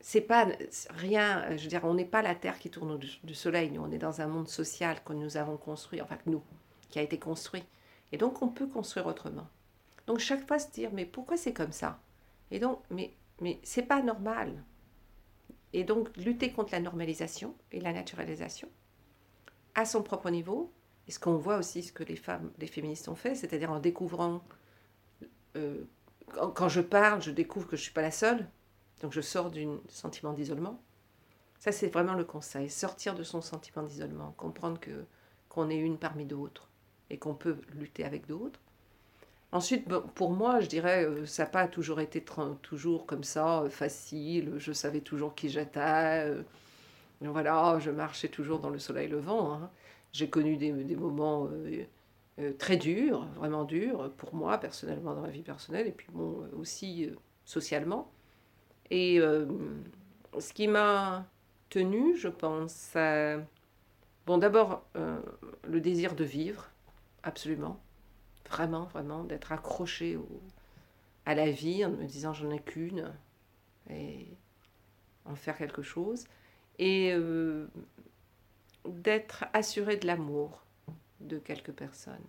C'est 0.00 0.20
pas 0.20 0.48
rien, 0.90 1.56
je 1.56 1.62
veux 1.62 1.68
dire, 1.68 1.84
on 1.84 1.94
n'est 1.94 2.04
pas 2.04 2.22
la 2.22 2.34
Terre 2.34 2.58
qui 2.58 2.70
tourne 2.70 2.98
du, 2.98 3.08
du 3.24 3.34
soleil, 3.34 3.70
nous 3.70 3.82
on 3.82 3.90
est 3.90 3.98
dans 3.98 4.20
un 4.20 4.28
monde 4.28 4.48
social 4.48 5.02
que 5.04 5.12
nous 5.12 5.36
avons 5.36 5.56
construit, 5.56 6.00
enfin 6.00 6.18
nous, 6.26 6.42
qui 6.88 6.98
a 6.98 7.02
été 7.02 7.18
construit. 7.18 7.64
Et 8.12 8.16
donc 8.16 8.40
on 8.42 8.48
peut 8.48 8.66
construire 8.66 9.06
autrement. 9.06 9.48
Donc 10.06 10.20
chaque 10.20 10.46
fois 10.46 10.58
se 10.58 10.70
dire 10.70 10.90
mais 10.92 11.04
pourquoi 11.04 11.36
c'est 11.36 11.52
comme 11.52 11.72
ça? 11.72 12.00
Et 12.50 12.58
donc 12.58 12.80
mais 12.90 13.12
mais 13.40 13.58
c'est 13.62 13.82
pas 13.82 14.02
normal. 14.02 14.62
Et 15.72 15.84
donc 15.84 16.16
lutter 16.16 16.52
contre 16.52 16.72
la 16.72 16.80
normalisation 16.80 17.54
et 17.72 17.80
la 17.80 17.92
naturalisation 17.92 18.68
à 19.78 19.84
son 19.84 20.02
propre 20.02 20.30
niveau. 20.30 20.72
Et 21.06 21.10
ce 21.10 21.18
qu'on 21.18 21.36
voit 21.36 21.56
aussi, 21.56 21.82
ce 21.82 21.92
que 21.92 22.02
les 22.02 22.16
femmes, 22.16 22.50
les 22.58 22.66
féministes 22.66 23.08
ont 23.08 23.14
fait, 23.14 23.34
c'est-à-dire 23.34 23.70
en 23.70 23.78
découvrant, 23.78 24.42
euh, 25.56 25.84
quand, 26.54 26.68
je 26.68 26.80
parle, 26.80 27.22
je 27.22 27.30
découvre 27.30 27.66
que 27.66 27.76
je 27.76 27.82
ne 27.82 27.84
suis 27.84 27.92
pas 27.92 28.02
la 28.02 28.10
seule, 28.10 28.46
donc 29.00 29.12
je 29.12 29.20
sors 29.20 29.50
d'un 29.50 29.78
sentiment 29.88 30.32
d'isolement. 30.32 30.80
Ça, 31.58 31.72
c'est 31.72 31.88
vraiment 31.88 32.14
le 32.14 32.24
conseil, 32.24 32.70
sortir 32.70 33.14
de 33.14 33.22
son 33.24 33.40
sentiment 33.40 33.82
d'isolement, 33.82 34.32
comprendre 34.36 34.78
que 34.78 35.04
qu'on 35.48 35.70
est 35.70 35.78
une 35.78 35.98
parmi 35.98 36.24
d'autres 36.24 36.68
et 37.10 37.18
qu'on 37.18 37.34
peut 37.34 37.56
lutter 37.74 38.04
avec 38.04 38.26
d'autres. 38.26 38.60
Ensuite, 39.50 39.88
pour 40.14 40.30
moi, 40.30 40.60
je 40.60 40.66
dirais, 40.66 41.04
euh, 41.04 41.24
ça 41.24 41.44
n'a 41.44 41.48
pas 41.48 41.68
toujours 41.68 42.00
été 42.00 42.22
toujours 42.62 43.06
comme 43.06 43.24
ça, 43.24 43.62
euh, 43.62 43.70
facile. 43.70 44.54
Je 44.58 44.72
savais 44.72 45.00
toujours 45.00 45.34
qui 45.34 45.48
j'étais. 45.48 45.80
Euh, 45.80 46.42
voilà, 47.22 47.78
je 47.80 47.90
marchais 47.90 48.28
toujours 48.28 48.60
dans 48.60 48.68
le 48.70 48.78
soleil 48.78 49.08
levant. 49.08 49.54
Hein. 49.54 49.70
J'ai 50.12 50.28
connu 50.28 50.56
des, 50.56 50.72
des 50.72 50.96
moments 50.96 51.48
très 52.58 52.76
durs, 52.76 53.26
vraiment 53.34 53.64
durs, 53.64 54.12
pour 54.16 54.34
moi, 54.34 54.58
personnellement, 54.58 55.14
dans 55.14 55.22
ma 55.22 55.30
vie 55.30 55.42
personnelle, 55.42 55.86
et 55.86 55.92
puis 55.92 56.06
bon, 56.12 56.48
aussi 56.56 57.10
socialement. 57.44 58.10
Et 58.90 59.20
ce 60.38 60.52
qui 60.52 60.68
m'a 60.68 61.26
tenu, 61.68 62.16
je 62.16 62.28
pense, 62.28 62.94
bon, 64.26 64.38
d'abord, 64.38 64.84
le 64.94 65.80
désir 65.80 66.14
de 66.14 66.24
vivre 66.24 66.70
absolument. 67.22 67.80
Vraiment, 68.48 68.84
vraiment, 68.84 69.24
d'être 69.24 69.52
accroché 69.52 70.18
à 71.26 71.34
la 71.34 71.50
vie 71.50 71.84
en 71.84 71.90
me 71.90 72.04
disant 72.04 72.32
j'en 72.32 72.50
ai 72.50 72.60
qu'une 72.60 73.12
et 73.90 74.26
en 75.26 75.34
faire 75.34 75.58
quelque 75.58 75.82
chose. 75.82 76.24
Et 76.78 77.12
euh, 77.12 77.66
d'être 78.86 79.44
assuré 79.52 79.96
de 79.96 80.06
l'amour 80.06 80.64
de 81.20 81.38
quelques 81.38 81.72
personnes, 81.72 82.24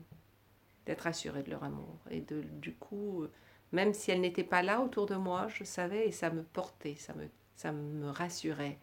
d'être 0.85 1.07
assuré 1.07 1.43
de 1.43 1.51
leur 1.51 1.63
amour. 1.63 1.99
Et 2.09 2.19
de, 2.21 2.41
du 2.41 2.73
coup, 2.73 3.25
même 3.71 3.93
si 3.93 4.11
elles 4.11 4.21
n'étaient 4.21 4.43
pas 4.43 4.63
là 4.63 4.81
autour 4.81 5.05
de 5.05 5.15
moi, 5.15 5.47
je 5.47 5.63
savais 5.63 6.07
et 6.07 6.11
ça 6.11 6.29
me 6.29 6.43
portait, 6.43 6.95
ça 6.95 7.13
me, 7.13 7.27
ça 7.55 7.71
me 7.71 8.09
rassurait. 8.09 8.77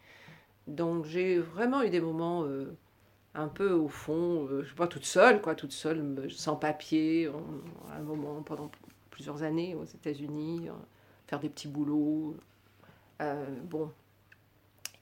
Donc 0.67 1.05
j'ai 1.05 1.39
vraiment 1.39 1.81
eu 1.83 1.89
des 1.89 2.01
moments 2.01 2.43
euh, 2.43 2.77
un 3.37 3.47
peu 3.47 3.71
au 3.71 3.87
fond, 3.87 4.47
euh, 4.47 4.63
je 4.63 4.69
sais 4.69 4.75
pas, 4.75 4.87
toute 4.87 5.05
seule, 5.05 5.41
quoi, 5.41 5.55
toute 5.55 5.71
seule, 5.71 6.29
sans 6.31 6.55
papier, 6.55 7.31
un 7.91 8.01
moment, 8.01 8.41
pendant 8.41 8.71
plusieurs 9.11 9.43
années 9.43 9.75
aux 9.75 9.85
États-Unis, 9.85 10.69
euh, 10.69 10.73
faire 11.27 11.39
des 11.39 11.49
petits 11.49 11.67
boulots. 11.67 12.35
Euh, 13.21 13.45
bon. 13.63 13.91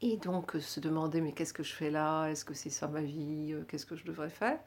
Et 0.01 0.17
donc 0.17 0.51
se 0.59 0.81
demander, 0.81 1.21
mais 1.21 1.31
qu'est-ce 1.31 1.53
que 1.53 1.63
je 1.63 1.73
fais 1.73 1.89
là? 1.89 2.27
Est-ce 2.27 2.43
que 2.43 2.53
c'est 2.53 2.69
ça 2.69 2.87
ma 2.87 3.01
vie? 3.01 3.55
Qu'est-ce 3.69 3.85
que 3.85 3.95
je 3.95 4.05
devrais 4.05 4.29
faire? 4.29 4.59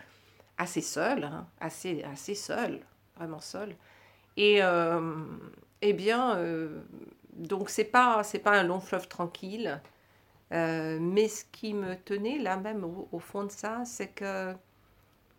Assez 0.57 0.81
seule, 0.81 1.25
hein, 1.25 1.47
assez, 1.61 2.03
assez 2.03 2.35
seule, 2.35 2.81
vraiment 3.17 3.41
seule. 3.41 3.77
Et 4.39 4.61
eh 5.83 5.93
bien, 5.93 6.39
donc 7.35 7.71
c'est 7.71 7.85
pas, 7.85 8.23
c'est 8.23 8.39
pas 8.39 8.53
un 8.53 8.63
long 8.63 8.81
fleuve 8.81 9.09
tranquille. 9.09 9.81
Euh, 10.53 10.99
mais 11.01 11.29
ce 11.29 11.45
qui 11.53 11.75
me 11.75 11.95
tenait 11.95 12.39
là 12.39 12.57
même 12.57 12.85
au, 12.85 13.19
fond 13.19 13.45
de 13.45 13.51
ça, 13.51 13.83
c'est 13.85 14.09
que 14.09 14.55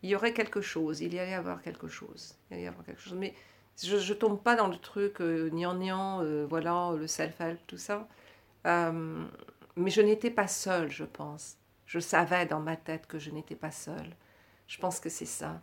il 0.04 0.10
y 0.10 0.16
aurait 0.16 0.34
quelque 0.34 0.62
chose, 0.62 1.02
il 1.02 1.14
y 1.14 1.20
allait 1.20 1.34
avoir 1.34 1.62
quelque 1.62 1.88
chose, 1.88 2.36
il 2.52 2.62
y 2.62 2.68
avoir 2.68 2.86
quelque 2.86 3.02
chose. 3.02 3.16
Mais 3.16 3.34
je, 3.82 3.96
ne 3.96 4.14
tombe 4.18 4.42
pas 4.42 4.56
dans 4.56 4.68
le 4.68 4.78
truc 4.78 5.20
euh, 5.20 5.50
nian 5.50 6.22
euh, 6.22 6.46
voilà, 6.48 6.94
le 6.98 7.08
self-help, 7.08 7.60
tout 7.68 7.78
ça. 7.78 8.08
Euh, 8.68 9.26
mais 9.76 9.90
je 9.90 10.02
n'étais 10.02 10.32
pas 10.32 10.48
seule, 10.48 10.92
je 10.92 11.04
pense. 11.04 11.58
Je 11.86 12.00
savais 12.00 12.46
dans 12.46 12.60
ma 12.60 12.76
tête 12.76 13.08
que 13.08 13.20
je 13.20 13.32
n'étais 13.32 13.56
pas 13.56 13.72
seule. 13.72 14.16
Je 14.68 14.78
pense 14.78 15.00
que 15.00 15.10
c'est 15.10 15.26
ça. 15.26 15.62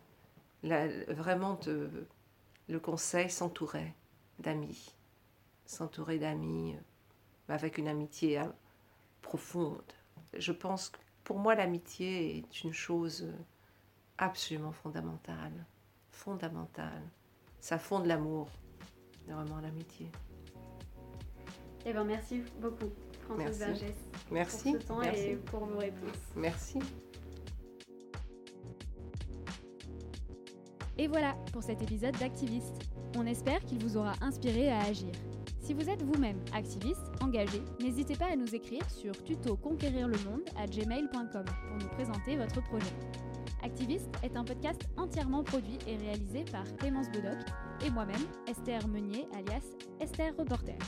vraiment, 0.63 1.59
le 2.69 2.81
conseil, 2.81 3.31
s'entourer 3.31 3.95
d'amis. 4.39 4.95
S'entourer 5.67 6.19
d'amis 6.19 6.75
euh, 6.75 7.53
avec 7.55 7.79
une 7.79 7.89
amitié 7.89 8.39
hein, 8.39 8.55
profonde. 9.23 9.93
Je 10.37 10.53
pense 10.53 10.91
que 10.91 10.99
pour 11.25 11.39
moi, 11.39 11.55
l'amitié 11.55 12.39
est 12.39 12.63
une 12.63 12.73
chose 12.73 13.33
absolument 14.19 14.73
fondamentale. 14.73 15.67
Fondamentale. 16.11 17.03
Ça 17.61 17.79
fonde 17.79 18.07
l'amour, 18.07 18.49
vraiment 19.27 19.59
l'amitié. 19.59 20.11
Eh 21.85 21.93
ben, 21.93 22.05
merci 22.05 22.43
beaucoup, 22.61 22.91
Françoise. 23.23 23.85
Merci. 24.31 24.73
Pour 24.73 24.81
ce 24.83 24.87
temps 24.87 24.99
merci. 24.99 25.21
et 25.23 25.37
pour 25.37 25.65
vos 25.67 25.79
réponses. 25.79 26.33
Merci. 26.35 26.79
Et 30.99 31.09
voilà 31.09 31.35
pour 31.53 31.63
cet 31.63 31.83
épisode 31.83 32.17
d'Activiste. 32.19 32.75
On 33.17 33.27
espère 33.27 33.65
qu'il 33.65 33.83
vous 33.83 33.97
aura 33.97 34.13
inspiré 34.21 34.71
à 34.71 34.81
agir. 34.81 35.13
Si 35.61 35.73
vous 35.75 35.91
êtes 35.91 36.03
vous-même 36.03 36.39
activiste, 36.55 37.11
engagé, 37.21 37.61
n'hésitez 37.81 38.15
pas 38.15 38.31
à 38.33 38.37
nous 38.37 38.55
écrire 38.55 38.89
sur 38.89 39.13
tutoconquérirlemonde@gmail.com 39.25 41.45
pour 41.45 41.79
nous 41.79 41.89
présenter 41.89 42.37
votre 42.37 42.63
projet. 42.63 42.95
Activiste 43.63 44.11
est 44.23 44.37
un 44.37 44.45
podcast 44.45 44.83
entièrement 44.97 45.43
produit 45.43 45.79
et 45.89 45.97
réalisé 45.97 46.45
par 46.53 46.63
Clémence 46.77 47.11
Bodoc 47.11 47.39
et 47.85 47.91
moi-même, 47.91 48.23
Esther 48.47 48.87
Meunier, 48.87 49.27
alias 49.35 49.65
Esther 50.01 50.37
Reporter. 50.39 50.79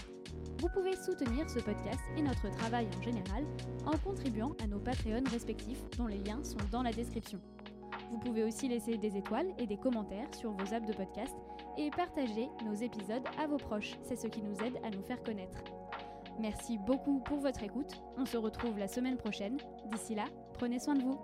Vous 0.61 0.69
pouvez 0.69 0.95
soutenir 0.97 1.51
ce 1.51 1.59
podcast 1.59 1.99
et 2.17 2.23
notre 2.23 2.49
travail 2.57 2.87
en 2.97 3.03
général 3.03 3.45
en 3.85 3.99
contribuant 3.99 4.55
à 4.63 4.69
nos 4.69 4.79
Patreons 4.79 5.25
respectifs 5.31 5.83
dont 5.97 6.07
les 6.07 6.19
liens 6.19 6.45
sont 6.45 6.59
dans 6.71 6.83
la 6.83 6.93
description. 6.93 7.41
Vous 8.11 8.19
pouvez 8.19 8.45
aussi 8.45 8.69
laisser 8.69 8.97
des 8.97 9.17
étoiles 9.17 9.53
et 9.59 9.67
des 9.67 9.77
commentaires 9.77 10.33
sur 10.35 10.53
vos 10.53 10.75
apps 10.75 10.87
de 10.87 10.93
podcast 10.93 11.35
et 11.77 11.91
partager 11.91 12.49
nos 12.65 12.75
épisodes 12.75 13.25
à 13.39 13.47
vos 13.47 13.59
proches. 13.59 13.97
C'est 14.03 14.17
ce 14.17 14.27
qui 14.27 14.43
nous 14.43 14.57
aide 14.65 14.79
à 14.83 14.91
nous 14.91 15.03
faire 15.03 15.23
connaître. 15.23 15.63
Merci 16.39 16.79
beaucoup 16.79 17.21
pour 17.21 17.39
votre 17.39 17.63
écoute. 17.63 18.01
On 18.17 18.25
se 18.25 18.37
retrouve 18.37 18.79
la 18.79 18.89
semaine 18.89 19.17
prochaine. 19.17 19.59
D'ici 19.87 20.15
là, 20.15 20.25
prenez 20.55 20.79
soin 20.79 20.95
de 20.95 21.03
vous. 21.03 21.19